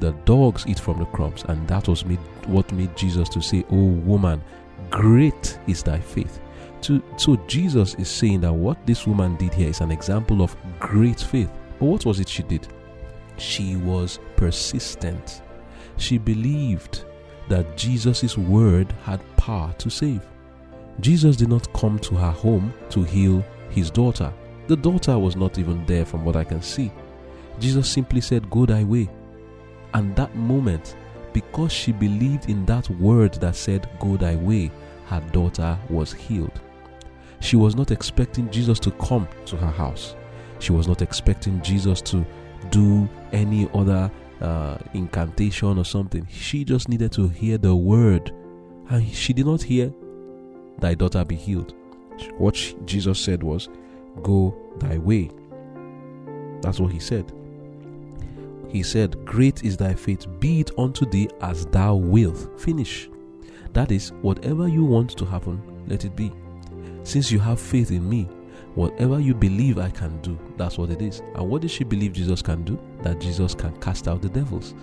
The 0.00 0.12
dogs 0.24 0.66
eat 0.66 0.80
from 0.80 0.98
the 0.98 1.06
crumbs, 1.06 1.44
and 1.48 1.66
that 1.68 1.88
was 1.88 2.04
made, 2.04 2.18
what 2.46 2.70
made 2.72 2.96
Jesus 2.96 3.28
to 3.30 3.40
say, 3.40 3.64
Oh 3.70 3.86
woman, 4.04 4.42
great 4.90 5.58
is 5.66 5.82
thy 5.82 6.00
faith. 6.00 6.40
To, 6.82 7.00
so 7.16 7.36
Jesus 7.46 7.94
is 7.94 8.08
saying 8.08 8.40
that 8.40 8.52
what 8.52 8.84
this 8.86 9.06
woman 9.06 9.36
did 9.36 9.54
here 9.54 9.68
is 9.68 9.80
an 9.80 9.92
example 9.92 10.42
of 10.42 10.56
great 10.80 11.20
faith. 11.20 11.50
But 11.78 11.86
what 11.86 12.04
was 12.04 12.18
it 12.18 12.28
she 12.28 12.42
did? 12.42 12.66
She 13.36 13.76
was 13.76 14.18
persistent. 14.36 15.42
She 15.96 16.18
believed 16.18 17.04
that 17.48 17.76
Jesus' 17.76 18.36
word 18.36 18.92
had 19.04 19.20
power 19.36 19.72
to 19.78 19.90
save. 19.90 20.26
Jesus 21.00 21.36
did 21.36 21.48
not 21.48 21.72
come 21.72 21.98
to 22.00 22.16
her 22.16 22.30
home 22.30 22.74
to 22.90 23.02
heal 23.02 23.44
his 23.72 23.90
daughter. 23.90 24.32
The 24.68 24.76
daughter 24.76 25.18
was 25.18 25.36
not 25.36 25.58
even 25.58 25.84
there 25.86 26.04
from 26.04 26.24
what 26.24 26.36
I 26.36 26.44
can 26.44 26.62
see. 26.62 26.92
Jesus 27.58 27.88
simply 27.88 28.20
said, 28.20 28.48
Go 28.50 28.66
thy 28.66 28.84
way. 28.84 29.08
And 29.94 30.14
that 30.16 30.34
moment, 30.34 30.96
because 31.32 31.72
she 31.72 31.92
believed 31.92 32.48
in 32.48 32.64
that 32.66 32.88
word 32.90 33.34
that 33.34 33.56
said, 33.56 33.88
Go 34.00 34.16
thy 34.16 34.36
way, 34.36 34.70
her 35.06 35.20
daughter 35.32 35.78
was 35.88 36.12
healed. 36.12 36.60
She 37.40 37.56
was 37.56 37.74
not 37.74 37.90
expecting 37.90 38.50
Jesus 38.50 38.78
to 38.80 38.90
come 38.92 39.28
to 39.46 39.56
her 39.56 39.70
house. 39.70 40.14
She 40.60 40.72
was 40.72 40.86
not 40.86 41.02
expecting 41.02 41.60
Jesus 41.60 42.00
to 42.02 42.24
do 42.70 43.08
any 43.32 43.68
other 43.74 44.10
uh, 44.40 44.78
incantation 44.94 45.76
or 45.76 45.84
something. 45.84 46.26
She 46.30 46.64
just 46.64 46.88
needed 46.88 47.12
to 47.12 47.28
hear 47.28 47.58
the 47.58 47.74
word. 47.74 48.32
And 48.88 49.06
she 49.08 49.32
did 49.32 49.46
not 49.46 49.62
hear, 49.62 49.92
Thy 50.78 50.94
daughter 50.94 51.24
be 51.24 51.36
healed. 51.36 51.74
What 52.38 52.74
Jesus 52.86 53.18
said 53.18 53.42
was, 53.42 53.68
Go 54.22 54.54
thy 54.78 54.98
way. 54.98 55.30
That's 56.60 56.80
what 56.80 56.92
he 56.92 57.00
said. 57.00 57.32
He 58.68 58.82
said, 58.82 59.24
Great 59.24 59.64
is 59.64 59.76
thy 59.76 59.94
faith, 59.94 60.26
be 60.40 60.60
it 60.60 60.70
unto 60.78 61.04
thee 61.04 61.28
as 61.40 61.66
thou 61.66 61.94
wilt. 61.94 62.60
Finish. 62.60 63.08
That 63.72 63.90
is, 63.90 64.10
whatever 64.22 64.68
you 64.68 64.84
want 64.84 65.16
to 65.16 65.24
happen, 65.24 65.62
let 65.86 66.04
it 66.04 66.16
be. 66.16 66.32
Since 67.04 67.30
you 67.30 67.38
have 67.40 67.60
faith 67.60 67.90
in 67.90 68.08
me, 68.08 68.28
whatever 68.74 69.18
you 69.18 69.34
believe 69.34 69.78
I 69.78 69.90
can 69.90 70.20
do, 70.22 70.38
that's 70.56 70.78
what 70.78 70.90
it 70.90 71.02
is. 71.02 71.20
And 71.34 71.48
what 71.48 71.62
did 71.62 71.70
she 71.70 71.84
believe 71.84 72.12
Jesus 72.12 72.42
can 72.42 72.64
do? 72.64 72.78
That 73.02 73.20
Jesus 73.20 73.54
can 73.54 73.74
cast 73.80 74.08
out 74.08 74.22
the 74.22 74.28
devils. 74.28 74.74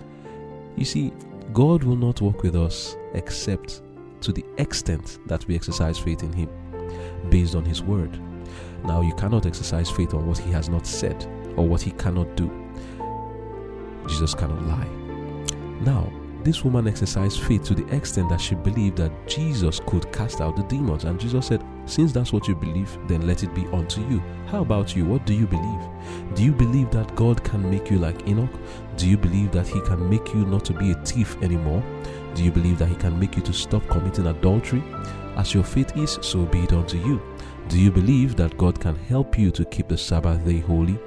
You 0.76 0.84
see, 0.84 1.12
God 1.52 1.82
will 1.82 1.96
not 1.96 2.20
work 2.20 2.42
with 2.42 2.56
us 2.56 2.96
except 3.14 3.82
to 4.20 4.32
the 4.32 4.44
extent 4.58 5.18
that 5.26 5.46
we 5.46 5.54
exercise 5.54 5.98
faith 5.98 6.22
in 6.22 6.32
Him 6.32 6.48
based 7.28 7.54
on 7.54 7.64
His 7.64 7.82
word. 7.82 8.18
Now, 8.84 9.02
you 9.02 9.14
cannot 9.14 9.46
exercise 9.46 9.90
faith 9.90 10.14
on 10.14 10.26
what 10.26 10.38
He 10.38 10.50
has 10.52 10.68
not 10.68 10.86
said 10.86 11.26
or 11.56 11.66
what 11.66 11.82
He 11.82 11.90
cannot 11.92 12.36
do. 12.36 12.50
Jesus 14.08 14.34
cannot 14.34 14.62
lie. 14.62 14.88
Now, 15.80 16.10
this 16.42 16.64
woman 16.64 16.88
exercised 16.88 17.42
faith 17.42 17.64
to 17.64 17.74
the 17.74 17.86
extent 17.94 18.30
that 18.30 18.40
she 18.40 18.54
believed 18.54 18.96
that 18.96 19.12
Jesus 19.28 19.78
could 19.86 20.10
cast 20.10 20.40
out 20.40 20.56
the 20.56 20.62
demons. 20.62 21.04
And 21.04 21.20
Jesus 21.20 21.46
said, 21.46 21.62
Since 21.84 22.12
that's 22.12 22.32
what 22.32 22.48
you 22.48 22.54
believe, 22.54 22.96
then 23.08 23.26
let 23.26 23.42
it 23.42 23.54
be 23.54 23.66
unto 23.66 24.00
you. 24.08 24.22
How 24.46 24.62
about 24.62 24.96
you? 24.96 25.04
What 25.04 25.26
do 25.26 25.34
you 25.34 25.46
believe? 25.46 25.80
Do 26.34 26.42
you 26.42 26.52
believe 26.52 26.90
that 26.92 27.14
God 27.14 27.44
can 27.44 27.68
make 27.68 27.90
you 27.90 27.98
like 27.98 28.26
Enoch? 28.26 28.50
Do 28.96 29.06
you 29.06 29.18
believe 29.18 29.52
that 29.52 29.68
He 29.68 29.82
can 29.82 30.08
make 30.08 30.32
you 30.32 30.46
not 30.46 30.64
to 30.66 30.72
be 30.72 30.92
a 30.92 31.04
thief 31.04 31.36
anymore? 31.42 31.82
Do 32.34 32.42
you 32.42 32.50
believe 32.50 32.78
that 32.78 32.88
He 32.88 32.96
can 32.96 33.18
make 33.20 33.36
you 33.36 33.42
to 33.42 33.52
stop 33.52 33.86
committing 33.88 34.26
adultery? 34.26 34.82
As 35.40 35.54
your 35.54 35.64
faith 35.64 35.96
is, 35.96 36.18
so 36.20 36.44
be 36.44 36.64
it 36.64 36.74
unto 36.74 36.98
you. 36.98 37.18
Do 37.68 37.80
you 37.80 37.90
believe 37.90 38.36
that 38.36 38.58
God 38.58 38.78
can 38.78 38.94
help 38.94 39.38
you 39.38 39.50
to 39.52 39.64
keep 39.64 39.88
the 39.88 39.96
Sabbath 39.96 40.44
day 40.44 40.58
holy? 40.58 40.98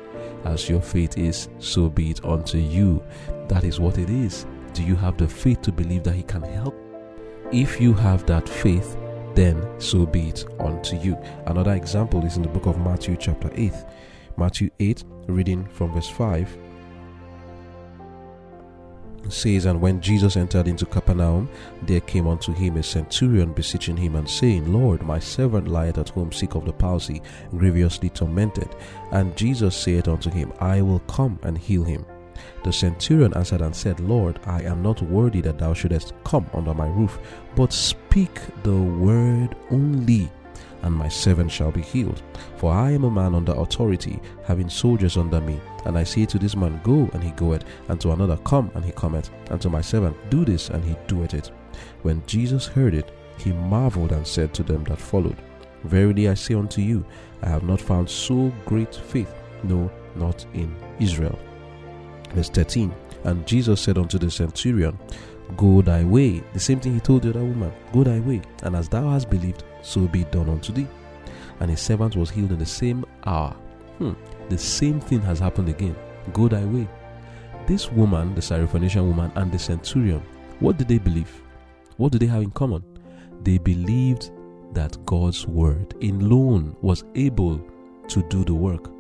As 0.44 0.68
your 0.68 0.82
faith 0.82 1.20
is, 1.20 1.50
so 1.60 1.88
be 1.88 2.10
it 2.10 2.26
unto 2.26 2.58
you. 2.58 3.04
That 3.48 3.64
is 3.64 3.80
what 3.80 4.00
it 4.00 4.10
is. 4.10 4.48
Do 4.74 4.82
you 4.82 4.96
have 4.96 5.18
the 5.18 5.28
faith 5.28 5.62
to 5.62 5.72
believe 5.72 6.02
that 6.06 6.16
He 6.16 6.24
can 6.24 6.42
help? 6.42 6.74
If 7.52 7.80
you 7.80 7.94
have 7.94 8.26
that 8.26 8.50
faith, 8.50 8.98
then 9.36 9.64
so 9.80 10.08
be 10.08 10.30
it 10.30 10.46
unto 10.60 10.98
you. 10.98 11.16
Another 11.46 11.74
example 11.74 12.26
is 12.26 12.36
in 12.36 12.42
the 12.42 12.50
book 12.50 12.66
of 12.66 12.80
Matthew, 12.80 13.16
chapter 13.18 13.52
8. 13.54 13.72
Matthew 14.36 14.72
8, 14.80 15.04
reading 15.28 15.64
from 15.68 15.94
verse 15.94 16.10
5 16.10 16.58
says, 19.30 19.66
And 19.66 19.82
when 19.82 20.02
Jesus 20.02 20.38
entered 20.38 20.68
into 20.68 20.86
Capernaum, 20.86 21.50
there 21.84 22.02
came 22.02 22.28
unto 22.28 22.54
him 22.54 22.78
a 22.78 22.84
centurion 22.84 23.54
beseeching 23.54 23.98
him 23.98 24.16
and 24.16 24.30
saying, 24.30 24.72
Lord, 24.72 25.02
my 25.04 25.20
servant 25.20 25.68
lieth 25.68 25.98
at 25.98 26.10
home 26.10 26.32
sick 26.32 26.56
of 26.56 26.66
the 26.66 26.74
palsy, 26.74 27.22
grievously 27.52 28.10
tormented. 28.10 28.76
And 29.12 29.36
Jesus 29.38 29.76
saith 29.76 30.08
unto 30.08 30.30
him, 30.30 30.54
I 30.60 30.82
will 30.82 31.00
come 31.02 31.40
and 31.44 31.58
heal 31.58 31.84
him. 31.84 32.06
The 32.64 32.74
centurion 32.74 33.34
answered 33.36 33.62
and 33.62 33.76
said, 33.76 34.00
Lord, 34.00 34.40
I 34.46 34.64
am 34.64 34.82
not 34.82 35.02
worthy 35.02 35.42
that 35.42 35.60
thou 35.60 35.74
shouldest 35.74 36.14
come 36.24 36.50
under 36.54 36.74
my 36.74 36.88
roof, 36.88 37.20
but 37.56 37.74
speak 37.74 38.40
the 38.64 38.76
word 38.76 39.56
only, 39.70 40.32
and 40.84 40.94
my 40.94 41.08
servant 41.08 41.52
shall 41.52 41.72
be 41.72 41.82
healed. 41.82 42.22
For 42.58 42.72
I 42.72 42.92
am 42.92 43.04
a 43.04 43.12
man 43.12 43.34
under 43.34 43.54
authority, 43.54 44.20
having 44.46 44.70
soldiers 44.70 45.18
under 45.18 45.42
me. 45.42 45.60
And 45.86 45.98
I 45.98 46.04
say 46.04 46.26
to 46.26 46.38
this 46.38 46.56
man, 46.56 46.80
Go, 46.84 47.10
and 47.14 47.24
he 47.24 47.32
goeth, 47.32 47.64
and 47.88 48.00
to 48.02 48.12
another, 48.12 48.38
Come, 48.46 48.72
and 48.76 48.86
he 48.86 48.92
cometh, 48.92 49.30
and 49.50 49.60
to 49.62 49.70
my 49.70 49.82
servant, 49.82 50.16
Do 50.30 50.46
this, 50.46 50.70
and 50.70 50.84
he 50.84 50.96
doeth 51.08 51.34
it. 51.34 51.52
When 52.04 52.24
Jesus 52.28 52.68
heard 52.68 52.94
it, 52.94 53.12
he 53.38 53.52
marveled 53.52 54.12
and 54.12 54.26
said 54.26 54.54
to 54.54 54.64
them 54.64 54.84
that 54.86 55.00
followed, 55.00 55.38
Verily 55.84 56.30
I 56.30 56.34
say 56.34 56.54
unto 56.54 56.82
you, 56.82 57.06
I 57.42 57.50
have 57.50 57.64
not 57.64 57.82
found 57.82 58.10
so 58.10 58.54
great 58.66 58.96
faith, 58.96 59.34
no, 59.64 59.92
not 60.16 60.46
in 60.54 60.74
Israel. 61.00 61.38
Verse 62.34 62.50
13 62.50 62.94
And 63.26 63.46
Jesus 63.46 63.82
said 63.82 63.98
unto 63.98 64.18
the 64.18 64.32
centurion, 64.32 64.98
Go 65.58 65.82
thy 65.82 66.04
way. 66.04 66.44
The 66.54 66.60
same 66.60 66.80
thing 66.80 66.94
he 66.94 67.00
told 67.00 67.24
the 67.24 67.30
other 67.30 67.44
woman, 67.44 67.72
Go 67.92 68.04
thy 68.04 68.20
way, 68.20 68.42
and 68.64 68.76
as 68.76 68.90
thou 68.90 69.10
hast 69.10 69.30
believed, 69.30 69.64
so 69.82 70.08
be 70.08 70.22
it 70.22 70.32
done 70.32 70.50
unto 70.50 70.74
thee. 70.74 70.88
And 71.60 71.70
his 71.70 71.80
servant 71.80 72.16
was 72.16 72.30
healed 72.30 72.52
in 72.52 72.60
the 72.60 72.66
same 72.66 73.06
hour. 73.26 73.56
Hmm. 73.98 74.14
The 74.50 74.58
same 74.58 75.00
thing 75.00 75.22
has 75.22 75.40
happened 75.40 75.70
again. 75.70 75.96
Go 76.34 76.48
thy 76.48 76.64
way. 76.66 76.88
This 77.68 77.92
woman, 77.92 78.36
the 78.36 78.42
Syrophoenician 78.42 79.06
woman, 79.06 79.32
and 79.36 79.52
the 79.52 79.60
centurion, 79.60 80.22
what 80.60 80.78
did 80.78 80.88
they 80.88 80.98
believe? 80.98 81.32
What 81.98 82.12
do 82.12 82.20
they 82.20 82.26
have 82.26 82.42
in 82.42 82.52
common? 82.52 82.84
They 83.44 83.58
believed 83.58 84.32
that 84.74 84.98
God's 85.06 85.48
word 85.48 85.94
alone 86.02 86.76
was 86.82 87.04
able 87.16 87.62
to 88.08 88.24
do 88.30 88.44
the 88.44 88.54
work. 88.54 88.93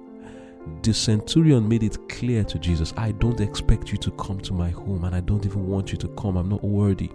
The 0.82 0.94
centurion 0.94 1.68
made 1.68 1.84
it 1.84 2.10
clear 2.10 2.44
to 2.44 2.60
Jesus, 2.60 2.94
I 2.98 3.12
don't 3.14 3.40
expect 3.42 3.92
you 3.92 3.98
to 4.00 4.12
come 4.12 4.40
to 4.42 4.54
my 4.54 4.70
home 4.70 5.04
and 5.06 5.16
I 5.16 5.20
don't 5.20 5.46
even 5.46 5.68
want 5.68 5.92
you 5.92 5.98
to 6.00 6.08
come. 6.10 6.38
I'm 6.38 6.50
not 6.50 6.64
worthy. 6.64 7.10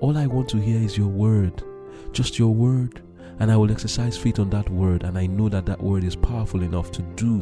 All 0.00 0.16
I 0.16 0.26
want 0.26 0.48
to 0.50 0.58
hear 0.58 0.80
is 0.80 0.96
your 0.96 1.08
word, 1.08 1.62
just 2.12 2.38
your 2.38 2.54
word. 2.54 3.02
And 3.40 3.50
I 3.50 3.56
will 3.56 3.70
exercise 3.70 4.16
faith 4.16 4.38
on 4.38 4.48
that 4.50 4.70
word. 4.70 5.02
And 5.02 5.18
I 5.18 5.26
know 5.26 5.48
that 5.48 5.66
that 5.66 5.82
word 5.82 6.04
is 6.04 6.14
powerful 6.14 6.62
enough 6.62 6.92
to 6.92 7.02
do 7.16 7.38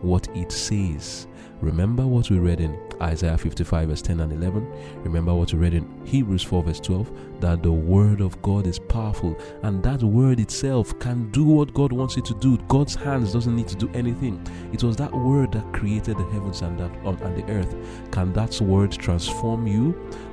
what 0.00 0.28
it 0.34 0.50
says. 0.50 1.28
Remember 1.62 2.06
what 2.06 2.28
we 2.28 2.38
read 2.38 2.60
in 2.60 2.78
Isaiah 3.00 3.38
55, 3.38 3.88
verse 3.88 4.02
10 4.02 4.20
and 4.20 4.30
11. 4.30 5.02
Remember 5.02 5.34
what 5.34 5.54
we 5.54 5.58
read 5.58 5.72
in 5.72 5.88
Hebrews 6.04 6.42
4, 6.42 6.62
verse 6.62 6.80
12 6.80 7.40
that 7.40 7.62
the 7.62 7.72
Word 7.72 8.20
of 8.20 8.40
God 8.42 8.66
is 8.66 8.78
powerful 8.78 9.34
and 9.62 9.82
that 9.82 10.02
Word 10.02 10.38
itself 10.38 10.98
can 10.98 11.30
do 11.30 11.44
what 11.44 11.72
God 11.72 11.92
wants 11.92 12.18
it 12.18 12.26
to 12.26 12.34
do. 12.34 12.58
God's 12.68 12.94
hands 12.94 13.32
doesn't 13.32 13.56
need 13.56 13.68
to 13.68 13.76
do 13.76 13.90
anything. 13.94 14.46
It 14.74 14.82
was 14.82 14.96
that 14.96 15.12
Word 15.12 15.52
that 15.52 15.72
created 15.72 16.18
the 16.18 16.24
heavens 16.24 16.60
and, 16.60 16.78
that, 16.78 16.90
um, 17.06 17.16
and 17.22 17.36
the 17.36 17.50
earth. 17.50 17.74
Can 18.10 18.34
that 18.34 18.60
Word 18.60 18.92
transform 18.92 19.66
you? 19.66 19.92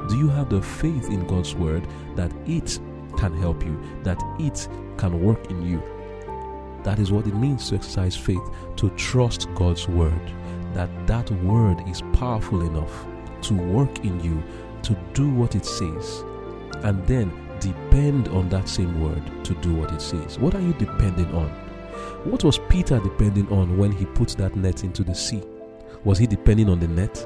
Do 0.10 0.18
you 0.18 0.28
have 0.28 0.50
the 0.50 0.62
faith 0.62 1.08
in 1.08 1.26
God's 1.26 1.56
Word 1.56 1.88
that 2.16 2.34
it 2.46 2.80
can 3.18 3.34
help 3.38 3.64
you, 3.64 3.82
that 4.04 4.22
it 4.40 4.68
can 4.98 5.22
work 5.24 5.50
in 5.50 5.62
you? 5.66 5.82
That 6.84 7.00
is 7.00 7.14
what 7.14 7.28
it 7.28 7.36
means 7.36 7.70
to 7.70 7.76
exercise 7.76 8.18
faith, 8.18 8.44
to 8.76 8.90
trust 8.92 9.48
God's 9.56 9.88
Word 9.88 10.34
that 10.74 10.90
that 11.08 11.30
word 11.44 11.82
is 11.88 12.02
powerful 12.14 12.62
enough 12.62 13.06
to 13.44 13.54
work 13.54 14.04
in 14.06 14.20
you 14.24 14.44
to 14.84 14.96
do 15.14 15.30
what 15.30 15.56
it 15.56 15.66
says 15.66 16.24
and 16.84 17.06
then 17.08 17.32
depend 17.60 18.28
on 18.30 18.50
that 18.50 18.68
same 18.68 19.02
word 19.02 19.24
to 19.46 19.54
do 19.56 19.74
what 19.74 19.92
it 19.92 20.02
says. 20.02 20.38
What 20.38 20.56
are 20.56 20.62
you 20.62 20.74
depending 20.74 21.34
on? 21.34 21.50
What 22.26 22.44
was 22.44 22.60
peter 22.70 23.00
depending 23.00 23.48
on 23.50 23.78
when 23.78 23.92
he 23.92 24.06
put 24.06 24.30
that 24.30 24.56
net 24.56 24.84
into 24.84 25.04
the 25.04 25.16
sea? 25.16 25.44
Was 26.04 26.18
he 26.18 26.28
depending 26.28 26.70
on 26.70 26.80
the 26.80 26.88
net? 26.88 27.26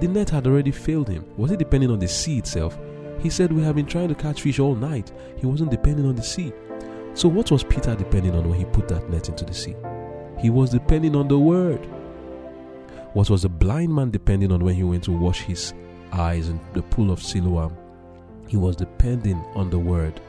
The 0.00 0.08
net 0.08 0.30
had 0.30 0.46
already 0.46 0.72
failed 0.72 1.08
him. 1.08 1.24
Was 1.36 1.50
he 1.50 1.56
depending 1.56 1.90
on 1.90 1.98
the 1.98 2.08
sea 2.08 2.38
itself? 2.38 2.78
He 3.20 3.30
said 3.30 3.52
we 3.52 3.62
have 3.62 3.76
been 3.76 3.86
trying 3.86 4.08
to 4.08 4.14
catch 4.14 4.42
fish 4.42 4.58
all 4.58 4.74
night. 4.74 5.12
He 5.36 5.46
wasn't 5.46 5.70
depending 5.70 6.06
on 6.06 6.16
the 6.16 6.22
sea. 6.22 6.52
So 7.14 7.28
what 7.28 7.50
was 7.50 7.64
peter 7.64 7.94
depending 7.94 8.34
on 8.34 8.48
when 8.48 8.58
he 8.58 8.64
put 8.66 8.88
that 8.88 9.08
net 9.08 9.28
into 9.28 9.44
the 9.44 9.54
sea? 9.54 9.76
He 10.38 10.50
was 10.50 10.70
depending 10.70 11.16
on 11.16 11.28
the 11.28 11.38
word 11.38 11.88
what 13.16 13.30
was 13.30 13.40
the 13.40 13.48
blind 13.48 13.94
man 13.94 14.10
depending 14.10 14.52
on 14.52 14.62
when 14.62 14.74
he 14.74 14.82
went 14.82 15.02
to 15.04 15.10
wash 15.10 15.40
his 15.40 15.72
eyes 16.12 16.50
in 16.50 16.60
the 16.74 16.82
pool 16.82 17.10
of 17.10 17.22
Siloam? 17.22 17.74
He 18.46 18.58
was 18.58 18.76
depending 18.76 19.38
on 19.54 19.70
the 19.70 19.78
word. 19.78 20.20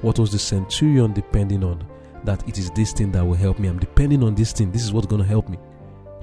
What 0.00 0.18
was 0.18 0.32
the 0.32 0.38
centurion 0.38 1.12
depending 1.12 1.62
on? 1.62 1.86
That 2.24 2.48
it 2.48 2.56
is 2.56 2.70
this 2.70 2.94
thing 2.94 3.12
that 3.12 3.22
will 3.22 3.34
help 3.34 3.58
me. 3.58 3.68
I'm 3.68 3.78
depending 3.78 4.24
on 4.24 4.34
this 4.34 4.50
thing. 4.50 4.72
This 4.72 4.82
is 4.82 4.94
what's 4.94 5.08
going 5.08 5.20
to 5.20 5.28
help 5.28 5.50
me. 5.50 5.58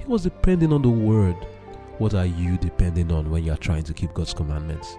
He 0.00 0.06
was 0.06 0.24
depending 0.24 0.72
on 0.72 0.82
the 0.82 0.88
word. 0.88 1.36
What 1.98 2.14
are 2.14 2.26
you 2.26 2.58
depending 2.58 3.12
on 3.12 3.30
when 3.30 3.44
you 3.44 3.52
are 3.52 3.56
trying 3.56 3.84
to 3.84 3.94
keep 3.94 4.12
God's 4.12 4.34
commandments? 4.34 4.98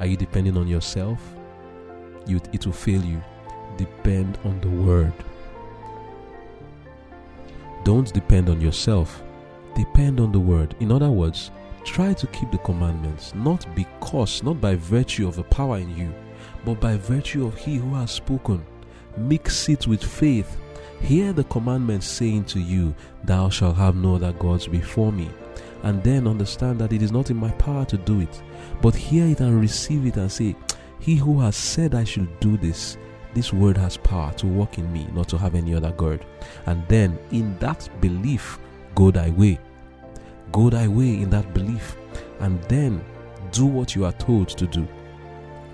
Are 0.00 0.06
you 0.06 0.16
depending 0.16 0.56
on 0.56 0.66
yourself? 0.66 1.20
You, 2.26 2.40
it 2.52 2.66
will 2.66 2.72
fail 2.72 3.04
you. 3.04 3.22
Depend 3.76 4.40
on 4.42 4.60
the 4.60 4.70
word. 4.70 5.12
Don't 7.84 8.12
depend 8.12 8.48
on 8.48 8.60
yourself 8.60 9.22
depend 9.78 10.18
on 10.18 10.32
the 10.32 10.40
word. 10.40 10.74
In 10.80 10.90
other 10.90 11.10
words, 11.10 11.52
try 11.84 12.12
to 12.12 12.26
keep 12.26 12.50
the 12.50 12.58
commandments, 12.58 13.34
not 13.34 13.64
because, 13.74 14.42
not 14.42 14.60
by 14.60 14.74
virtue 14.74 15.28
of 15.28 15.36
the 15.36 15.44
power 15.44 15.78
in 15.78 15.96
you, 15.96 16.12
but 16.64 16.80
by 16.80 16.96
virtue 16.96 17.46
of 17.46 17.56
he 17.56 17.76
who 17.76 17.94
has 17.94 18.10
spoken. 18.10 18.64
Mix 19.16 19.68
it 19.68 19.86
with 19.86 20.02
faith. 20.02 20.56
Hear 21.00 21.32
the 21.32 21.44
commandments 21.44 22.06
saying 22.08 22.44
to 22.46 22.60
you, 22.60 22.94
Thou 23.24 23.48
shalt 23.48 23.76
have 23.76 23.94
no 23.94 24.16
other 24.16 24.32
gods 24.32 24.66
before 24.66 25.12
me. 25.12 25.30
And 25.84 26.02
then 26.02 26.26
understand 26.26 26.80
that 26.80 26.92
it 26.92 27.02
is 27.02 27.12
not 27.12 27.30
in 27.30 27.36
my 27.36 27.52
power 27.52 27.84
to 27.84 27.96
do 27.96 28.20
it. 28.20 28.42
But 28.82 28.96
hear 28.96 29.26
it 29.26 29.40
and 29.40 29.60
receive 29.60 30.06
it 30.06 30.16
and 30.16 30.30
say, 30.30 30.56
He 30.98 31.14
who 31.14 31.40
has 31.40 31.54
said 31.54 31.94
I 31.94 32.02
should 32.02 32.40
do 32.40 32.56
this, 32.56 32.98
this 33.32 33.52
word 33.52 33.76
has 33.76 33.96
power 33.96 34.32
to 34.34 34.46
work 34.48 34.78
in 34.78 34.92
me, 34.92 35.06
not 35.14 35.28
to 35.28 35.38
have 35.38 35.54
any 35.54 35.74
other 35.74 35.92
God. 35.92 36.26
And 36.66 36.86
then 36.88 37.16
in 37.30 37.56
that 37.60 37.88
belief, 38.00 38.58
go 38.96 39.12
thy 39.12 39.30
way. 39.30 39.60
Go 40.52 40.70
thy 40.70 40.88
way 40.88 41.20
in 41.22 41.30
that 41.30 41.54
belief 41.54 41.96
and 42.40 42.62
then 42.64 43.04
do 43.52 43.66
what 43.66 43.94
you 43.94 44.04
are 44.04 44.12
told 44.12 44.48
to 44.48 44.66
do. 44.66 44.86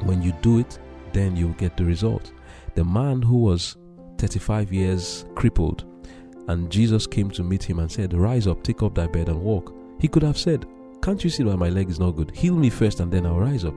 When 0.00 0.22
you 0.22 0.32
do 0.42 0.58
it, 0.58 0.78
then 1.12 1.36
you'll 1.36 1.52
get 1.52 1.76
the 1.76 1.84
result. 1.84 2.32
The 2.74 2.84
man 2.84 3.22
who 3.22 3.38
was 3.38 3.76
35 4.18 4.72
years 4.72 5.24
crippled 5.34 5.84
and 6.48 6.70
Jesus 6.70 7.06
came 7.06 7.30
to 7.30 7.42
meet 7.42 7.62
him 7.62 7.78
and 7.78 7.90
said, 7.90 8.12
Rise 8.12 8.46
up, 8.46 8.62
take 8.62 8.82
up 8.82 8.94
thy 8.94 9.06
bed 9.06 9.28
and 9.28 9.40
walk. 9.40 9.74
He 9.98 10.08
could 10.08 10.22
have 10.22 10.38
said, 10.38 10.66
Can't 11.02 11.22
you 11.22 11.30
see 11.30 11.44
why 11.44 11.54
my 11.54 11.68
leg 11.68 11.88
is 11.88 11.98
not 11.98 12.12
good? 12.12 12.34
Heal 12.34 12.54
me 12.54 12.68
first 12.68 13.00
and 13.00 13.10
then 13.10 13.26
I'll 13.26 13.38
rise 13.38 13.64
up. 13.64 13.74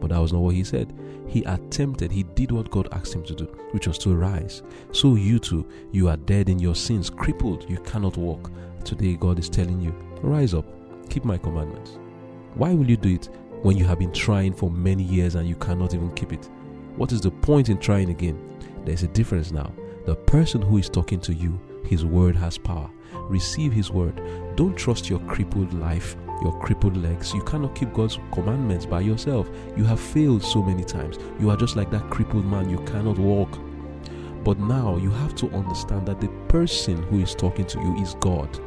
But 0.00 0.10
that 0.10 0.18
was 0.18 0.32
not 0.32 0.40
what 0.40 0.54
he 0.54 0.64
said. 0.64 0.92
He 1.28 1.44
attempted, 1.44 2.10
he 2.10 2.22
did 2.22 2.50
what 2.50 2.70
God 2.70 2.88
asked 2.92 3.14
him 3.14 3.22
to 3.24 3.34
do, 3.34 3.44
which 3.72 3.86
was 3.86 3.98
to 3.98 4.16
rise. 4.16 4.62
So 4.92 5.14
you 5.14 5.38
too, 5.38 5.66
you 5.92 6.08
are 6.08 6.16
dead 6.16 6.48
in 6.48 6.58
your 6.58 6.74
sins, 6.74 7.10
crippled, 7.10 7.68
you 7.68 7.78
cannot 7.78 8.16
walk. 8.16 8.50
Today, 8.84 9.14
God 9.14 9.38
is 9.38 9.48
telling 9.48 9.80
you, 9.80 9.94
rise 10.22 10.54
up, 10.54 10.64
keep 11.10 11.24
my 11.24 11.38
commandments. 11.38 11.98
Why 12.54 12.72
will 12.72 12.88
you 12.88 12.96
do 12.96 13.14
it 13.14 13.28
when 13.62 13.76
you 13.76 13.84
have 13.84 13.98
been 13.98 14.12
trying 14.12 14.54
for 14.54 14.70
many 14.70 15.02
years 15.02 15.34
and 15.34 15.48
you 15.48 15.54
cannot 15.56 15.94
even 15.94 16.10
keep 16.14 16.32
it? 16.32 16.48
What 16.96 17.12
is 17.12 17.20
the 17.20 17.30
point 17.30 17.68
in 17.68 17.78
trying 17.78 18.10
again? 18.10 18.38
There's 18.84 19.02
a 19.02 19.08
difference 19.08 19.52
now. 19.52 19.72
The 20.06 20.16
person 20.16 20.62
who 20.62 20.78
is 20.78 20.88
talking 20.88 21.20
to 21.20 21.34
you, 21.34 21.60
his 21.84 22.04
word 22.04 22.34
has 22.36 22.58
power. 22.58 22.90
Receive 23.14 23.72
his 23.72 23.90
word. 23.90 24.20
Don't 24.56 24.76
trust 24.76 25.08
your 25.08 25.20
crippled 25.20 25.72
life, 25.74 26.16
your 26.42 26.58
crippled 26.58 26.96
legs. 26.96 27.34
You 27.34 27.42
cannot 27.42 27.74
keep 27.74 27.92
God's 27.92 28.18
commandments 28.32 28.86
by 28.86 29.00
yourself. 29.00 29.48
You 29.76 29.84
have 29.84 30.00
failed 30.00 30.42
so 30.42 30.62
many 30.62 30.84
times. 30.84 31.18
You 31.38 31.50
are 31.50 31.56
just 31.56 31.76
like 31.76 31.90
that 31.90 32.10
crippled 32.10 32.46
man. 32.46 32.70
You 32.70 32.78
cannot 32.80 33.18
walk. 33.18 33.58
But 34.44 34.58
now 34.58 34.96
you 34.96 35.10
have 35.10 35.34
to 35.36 35.50
understand 35.50 36.06
that 36.06 36.20
the 36.20 36.28
person 36.48 37.02
who 37.04 37.20
is 37.20 37.34
talking 37.34 37.66
to 37.66 37.78
you 37.80 37.96
is 38.02 38.14
God 38.20 38.58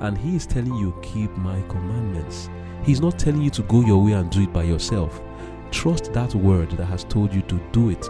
and 0.00 0.16
He 0.16 0.36
is 0.36 0.46
telling 0.46 0.74
you, 0.74 0.94
Keep 1.02 1.36
my 1.36 1.60
commandments. 1.62 2.48
He's 2.82 3.00
not 3.00 3.18
telling 3.18 3.42
you 3.42 3.50
to 3.50 3.62
go 3.62 3.80
your 3.80 4.02
way 4.02 4.12
and 4.12 4.30
do 4.30 4.42
it 4.42 4.52
by 4.52 4.62
yourself. 4.62 5.20
Trust 5.70 6.12
that 6.12 6.34
word 6.34 6.70
that 6.72 6.84
has 6.86 7.04
told 7.04 7.34
you 7.34 7.42
to 7.42 7.60
do 7.72 7.90
it 7.90 8.06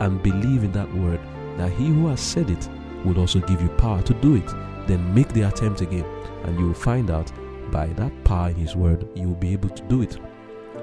and 0.00 0.22
believe 0.22 0.64
in 0.64 0.72
that 0.72 0.92
word 0.94 1.20
that 1.56 1.72
He 1.72 1.86
who 1.86 2.08
has 2.08 2.20
said 2.20 2.50
it 2.50 2.68
will 3.04 3.18
also 3.18 3.40
give 3.40 3.62
you 3.62 3.68
power 3.70 4.02
to 4.02 4.14
do 4.14 4.34
it. 4.36 4.46
Then 4.86 5.14
make 5.14 5.28
the 5.28 5.42
attempt 5.42 5.82
again, 5.82 6.06
and 6.44 6.58
you 6.58 6.66
will 6.66 6.74
find 6.74 7.10
out 7.10 7.30
by 7.70 7.86
that 7.88 8.24
power 8.24 8.48
in 8.50 8.56
His 8.56 8.76
word, 8.76 9.08
you 9.14 9.28
will 9.28 9.36
be 9.36 9.52
able 9.52 9.70
to 9.70 9.82
do 9.84 10.02
it. 10.02 10.18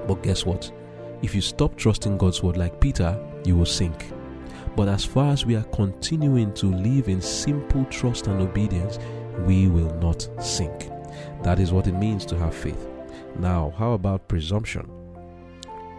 But 0.06 0.22
guess 0.22 0.44
what? 0.46 0.70
If 1.22 1.34
you 1.34 1.40
stop 1.40 1.76
trusting 1.76 2.18
God's 2.18 2.42
word 2.42 2.56
like 2.56 2.80
Peter, 2.80 3.18
you 3.44 3.56
will 3.56 3.66
sink. 3.66 4.12
But 4.76 4.88
as 4.88 5.04
far 5.04 5.32
as 5.32 5.44
we 5.44 5.56
are 5.56 5.64
continuing 5.64 6.54
to 6.54 6.66
live 6.66 7.08
in 7.08 7.20
simple 7.20 7.84
trust 7.86 8.28
and 8.28 8.40
obedience, 8.40 8.98
we 9.46 9.68
will 9.68 9.92
not 9.96 10.28
sink. 10.40 10.90
That 11.42 11.58
is 11.58 11.72
what 11.72 11.86
it 11.86 11.94
means 11.94 12.24
to 12.26 12.38
have 12.38 12.54
faith. 12.54 12.88
Now, 13.38 13.72
how 13.76 13.92
about 13.92 14.28
presumption? 14.28 14.88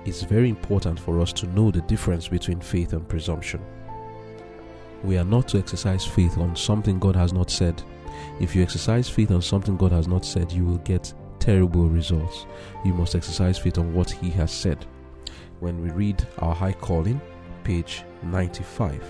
It's 0.05 0.23
very 0.23 0.49
important 0.49 0.99
for 0.99 1.19
us 1.19 1.33
to 1.33 1.47
know 1.47 1.71
the 1.71 1.81
difference 1.81 2.27
between 2.27 2.61
faith 2.61 2.93
and 2.93 3.07
presumption. 3.07 3.61
We 5.03 5.17
are 5.17 5.25
not 5.25 5.47
to 5.49 5.57
exercise 5.57 6.05
faith 6.05 6.37
on 6.37 6.55
something 6.55 6.99
God 6.99 7.15
has 7.15 7.33
not 7.33 7.49
said. 7.49 7.81
If 8.39 8.55
you 8.55 8.63
exercise 8.63 9.09
faith 9.09 9.31
on 9.31 9.41
something 9.41 9.75
God 9.75 9.91
has 9.91 10.07
not 10.07 10.25
said, 10.25 10.51
you 10.51 10.65
will 10.65 10.77
get 10.79 11.13
terrible 11.39 11.89
results. 11.89 12.45
You 12.85 12.93
must 12.93 13.15
exercise 13.15 13.57
faith 13.57 13.77
on 13.77 13.93
what 13.93 14.09
He 14.09 14.29
has 14.31 14.51
said. 14.51 14.85
When 15.59 15.81
we 15.81 15.89
read 15.89 16.25
our 16.37 16.55
high 16.55 16.71
calling, 16.71 17.19
page 17.65 18.03
95, 18.23 19.03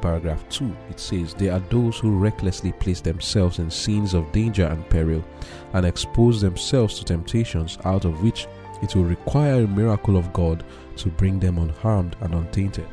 paragraph 0.00 0.48
2, 0.50 0.76
it 0.88 1.00
says, 1.00 1.34
There 1.34 1.52
are 1.52 1.62
those 1.68 1.98
who 1.98 2.16
recklessly 2.16 2.70
place 2.72 3.00
themselves 3.00 3.58
in 3.58 3.70
scenes 3.72 4.14
of 4.14 4.30
danger 4.30 4.66
and 4.66 4.88
peril 4.88 5.24
and 5.72 5.84
expose 5.84 6.40
themselves 6.40 6.98
to 6.98 7.04
temptations 7.04 7.76
out 7.84 8.04
of 8.04 8.22
which 8.22 8.46
it 8.82 8.94
will 8.94 9.04
require 9.04 9.64
a 9.64 9.66
miracle 9.66 10.16
of 10.16 10.32
God 10.32 10.62
to 10.98 11.08
bring 11.08 11.40
them 11.40 11.58
unharmed 11.58 12.14
and 12.20 12.34
untainted. 12.34 12.86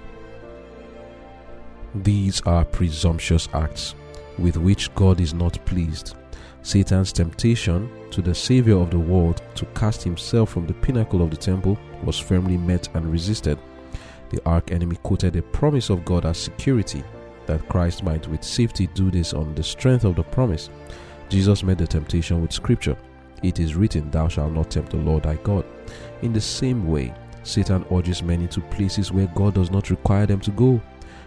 These 1.94 2.42
are 2.42 2.66
presumptuous 2.66 3.48
acts 3.54 3.94
with 4.38 4.58
which 4.58 4.94
God 4.96 5.20
is 5.20 5.34
not 5.34 5.64
pleased. 5.66 6.16
Satan's 6.62 7.14
temptation 7.14 7.90
to 8.10 8.22
the 8.22 8.34
Savior 8.34 8.78
of 8.78 8.90
the 8.90 9.00
world 9.00 9.42
to 9.54 9.66
cast 9.68 10.02
himself 10.02 10.50
from 10.50 10.66
the 10.66 10.74
pinnacle 10.74 11.22
of 11.22 11.30
the 11.30 11.38
temple 11.38 11.78
was 12.04 12.18
firmly 12.18 12.58
met 12.58 12.90
and 12.96 13.12
resisted. 13.12 13.60
The 14.32 14.42
arch 14.46 14.72
enemy 14.72 14.96
quoted 15.04 15.36
a 15.36 15.42
promise 15.42 15.90
of 15.90 16.04
God 16.06 16.26
as 16.26 16.38
security 16.38 17.04
that 17.46 17.68
Christ 17.70 18.04
might 18.04 18.28
with 18.28 18.44
safety 18.44 18.88
do 18.88 19.12
this 19.12 19.34
on 19.34 19.54
the 19.54 19.64
strength 19.64 20.06
of 20.06 20.16
the 20.16 20.24
promise. 20.24 20.70
Jesus 21.30 21.64
met 21.64 21.78
the 21.78 21.88
temptation 21.88 22.42
with 22.42 22.52
scripture. 22.52 22.98
It 23.44 23.60
is 23.60 23.76
written, 23.76 24.10
Thou 24.10 24.28
shalt 24.28 24.54
not 24.54 24.72
tempt 24.72 24.92
the 24.92 24.98
Lord 24.98 25.24
thy 25.24 25.36
God. 25.36 25.66
In 26.24 26.34
the 26.34 26.42
same 26.42 26.88
way, 26.88 27.14
Satan 27.44 27.86
urges 27.92 28.24
men 28.24 28.42
into 28.42 28.62
places 28.62 29.12
where 29.12 29.28
God 29.36 29.54
does 29.54 29.70
not 29.70 29.92
require 29.92 30.26
them 30.26 30.40
to 30.42 30.52
go, 30.52 30.82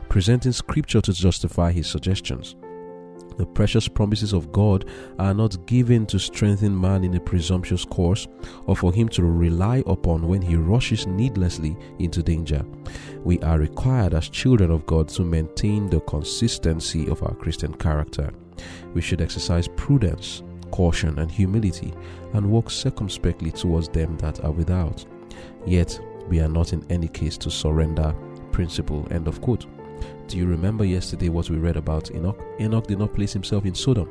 presenting 0.09 0.53
scripture 0.53 1.01
to 1.01 1.13
justify 1.13 1.71
his 1.71 1.87
suggestions. 1.87 2.57
The 3.39 3.47
precious 3.47 3.87
promises 3.87 4.33
of 4.33 4.51
God 4.51 4.85
are 5.21 5.33
not 5.33 5.65
given 5.67 6.07
to 6.07 6.19
strengthen 6.19 6.79
man 6.79 7.05
in 7.05 7.15
a 7.15 7.21
presumptuous 7.21 7.85
course 7.85 8.27
or 8.67 8.77
for 8.77 8.93
him 8.93 9.09
to 9.11 9.23
rely 9.23 9.85
upon 9.87 10.27
when 10.27 10.43
he 10.43 10.57
rushes 10.57 11.07
needlessly 11.07 11.77
into 12.01 12.21
danger. 12.21 12.65
We 13.25 13.39
are 13.41 13.61
required 13.61 14.13
as 14.13 14.29
children 14.29 14.73
of 14.73 14.87
God 14.87 15.09
to 15.11 15.23
maintain 15.23 15.89
the 15.89 16.01
consistency 16.01 17.09
of 17.09 17.23
our 17.23 17.35
Christian 17.37 17.75
character. 17.75 18.33
We 18.93 19.01
should 19.01 19.21
exercise 19.21 19.69
prudence, 19.69 20.43
caution, 20.73 21.21
and 21.21 21.31
humility 21.31 21.95
and 22.33 22.51
walk 22.51 22.71
circumspectly 22.71 23.53
towards 23.53 23.89
them 23.89 24.17
that 24.19 24.45
are 24.45 24.51
without. 24.51 25.07
Yet, 25.65 25.99
we 26.29 26.41
are 26.41 26.49
not 26.49 26.73
in 26.73 26.85
any 26.91 27.09
case 27.09 27.39
to 27.39 27.53
surrender 27.53 28.15
principle. 28.51 29.07
End 29.13 29.29
of 29.29 29.41
quote. 29.41 29.67
Do 30.29 30.37
you 30.37 30.47
remember 30.47 30.85
yesterday 30.85 31.31
what 31.31 31.49
we 31.49 31.57
read 31.57 31.79
about 31.79 32.11
Enoch? 32.11 32.39
Enoch 32.61 32.87
did 32.87 32.99
not 32.99 33.15
place 33.15 33.33
himself 33.33 33.65
in 33.65 33.75
Sodom 33.75 34.09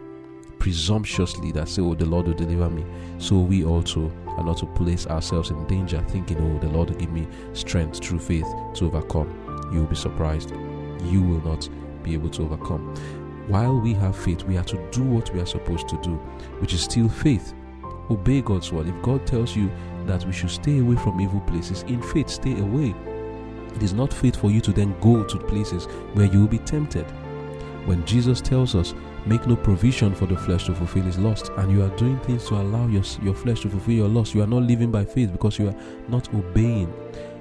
presumptuously 0.57 1.51
that 1.51 1.69
say, 1.69 1.83
Oh, 1.83 1.93
the 1.93 2.05
Lord 2.05 2.25
will 2.25 2.33
deliver 2.33 2.69
me. 2.71 2.83
So 3.19 3.37
we 3.37 3.63
also 3.63 4.11
are 4.29 4.43
not 4.43 4.57
to 4.57 4.65
place 4.65 5.05
ourselves 5.05 5.51
in 5.51 5.67
danger, 5.67 6.03
thinking, 6.07 6.37
Oh, 6.39 6.59
the 6.59 6.73
Lord 6.73 6.89
will 6.89 6.97
give 6.97 7.11
me 7.11 7.27
strength 7.53 8.03
through 8.03 8.17
faith 8.17 8.47
to 8.75 8.85
overcome. 8.85 9.29
You 9.71 9.81
will 9.81 9.87
be 9.87 9.95
surprised. 9.95 10.49
You 11.03 11.21
will 11.21 11.41
not 11.41 11.69
be 12.01 12.15
able 12.15 12.29
to 12.31 12.43
overcome. 12.43 12.95
While 13.47 13.79
we 13.79 13.93
have 13.93 14.17
faith, 14.17 14.43
we 14.43 14.57
are 14.57 14.63
to 14.63 14.89
do 14.89 15.03
what 15.03 15.31
we 15.35 15.39
are 15.39 15.45
supposed 15.45 15.87
to 15.89 16.01
do, 16.01 16.15
which 16.59 16.73
is 16.73 16.81
still 16.81 17.09
faith. 17.09 17.53
Obey 18.09 18.41
God's 18.41 18.71
word. 18.71 18.87
If 18.87 19.01
God 19.03 19.27
tells 19.27 19.55
you 19.55 19.69
that 20.07 20.25
we 20.25 20.33
should 20.33 20.49
stay 20.49 20.79
away 20.79 20.95
from 20.95 21.21
evil 21.21 21.41
places, 21.41 21.83
in 21.83 22.01
faith, 22.01 22.29
stay 22.29 22.59
away. 22.59 22.95
It 23.77 23.83
is 23.83 23.93
not 23.93 24.11
fit 24.11 24.35
for 24.35 24.49
you 24.49 24.59
to 24.61 24.73
then 24.73 24.99
go 25.01 25.23
to 25.23 25.37
places 25.37 25.85
where 26.13 26.25
you 26.25 26.39
will 26.39 26.47
be 26.47 26.57
tempted. 26.57 27.05
When 27.85 28.03
Jesus 28.07 28.41
tells 28.41 28.73
us, 28.73 28.95
make 29.27 29.45
no 29.45 29.55
provision 29.55 30.15
for 30.15 30.25
the 30.25 30.35
flesh 30.35 30.65
to 30.65 30.73
fulfill 30.73 31.03
his 31.03 31.19
lust, 31.19 31.51
and 31.57 31.71
you 31.71 31.83
are 31.83 31.95
doing 31.95 32.19
things 32.21 32.47
to 32.47 32.55
allow 32.55 32.87
your, 32.87 33.03
your 33.21 33.35
flesh 33.35 33.61
to 33.61 33.69
fulfill 33.69 33.93
your 33.93 34.07
lust, 34.07 34.33
you 34.33 34.41
are 34.41 34.47
not 34.47 34.63
living 34.63 34.91
by 34.91 35.05
faith 35.05 35.31
because 35.31 35.59
you 35.59 35.67
are 35.67 35.75
not 36.07 36.27
obeying. 36.33 36.91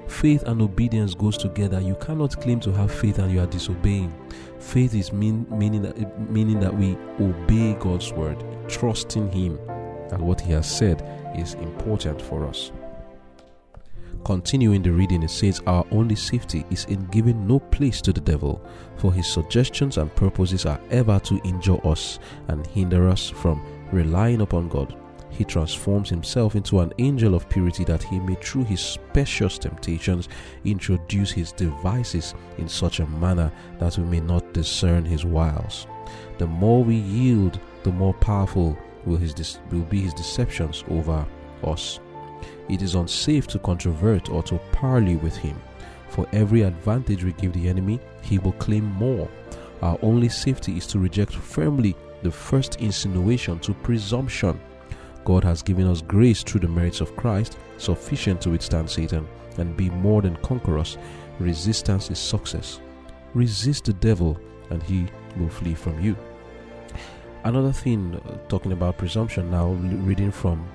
Faith 0.07 0.43
and 0.43 0.61
obedience 0.61 1.15
goes 1.15 1.39
together. 1.39 1.81
You 1.81 1.95
cannot 1.95 2.39
claim 2.39 2.59
to 2.59 2.71
have 2.71 2.93
faith 2.93 3.17
and 3.17 3.31
you 3.33 3.39
are 3.39 3.47
disobeying. 3.47 4.13
Faith 4.59 4.93
is 4.93 5.11
mean, 5.11 5.47
meaning 5.49 5.81
that 5.81 6.29
meaning 6.29 6.59
that 6.59 6.73
we 6.73 6.95
obey 7.19 7.73
God's 7.79 8.13
word, 8.13 8.37
trusting 8.69 9.31
Him, 9.31 9.59
and 10.11 10.21
what 10.21 10.39
He 10.39 10.51
has 10.53 10.69
said 10.69 11.03
is 11.35 11.55
important 11.55 12.21
for 12.21 12.45
us. 12.45 12.71
Continuing 14.23 14.81
the 14.81 14.91
reading, 14.91 15.23
it 15.23 15.31
says, 15.31 15.61
Our 15.67 15.85
only 15.91 16.15
safety 16.15 16.65
is 16.69 16.85
in 16.85 17.05
giving 17.05 17.47
no 17.47 17.59
place 17.59 18.01
to 18.01 18.11
the 18.11 18.21
devil, 18.21 18.61
for 18.97 19.13
his 19.13 19.31
suggestions 19.31 19.97
and 19.97 20.13
purposes 20.15 20.65
are 20.65 20.81
ever 20.89 21.19
to 21.21 21.39
injure 21.43 21.85
us 21.87 22.19
and 22.47 22.65
hinder 22.67 23.07
us 23.07 23.29
from 23.29 23.65
relying 23.91 24.41
upon 24.41 24.69
God. 24.69 24.95
He 25.29 25.43
transforms 25.43 26.09
himself 26.09 26.55
into 26.55 26.79
an 26.79 26.93
angel 26.97 27.35
of 27.35 27.47
purity 27.47 27.83
that 27.85 28.01
he 28.01 28.19
may, 28.19 28.35
through 28.35 28.63
his 28.63 28.81
specious 28.81 29.57
temptations, 29.57 30.29
introduce 30.65 31.31
his 31.31 31.51
devices 31.51 32.33
in 32.57 32.67
such 32.67 32.99
a 32.99 33.07
manner 33.07 33.51
that 33.79 33.97
we 33.97 34.03
may 34.05 34.19
not 34.19 34.53
discern 34.53 35.05
his 35.05 35.25
wiles. 35.25 35.85
The 36.37 36.47
more 36.47 36.83
we 36.83 36.95
yield, 36.95 37.59
the 37.83 37.91
more 37.91 38.13
powerful 38.15 38.77
will, 39.05 39.17
his, 39.17 39.59
will 39.71 39.81
be 39.81 40.01
his 40.01 40.13
deceptions 40.13 40.83
over 40.89 41.25
us. 41.63 41.99
It 42.69 42.81
is 42.81 42.95
unsafe 42.95 43.47
to 43.47 43.59
controvert 43.59 44.29
or 44.29 44.43
to 44.43 44.59
parley 44.71 45.15
with 45.15 45.35
him. 45.35 45.59
For 46.09 46.27
every 46.33 46.61
advantage 46.63 47.23
we 47.23 47.33
give 47.33 47.53
the 47.53 47.67
enemy, 47.69 47.99
he 48.21 48.39
will 48.39 48.53
claim 48.53 48.85
more. 48.85 49.29
Our 49.81 49.97
only 50.01 50.29
safety 50.29 50.77
is 50.77 50.87
to 50.87 50.99
reject 50.99 51.33
firmly 51.33 51.95
the 52.23 52.31
first 52.31 52.77
insinuation 52.81 53.59
to 53.59 53.73
presumption. 53.73 54.59
God 55.23 55.43
has 55.43 55.61
given 55.61 55.87
us 55.87 56.01
grace 56.01 56.43
through 56.43 56.61
the 56.61 56.67
merits 56.67 57.01
of 57.01 57.15
Christ, 57.15 57.57
sufficient 57.77 58.41
to 58.41 58.49
withstand 58.51 58.89
Satan 58.89 59.27
and 59.57 59.77
be 59.77 59.89
more 59.89 60.21
than 60.21 60.35
conquerors. 60.37 60.97
Resistance 61.39 62.09
is 62.09 62.19
success. 62.19 62.79
Resist 63.33 63.85
the 63.85 63.93
devil, 63.93 64.39
and 64.69 64.81
he 64.83 65.07
will 65.37 65.49
flee 65.49 65.75
from 65.75 65.99
you. 66.01 66.15
Another 67.43 67.71
thing, 67.71 68.15
uh, 68.15 68.37
talking 68.47 68.71
about 68.71 68.97
presumption 68.97 69.51
now, 69.51 69.69
reading 69.69 70.31
from 70.31 70.67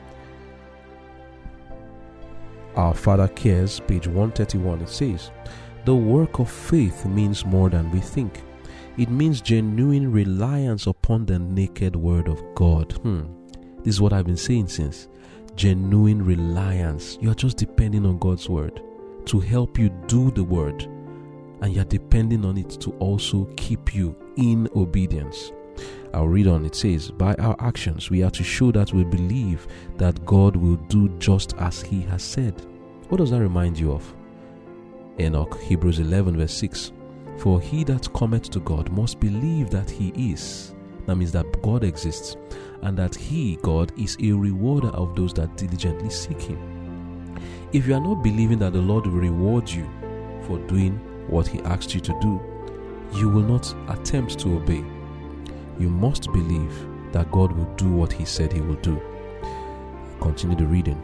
our 2.77 2.95
Father 2.95 3.29
Cares, 3.29 3.81
page 3.81 4.07
131, 4.07 4.83
it 4.83 4.89
says, 4.89 5.31
The 5.85 5.95
work 5.95 6.39
of 6.39 6.51
faith 6.51 7.05
means 7.07 7.45
more 7.45 7.71
than 7.71 7.91
we 7.91 8.01
think. 8.01 8.43
It 8.99 9.09
means 9.09 9.41
genuine 9.41 10.13
reliance 10.13 10.87
upon 10.87 11.27
the 11.27 11.39
naked 11.39 11.97
Word 11.97 12.29
of 12.29 12.43
God. 12.55 12.93
Hmm. 12.99 13.23
This 13.79 13.95
is 13.95 14.01
what 14.01 14.13
I've 14.13 14.27
been 14.27 14.37
saying 14.37 14.69
since. 14.69 15.09
Genuine 15.57 16.25
reliance. 16.25 17.19
You 17.21 17.31
are 17.31 17.35
just 17.35 17.57
depending 17.57 18.07
on 18.07 18.19
God's 18.19 18.49
Word 18.49 18.83
to 19.27 19.41
help 19.41 19.79
you 19.79 19.89
do 20.07 20.31
the 20.31 20.45
Word, 20.45 20.83
and 21.63 21.73
you're 21.73 21.85
depending 21.85 22.45
on 22.45 22.59
it 22.59 22.71
to 22.81 22.91
also 22.93 23.45
keep 23.57 23.95
you 23.95 24.17
in 24.37 24.69
obedience. 24.75 25.53
I'll 26.15 26.29
read 26.29 26.47
on. 26.47 26.65
It 26.65 26.75
says, 26.75 27.11
By 27.11 27.35
our 27.35 27.57
actions, 27.59 28.11
we 28.11 28.23
are 28.23 28.31
to 28.31 28.45
show 28.45 28.71
that 28.73 28.93
we 28.93 29.05
believe 29.05 29.67
that 29.97 30.25
God 30.27 30.57
will 30.57 30.77
do 30.77 31.09
just 31.19 31.55
as 31.59 31.83
He 31.83 32.03
has 32.03 32.23
said. 32.23 32.67
What 33.09 33.19
does 33.19 33.31
that 33.31 33.41
remind 33.41 33.79
you 33.79 33.93
of? 33.93 34.15
Enoch, 35.19 35.59
Hebrews 35.61 35.99
11, 35.99 36.37
verse 36.37 36.55
6. 36.55 36.93
For 37.39 37.61
he 37.61 37.83
that 37.85 38.13
cometh 38.13 38.51
to 38.51 38.61
God 38.61 38.91
must 38.93 39.21
believe 39.21 39.71
that 39.71 39.91
He 39.91 40.09
is. 40.33 40.75
That 41.07 41.17
means 41.17 41.33
that 41.33 41.63
God 41.63 41.83
exists, 41.83 42.37
and 42.83 42.97
that 42.99 43.15
He, 43.15 43.57
God, 43.63 43.93
is 43.99 44.17
a 44.21 44.33
rewarder 44.33 44.89
of 44.89 45.17
those 45.17 45.33
that 45.35 45.57
diligently 45.57 46.11
seek 46.11 46.41
Him. 46.41 47.39
If 47.73 47.87
you 47.87 47.95
are 47.95 48.01
not 48.01 48.23
believing 48.23 48.59
that 48.59 48.75
the 48.75 48.81
Lord 48.81 49.07
will 49.07 49.19
reward 49.19 49.69
you 49.69 49.89
for 50.43 50.59
doing 50.67 50.99
what 51.29 51.47
He 51.47 51.61
asked 51.61 51.95
you 51.95 52.01
to 52.03 52.19
do, 52.21 52.41
you 53.19 53.29
will 53.29 53.43
not 53.43 53.75
attempt 53.89 54.39
to 54.41 54.57
obey 54.57 54.85
you 55.79 55.89
must 55.89 56.33
believe 56.33 56.75
that 57.13 57.31
God 57.31 57.53
will 57.53 57.73
do 57.77 57.91
what 57.91 58.13
He 58.13 58.25
said 58.25 58.53
He 58.53 58.61
will 58.61 58.77
do. 58.77 59.01
Continue 60.21 60.57
the 60.57 60.67
reading. 60.67 61.01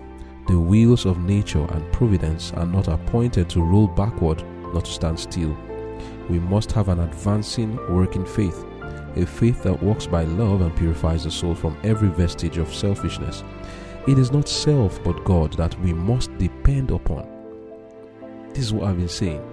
The 0.48 0.58
wheels 0.58 1.04
of 1.04 1.18
nature 1.18 1.66
and 1.70 1.92
providence 1.92 2.52
are 2.54 2.66
not 2.66 2.88
appointed 2.88 3.50
to 3.50 3.62
roll 3.62 3.86
backward, 3.88 4.42
not 4.72 4.86
to 4.86 4.90
stand 4.90 5.18
still. 5.20 5.56
We 6.28 6.38
must 6.38 6.72
have 6.72 6.88
an 6.88 7.00
advancing, 7.00 7.76
working 7.94 8.24
faith, 8.24 8.64
a 9.16 9.26
faith 9.26 9.62
that 9.64 9.82
walks 9.82 10.06
by 10.06 10.24
love 10.24 10.60
and 10.60 10.74
purifies 10.76 11.24
the 11.24 11.30
soul 11.30 11.54
from 11.54 11.76
every 11.84 12.08
vestige 12.08 12.58
of 12.58 12.72
selfishness. 12.72 13.44
It 14.06 14.18
is 14.18 14.32
not 14.32 14.48
self 14.48 15.02
but 15.04 15.24
God 15.24 15.52
that 15.54 15.78
we 15.80 15.92
must 15.92 16.36
depend 16.38 16.90
upon. 16.90 17.28
This 18.54 18.64
is 18.64 18.72
what 18.72 18.88
I've 18.88 18.96
been 18.96 19.08
saying. 19.08 19.44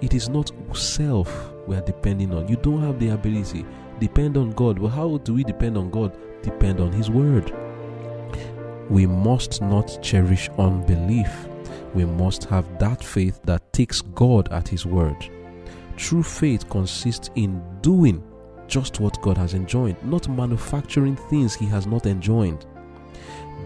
It 0.00 0.14
is 0.14 0.28
not 0.28 0.52
self 0.72 1.52
we 1.66 1.76
are 1.76 1.80
depending 1.80 2.32
on. 2.32 2.46
You 2.48 2.56
don't 2.56 2.82
have 2.82 2.98
the 2.98 3.08
ability 3.08 3.66
depend 3.98 4.36
on 4.36 4.52
God. 4.52 4.78
Well, 4.78 4.90
how 4.90 5.18
do 5.18 5.34
we 5.34 5.44
depend 5.44 5.76
on 5.76 5.90
God? 5.90 6.16
Depend 6.42 6.80
on 6.80 6.92
His 6.92 7.10
Word. 7.10 7.52
We 8.88 9.06
must 9.06 9.60
not 9.60 9.98
cherish 10.02 10.48
unbelief. 10.58 11.48
We 11.94 12.04
must 12.04 12.44
have 12.44 12.78
that 12.78 13.02
faith 13.02 13.40
that 13.44 13.72
takes 13.72 14.00
God 14.00 14.52
at 14.52 14.68
His 14.68 14.86
Word. 14.86 15.28
True 15.96 16.22
faith 16.22 16.68
consists 16.68 17.30
in 17.34 17.62
doing 17.80 18.22
just 18.66 19.00
what 19.00 19.20
God 19.22 19.36
has 19.38 19.54
enjoined, 19.54 20.02
not 20.04 20.28
manufacturing 20.28 21.16
things 21.16 21.54
He 21.54 21.66
has 21.66 21.86
not 21.86 22.06
enjoined. 22.06 22.66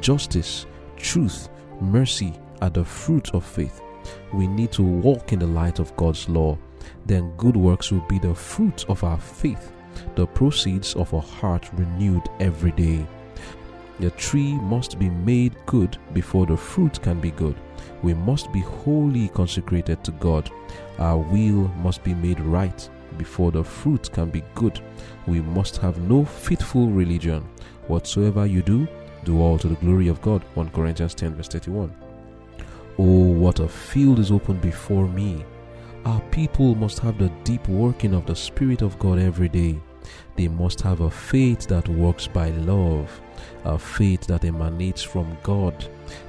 Justice, 0.01 0.67
truth, 0.97 1.49
mercy 1.81 2.33
are 2.61 2.71
the 2.71 2.85
fruit 2.85 3.35
of 3.35 3.45
faith. 3.45 3.81
We 4.33 4.47
need 4.47 4.73
to 4.73 4.83
walk 4.83 5.33
in 5.33 5.39
the 5.39 5.47
light 5.47 5.79
of 5.79 5.95
God's 5.97 6.29
law 6.29 6.59
then 7.07 7.33
good 7.37 7.57
works 7.57 7.91
will 7.91 8.05
be 8.09 8.19
the 8.19 8.35
fruit 8.35 8.85
of 8.89 9.03
our 9.05 9.19
faith, 9.19 9.72
the 10.15 10.27
proceeds 10.27 10.95
of 10.95 11.13
a 11.13 11.21
heart 11.21 11.69
renewed 11.75 12.23
every 12.41 12.73
day. 12.73 13.07
The 14.01 14.11
tree 14.13 14.55
must 14.55 14.99
be 14.99 15.11
made 15.11 15.55
good 15.67 15.97
before 16.13 16.47
the 16.47 16.57
fruit 16.57 17.01
can 17.03 17.21
be 17.21 17.31
good. 17.31 17.57
We 18.03 18.15
must 18.15 18.53
be 18.53 18.61
wholly 18.61 19.29
consecrated 19.29 20.03
to 20.05 20.11
God. 20.13 20.51
Our 20.99 21.19
will 21.19 21.69
must 21.83 22.03
be 22.03 22.15
made 22.15 22.41
right 22.41 22.89
before 23.19 23.53
the 23.53 23.63
fruit 23.63 24.11
can 24.13 24.31
be 24.31 24.43
good. 24.55 24.81
We 25.27 25.41
must 25.41 25.77
have 25.79 25.99
no 25.99 26.25
fitful 26.25 26.89
religion. 26.89 27.43
Whatsoever 27.87 28.47
you 28.47 28.63
do, 28.63 28.89
do 29.25 29.41
all 29.41 29.59
to 29.59 29.69
the 29.69 29.77
glory 29.77 30.09
of 30.09 30.21
God. 30.23 30.43
1 30.55 30.71
Corinthians 30.71 31.15
10, 31.15 31.35
verse 31.37 31.49
31. 31.49 31.95
Oh, 32.99 33.03
what 33.05 33.61
a 33.61 33.69
field 33.69 34.19
is 34.19 34.31
open 34.31 34.59
before 34.59 35.07
me. 35.09 35.45
Our 36.05 36.21
people 36.33 36.75
must 36.75 36.99
have 36.99 37.17
the 37.19 37.29
deep 37.45 37.69
working 37.69 38.13
of 38.13 38.27
the 38.27 38.35
Spirit 38.35 38.83
of 38.83 38.99
God 38.99 39.21
every 39.21 39.49
day. 39.49 39.81
They 40.35 40.49
must 40.49 40.81
have 40.81 41.01
a 41.01 41.11
faith 41.11 41.69
that 41.69 41.89
works 41.89 42.27
by 42.27 42.51
love, 42.51 43.21
a 43.65 43.79
faith 43.79 44.27
that 44.27 44.45
emanates 44.45 45.03
from 45.03 45.37
God. 45.45 45.87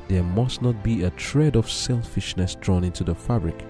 There 0.08 0.22
must 0.22 0.62
not 0.62 0.84
be 0.84 1.04
a 1.04 1.10
thread 1.12 1.56
of 1.56 1.72
selfishness 1.72 2.54
drawn 2.56 2.84
into 2.84 3.04
the 3.04 3.16
fabric. 3.16 3.66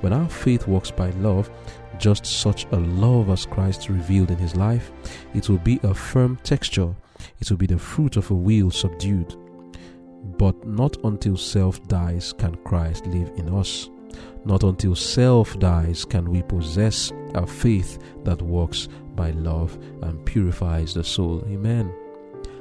When 0.00 0.12
our 0.12 0.28
faith 0.28 0.66
works 0.68 0.90
by 0.90 1.08
love, 1.10 1.50
just 1.98 2.26
such 2.26 2.66
a 2.72 2.76
love 2.76 3.30
as 3.30 3.46
Christ 3.46 3.88
revealed 3.88 4.30
in 4.30 4.36
his 4.36 4.56
life, 4.56 4.92
it 5.34 5.48
will 5.48 5.58
be 5.58 5.80
a 5.82 5.94
firm 5.94 6.36
texture, 6.42 6.94
it 7.40 7.48
will 7.50 7.56
be 7.56 7.66
the 7.66 7.78
fruit 7.78 8.16
of 8.18 8.30
a 8.30 8.34
will 8.34 8.70
subdued. 8.70 9.34
But 10.36 10.66
not 10.66 10.98
until 11.02 11.38
self 11.38 11.82
dies 11.88 12.34
can 12.34 12.56
Christ 12.56 13.06
live 13.06 13.32
in 13.36 13.48
us. 13.54 13.88
Not 14.44 14.62
until 14.62 14.94
self 14.94 15.58
dies 15.58 16.04
can 16.04 16.30
we 16.30 16.42
possess 16.42 17.12
a 17.34 17.46
faith 17.46 17.98
that 18.24 18.40
works 18.40 18.88
by 19.14 19.30
love 19.30 19.76
and 20.02 20.24
purifies 20.24 20.94
the 20.94 21.02
soul. 21.02 21.42
Amen. 21.48 21.92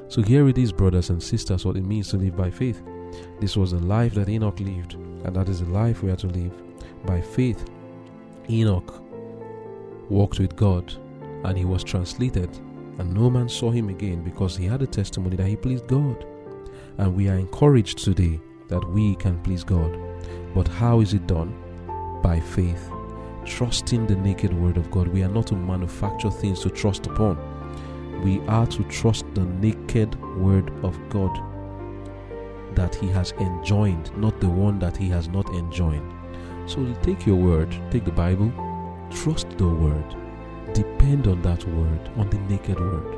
So, 0.07 0.21
here 0.21 0.47
it 0.47 0.57
is, 0.57 0.71
brothers 0.71 1.09
and 1.09 1.21
sisters, 1.21 1.65
what 1.65 1.77
it 1.77 1.83
means 1.83 2.09
to 2.09 2.17
live 2.17 2.35
by 2.35 2.49
faith. 2.49 2.81
This 3.39 3.57
was 3.57 3.71
the 3.71 3.79
life 3.79 4.13
that 4.15 4.29
Enoch 4.29 4.59
lived, 4.59 4.93
and 4.93 5.35
that 5.35 5.49
is 5.49 5.61
the 5.61 5.69
life 5.69 6.03
we 6.03 6.11
are 6.11 6.15
to 6.17 6.27
live 6.27 6.53
by 7.05 7.21
faith. 7.21 7.65
Enoch 8.49 9.01
walked 10.09 10.39
with 10.39 10.55
God, 10.55 10.93
and 11.43 11.57
he 11.57 11.65
was 11.65 11.83
translated, 11.83 12.49
and 12.99 13.13
no 13.13 13.29
man 13.29 13.49
saw 13.49 13.71
him 13.71 13.89
again 13.89 14.23
because 14.23 14.55
he 14.55 14.65
had 14.65 14.81
a 14.81 14.87
testimony 14.87 15.35
that 15.35 15.47
he 15.47 15.55
pleased 15.55 15.87
God. 15.87 16.25
And 16.97 17.15
we 17.15 17.27
are 17.29 17.37
encouraged 17.37 17.99
today 17.99 18.39
that 18.69 18.87
we 18.89 19.15
can 19.15 19.41
please 19.41 19.63
God. 19.63 20.04
But 20.55 20.67
how 20.69 21.01
is 21.01 21.13
it 21.13 21.27
done? 21.27 21.53
By 22.23 22.39
faith. 22.39 22.89
Trusting 23.45 24.07
the 24.07 24.15
naked 24.15 24.53
word 24.53 24.77
of 24.77 24.89
God. 24.89 25.09
We 25.09 25.21
are 25.21 25.29
not 25.29 25.47
to 25.47 25.55
manufacture 25.55 26.31
things 26.31 26.61
to 26.61 26.69
trust 26.69 27.05
upon. 27.05 27.37
We 28.23 28.39
are 28.47 28.65
to 28.65 28.83
trust 28.85 29.25
the 29.35 29.43
naked 29.43 30.15
word 30.37 30.71
of 30.83 30.97
God 31.09 31.37
that 32.75 32.95
He 32.95 33.07
has 33.09 33.33
enjoined, 33.33 34.15
not 34.17 34.39
the 34.39 34.49
one 34.49 34.79
that 34.79 34.97
He 34.97 35.09
has 35.09 35.27
not 35.27 35.49
enjoined. 35.49 36.11
So 36.65 36.93
take 37.01 37.25
your 37.25 37.35
word, 37.35 37.75
take 37.91 38.05
the 38.05 38.11
Bible, 38.11 38.51
trust 39.11 39.49
the 39.57 39.67
word, 39.67 40.15
depend 40.73 41.27
on 41.27 41.41
that 41.43 41.63
word, 41.67 42.09
on 42.17 42.29
the 42.29 42.39
naked 42.49 42.79
word. 42.79 43.15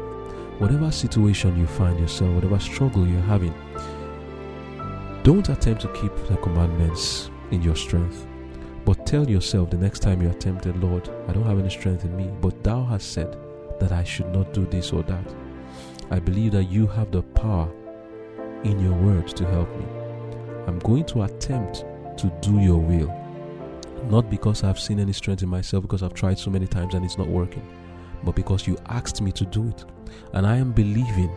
Whatever 0.59 0.91
situation 0.91 1.57
you 1.57 1.67
find 1.67 1.99
yourself, 1.99 2.33
whatever 2.33 2.59
struggle 2.59 3.07
you're 3.07 3.21
having, 3.21 3.53
don't 5.27 5.49
attempt 5.49 5.81
to 5.81 5.89
keep 5.89 6.15
the 6.29 6.37
commandments 6.37 7.29
in 7.51 7.61
your 7.61 7.75
strength. 7.75 8.25
But 8.85 9.05
tell 9.05 9.29
yourself 9.29 9.69
the 9.69 9.75
next 9.75 9.99
time 9.99 10.21
you 10.21 10.29
are 10.29 10.33
tempted, 10.33 10.81
Lord, 10.81 11.09
I 11.27 11.33
don't 11.33 11.43
have 11.43 11.59
any 11.59 11.69
strength 11.69 12.05
in 12.05 12.15
me, 12.15 12.31
but 12.39 12.63
thou 12.63 12.85
hast 12.85 13.11
said 13.11 13.37
that 13.81 13.91
I 13.91 14.05
should 14.05 14.29
not 14.29 14.53
do 14.53 14.65
this 14.67 14.93
or 14.93 15.03
that. 15.03 15.35
I 16.11 16.19
believe 16.19 16.53
that 16.53 16.71
you 16.71 16.87
have 16.87 17.11
the 17.11 17.23
power 17.23 17.69
in 18.63 18.79
your 18.79 18.93
word 18.93 19.27
to 19.35 19.45
help 19.47 19.69
me. 19.77 19.85
I'm 20.65 20.79
going 20.79 21.03
to 21.07 21.23
attempt 21.23 21.83
to 22.19 22.31
do 22.39 22.61
your 22.61 22.77
will. 22.77 23.13
Not 24.09 24.29
because 24.29 24.63
I've 24.63 24.79
seen 24.79 24.97
any 24.97 25.11
strength 25.11 25.43
in 25.43 25.49
myself, 25.49 25.81
because 25.81 26.03
I've 26.03 26.13
tried 26.13 26.39
so 26.39 26.49
many 26.49 26.67
times 26.67 26.93
and 26.93 27.03
it's 27.03 27.17
not 27.17 27.27
working, 27.27 27.67
but 28.23 28.33
because 28.33 28.65
you 28.65 28.77
asked 28.85 29.21
me 29.21 29.33
to 29.33 29.43
do 29.43 29.67
it. 29.67 29.83
And 30.31 30.47
I 30.47 30.55
am 30.55 30.71
believing 30.71 31.35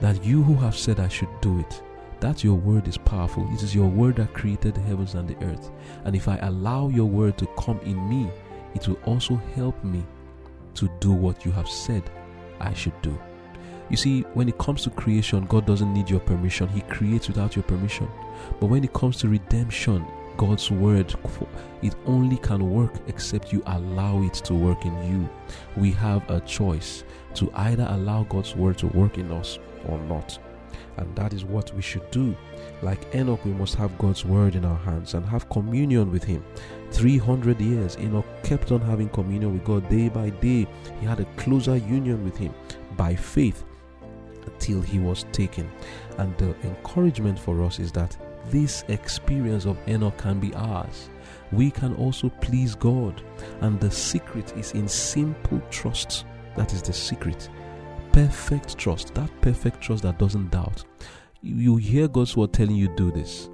that 0.00 0.24
you 0.24 0.42
who 0.42 0.54
have 0.54 0.74
said 0.74 1.00
I 1.00 1.08
should 1.08 1.28
do 1.42 1.60
it, 1.60 1.82
that 2.20 2.42
your 2.42 2.54
word 2.54 2.88
is 2.88 2.96
powerful. 2.96 3.48
It 3.52 3.62
is 3.62 3.74
your 3.74 3.88
word 3.88 4.16
that 4.16 4.34
created 4.34 4.74
the 4.74 4.80
heavens 4.80 5.14
and 5.14 5.28
the 5.28 5.44
earth. 5.44 5.70
And 6.04 6.16
if 6.16 6.28
I 6.28 6.36
allow 6.38 6.88
your 6.88 7.06
word 7.06 7.36
to 7.38 7.46
come 7.58 7.78
in 7.80 8.08
me, 8.08 8.30
it 8.74 8.86
will 8.88 8.98
also 9.04 9.36
help 9.54 9.82
me 9.84 10.04
to 10.74 10.90
do 11.00 11.12
what 11.12 11.44
you 11.44 11.52
have 11.52 11.68
said 11.68 12.02
I 12.60 12.72
should 12.74 13.00
do. 13.02 13.18
You 13.88 13.96
see, 13.96 14.22
when 14.34 14.48
it 14.48 14.58
comes 14.58 14.82
to 14.82 14.90
creation, 14.90 15.46
God 15.46 15.66
doesn't 15.66 15.92
need 15.92 16.10
your 16.10 16.20
permission. 16.20 16.68
He 16.68 16.80
creates 16.82 17.28
without 17.28 17.54
your 17.54 17.62
permission. 17.62 18.08
But 18.60 18.66
when 18.66 18.82
it 18.82 18.92
comes 18.92 19.16
to 19.18 19.28
redemption, 19.28 20.04
God's 20.36 20.70
word, 20.70 21.14
it 21.82 21.94
only 22.04 22.36
can 22.36 22.70
work 22.70 22.92
except 23.06 23.52
you 23.52 23.62
allow 23.66 24.22
it 24.22 24.34
to 24.34 24.54
work 24.54 24.84
in 24.84 25.10
you. 25.10 25.28
We 25.76 25.92
have 25.92 26.28
a 26.28 26.40
choice 26.40 27.04
to 27.34 27.50
either 27.54 27.86
allow 27.90 28.24
God's 28.24 28.56
word 28.56 28.76
to 28.78 28.88
work 28.88 29.18
in 29.18 29.30
us 29.30 29.58
or 29.86 29.98
not. 29.98 30.38
And 30.96 31.14
that 31.16 31.32
is 31.32 31.44
what 31.44 31.74
we 31.74 31.82
should 31.82 32.10
do. 32.10 32.36
Like 32.82 33.14
Enoch, 33.14 33.44
we 33.44 33.52
must 33.52 33.74
have 33.74 33.98
God's 33.98 34.24
word 34.24 34.54
in 34.54 34.64
our 34.64 34.78
hands 34.78 35.14
and 35.14 35.26
have 35.26 35.48
communion 35.50 36.10
with 36.10 36.24
Him. 36.24 36.44
300 36.92 37.60
years, 37.60 37.96
Enoch 37.98 38.26
kept 38.42 38.72
on 38.72 38.80
having 38.80 39.08
communion 39.10 39.52
with 39.52 39.64
God 39.64 39.88
day 39.88 40.08
by 40.08 40.30
day. 40.30 40.66
He 41.00 41.06
had 41.06 41.20
a 41.20 41.24
closer 41.36 41.76
union 41.76 42.24
with 42.24 42.36
Him 42.36 42.54
by 42.96 43.14
faith 43.14 43.64
until 44.46 44.80
he 44.80 44.98
was 44.98 45.26
taken. 45.32 45.70
And 46.18 46.36
the 46.38 46.54
encouragement 46.62 47.38
for 47.38 47.62
us 47.62 47.78
is 47.78 47.92
that 47.92 48.16
this 48.46 48.84
experience 48.88 49.66
of 49.66 49.76
Enoch 49.88 50.16
can 50.16 50.40
be 50.40 50.54
ours. 50.54 51.10
We 51.52 51.70
can 51.70 51.94
also 51.96 52.28
please 52.40 52.74
God. 52.74 53.22
And 53.60 53.78
the 53.80 53.90
secret 53.90 54.56
is 54.56 54.72
in 54.72 54.88
simple 54.88 55.60
trust. 55.70 56.24
That 56.56 56.72
is 56.72 56.82
the 56.82 56.92
secret 56.92 57.48
perfect 58.16 58.78
trust, 58.78 59.14
that 59.14 59.30
perfect 59.42 59.78
trust 59.78 60.02
that 60.02 60.18
doesn't 60.18 60.50
doubt. 60.50 60.82
You 61.42 61.76
hear 61.76 62.08
God's 62.08 62.34
word 62.34 62.54
telling 62.54 62.74
you 62.74 62.88
do 62.96 63.10
this. 63.10 63.50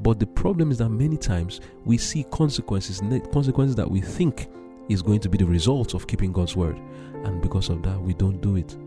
But 0.00 0.18
the 0.18 0.26
problem 0.26 0.70
is 0.70 0.78
that 0.78 0.88
many 0.88 1.18
times 1.18 1.60
we 1.84 1.98
see 1.98 2.24
consequences, 2.30 3.02
consequences 3.30 3.76
that 3.76 3.90
we 3.90 4.00
think 4.00 4.48
is 4.88 5.02
going 5.02 5.20
to 5.20 5.28
be 5.28 5.36
the 5.36 5.44
result 5.44 5.92
of 5.92 6.06
keeping 6.06 6.32
God's 6.32 6.56
word. 6.56 6.80
And 7.24 7.42
because 7.42 7.68
of 7.68 7.82
that, 7.82 8.00
we 8.00 8.14
don't 8.14 8.40
do 8.40 8.56
it. 8.56 8.78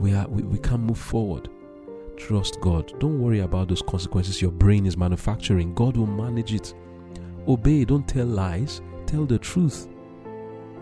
We, 0.00 0.14
are, 0.14 0.26
we, 0.28 0.42
we 0.44 0.56
can't 0.56 0.80
move 0.80 0.96
forward. 0.98 1.50
Trust 2.16 2.58
God. 2.62 2.98
Don't 3.00 3.20
worry 3.20 3.40
about 3.40 3.68
those 3.68 3.82
consequences 3.82 4.40
your 4.40 4.52
brain 4.52 4.86
is 4.86 4.96
manufacturing. 4.96 5.74
God 5.74 5.98
will 5.98 6.06
manage 6.06 6.54
it. 6.54 6.72
Obey, 7.46 7.84
don't 7.84 8.08
tell 8.08 8.24
lies, 8.24 8.80
tell 9.04 9.26
the 9.26 9.38
truth. 9.38 9.88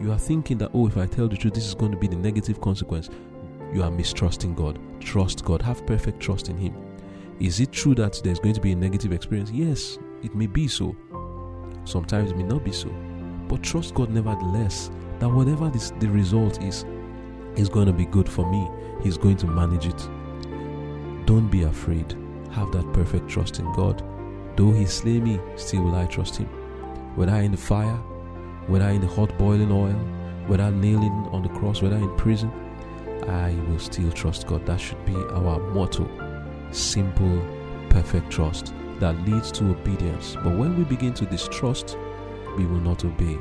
You 0.00 0.12
are 0.12 0.18
thinking 0.20 0.58
that, 0.58 0.70
oh, 0.72 0.86
if 0.86 0.96
I 0.96 1.06
tell 1.06 1.26
the 1.26 1.36
truth, 1.36 1.54
this 1.54 1.66
is 1.66 1.74
going 1.74 1.90
to 1.90 1.98
be 1.98 2.06
the 2.06 2.14
negative 2.14 2.60
consequence 2.60 3.10
you 3.72 3.82
are 3.82 3.90
mistrusting 3.90 4.54
God. 4.54 4.78
Trust 5.00 5.44
God. 5.44 5.62
Have 5.62 5.86
perfect 5.86 6.20
trust 6.20 6.48
in 6.48 6.58
Him. 6.58 6.74
Is 7.40 7.60
it 7.60 7.72
true 7.72 7.94
that 7.96 8.20
there's 8.22 8.38
going 8.38 8.54
to 8.54 8.60
be 8.60 8.72
a 8.72 8.76
negative 8.76 9.12
experience? 9.12 9.50
Yes, 9.50 9.98
it 10.22 10.34
may 10.34 10.46
be 10.46 10.68
so. 10.68 10.96
Sometimes 11.84 12.30
it 12.30 12.36
may 12.36 12.44
not 12.44 12.64
be 12.64 12.72
so. 12.72 12.88
But 13.48 13.62
trust 13.62 13.94
God 13.94 14.10
nevertheless 14.10 14.90
that 15.18 15.28
whatever 15.28 15.68
this, 15.68 15.90
the 15.98 16.08
result 16.08 16.62
is, 16.62 16.84
is 17.56 17.68
going 17.68 17.86
to 17.86 17.92
be 17.92 18.06
good 18.06 18.28
for 18.28 18.50
me. 18.50 18.68
He's 19.02 19.16
going 19.16 19.36
to 19.38 19.46
manage 19.46 19.86
it. 19.86 20.08
Don't 21.26 21.48
be 21.50 21.62
afraid. 21.64 22.16
Have 22.52 22.70
that 22.72 22.92
perfect 22.92 23.28
trust 23.28 23.58
in 23.58 23.72
God. 23.72 24.04
Though 24.56 24.72
He 24.72 24.84
slay 24.84 25.18
me, 25.18 25.40
still 25.56 25.82
will 25.82 25.94
I 25.94 26.06
trust 26.06 26.36
Him. 26.36 26.46
Whether 27.16 27.36
in 27.36 27.52
the 27.52 27.58
fire, 27.58 27.96
whether 28.66 28.88
in 28.88 29.00
the 29.00 29.06
hot 29.06 29.36
boiling 29.38 29.72
oil, 29.72 29.98
whether 30.46 30.70
nailing 30.70 31.28
on 31.32 31.42
the 31.42 31.48
cross, 31.48 31.82
whether 31.82 31.96
in 31.96 32.14
prison, 32.16 32.52
I 33.28 33.54
will 33.68 33.78
still 33.78 34.10
trust 34.12 34.46
God. 34.46 34.66
That 34.66 34.80
should 34.80 35.04
be 35.04 35.14
our 35.14 35.58
motto. 35.58 36.08
Simple, 36.70 37.42
perfect 37.90 38.30
trust 38.30 38.72
that 38.98 39.18
leads 39.26 39.50
to 39.52 39.70
obedience. 39.70 40.36
But 40.42 40.56
when 40.56 40.76
we 40.76 40.84
begin 40.84 41.14
to 41.14 41.26
distrust, 41.26 41.96
we 42.56 42.66
will 42.66 42.80
not 42.80 43.04
obey. 43.04 43.38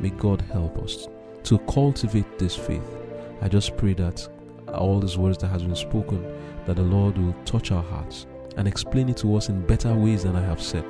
May 0.00 0.10
God 0.10 0.40
help 0.52 0.78
us 0.78 1.08
to 1.44 1.58
cultivate 1.60 2.38
this 2.38 2.56
faith. 2.56 2.96
I 3.40 3.48
just 3.48 3.76
pray 3.76 3.94
that 3.94 4.28
all 4.72 5.00
these 5.00 5.18
words 5.18 5.38
that 5.38 5.48
has 5.48 5.62
been 5.62 5.76
spoken, 5.76 6.24
that 6.66 6.76
the 6.76 6.82
Lord 6.82 7.16
will 7.18 7.34
touch 7.44 7.70
our 7.72 7.82
hearts 7.82 8.26
and 8.56 8.66
explain 8.66 9.08
it 9.08 9.16
to 9.18 9.36
us 9.36 9.48
in 9.48 9.66
better 9.66 9.94
ways 9.94 10.24
than 10.24 10.36
I 10.36 10.42
have 10.42 10.62
said, 10.62 10.84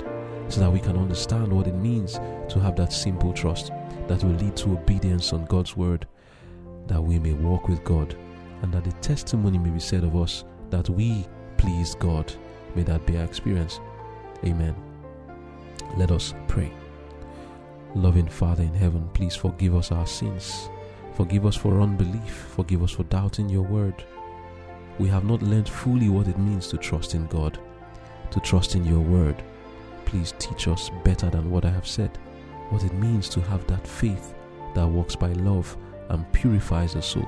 so 0.47 0.61
that 0.61 0.71
we 0.71 0.79
can 0.79 0.97
understand 0.97 1.51
what 1.51 1.67
it 1.67 1.75
means 1.75 2.13
to 2.49 2.59
have 2.59 2.75
that 2.77 2.93
simple 2.93 3.33
trust 3.33 3.71
that 4.07 4.23
will 4.23 4.35
lead 4.35 4.55
to 4.57 4.71
obedience 4.71 5.33
on 5.33 5.45
God's 5.45 5.75
word 5.75 6.07
that 6.87 7.01
we 7.01 7.19
may 7.19 7.33
walk 7.33 7.67
with 7.67 7.83
God, 7.83 8.15
and 8.61 8.73
that 8.73 8.83
the 8.83 8.91
testimony 8.93 9.57
may 9.57 9.69
be 9.69 9.79
said 9.79 10.03
of 10.03 10.15
us 10.15 10.43
that 10.69 10.89
we 10.89 11.25
please 11.57 11.95
God. 11.95 12.31
May 12.75 12.83
that 12.83 13.05
be 13.05 13.17
our 13.17 13.23
experience. 13.23 13.79
Amen. 14.45 14.75
Let 15.95 16.11
us 16.11 16.33
pray. 16.47 16.71
Loving 17.95 18.27
Father 18.27 18.63
in 18.63 18.73
heaven, 18.73 19.09
please 19.13 19.35
forgive 19.35 19.75
us 19.75 19.91
our 19.91 20.05
sins. 20.05 20.69
Forgive 21.15 21.45
us 21.45 21.55
for 21.55 21.81
unbelief. 21.81 22.47
Forgive 22.55 22.83
us 22.83 22.91
for 22.91 23.03
doubting 23.03 23.49
your 23.49 23.63
word. 23.63 24.03
We 24.99 25.07
have 25.07 25.23
not 25.23 25.41
learned 25.41 25.69
fully 25.69 26.09
what 26.09 26.27
it 26.27 26.37
means 26.37 26.67
to 26.67 26.77
trust 26.77 27.15
in 27.15 27.27
God, 27.27 27.59
to 28.31 28.39
trust 28.39 28.75
in 28.75 28.85
your 28.85 28.99
word. 28.99 29.41
Please 30.05 30.33
teach 30.37 30.67
us 30.67 30.91
better 31.03 31.29
than 31.29 31.49
what 31.49 31.65
I 31.65 31.69
have 31.69 31.87
said, 31.87 32.17
what 32.69 32.83
it 32.83 32.93
means 32.93 33.29
to 33.29 33.41
have 33.41 33.65
that 33.67 33.87
faith 33.87 34.33
that 34.75 34.87
works 34.87 35.15
by 35.15 35.33
love 35.33 35.75
and 36.09 36.31
purifies 36.31 36.93
the 36.93 37.01
soul, 37.01 37.27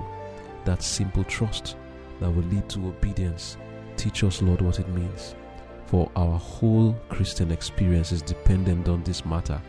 that 0.65 0.81
simple 0.83 1.23
trust 1.23 1.75
that 2.19 2.29
will 2.29 2.43
lead 2.43 2.67
to 2.69 2.87
obedience. 2.87 3.57
Teach 3.97 4.23
us, 4.23 4.41
Lord, 4.41 4.61
what 4.61 4.79
it 4.79 4.87
means. 4.89 5.35
For 5.87 6.09
our 6.15 6.37
whole 6.37 6.95
Christian 7.09 7.51
experience 7.51 8.11
is 8.11 8.21
dependent 8.21 8.87
on 8.87 9.03
this 9.03 9.25
matter. 9.25 9.61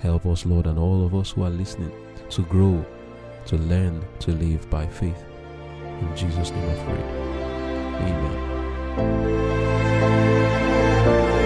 Help 0.00 0.24
us, 0.26 0.46
Lord, 0.46 0.66
and 0.66 0.78
all 0.78 1.04
of 1.04 1.14
us 1.14 1.32
who 1.32 1.42
are 1.42 1.50
listening 1.50 1.92
to 2.30 2.42
grow, 2.42 2.84
to 3.46 3.56
learn 3.56 4.02
to 4.20 4.32
live 4.32 4.68
by 4.70 4.86
faith. 4.86 5.24
In 6.00 6.16
Jesus' 6.16 6.50
name 6.50 6.70
I 6.70 6.74
pray. 6.84 7.02
Amen. 11.06 11.39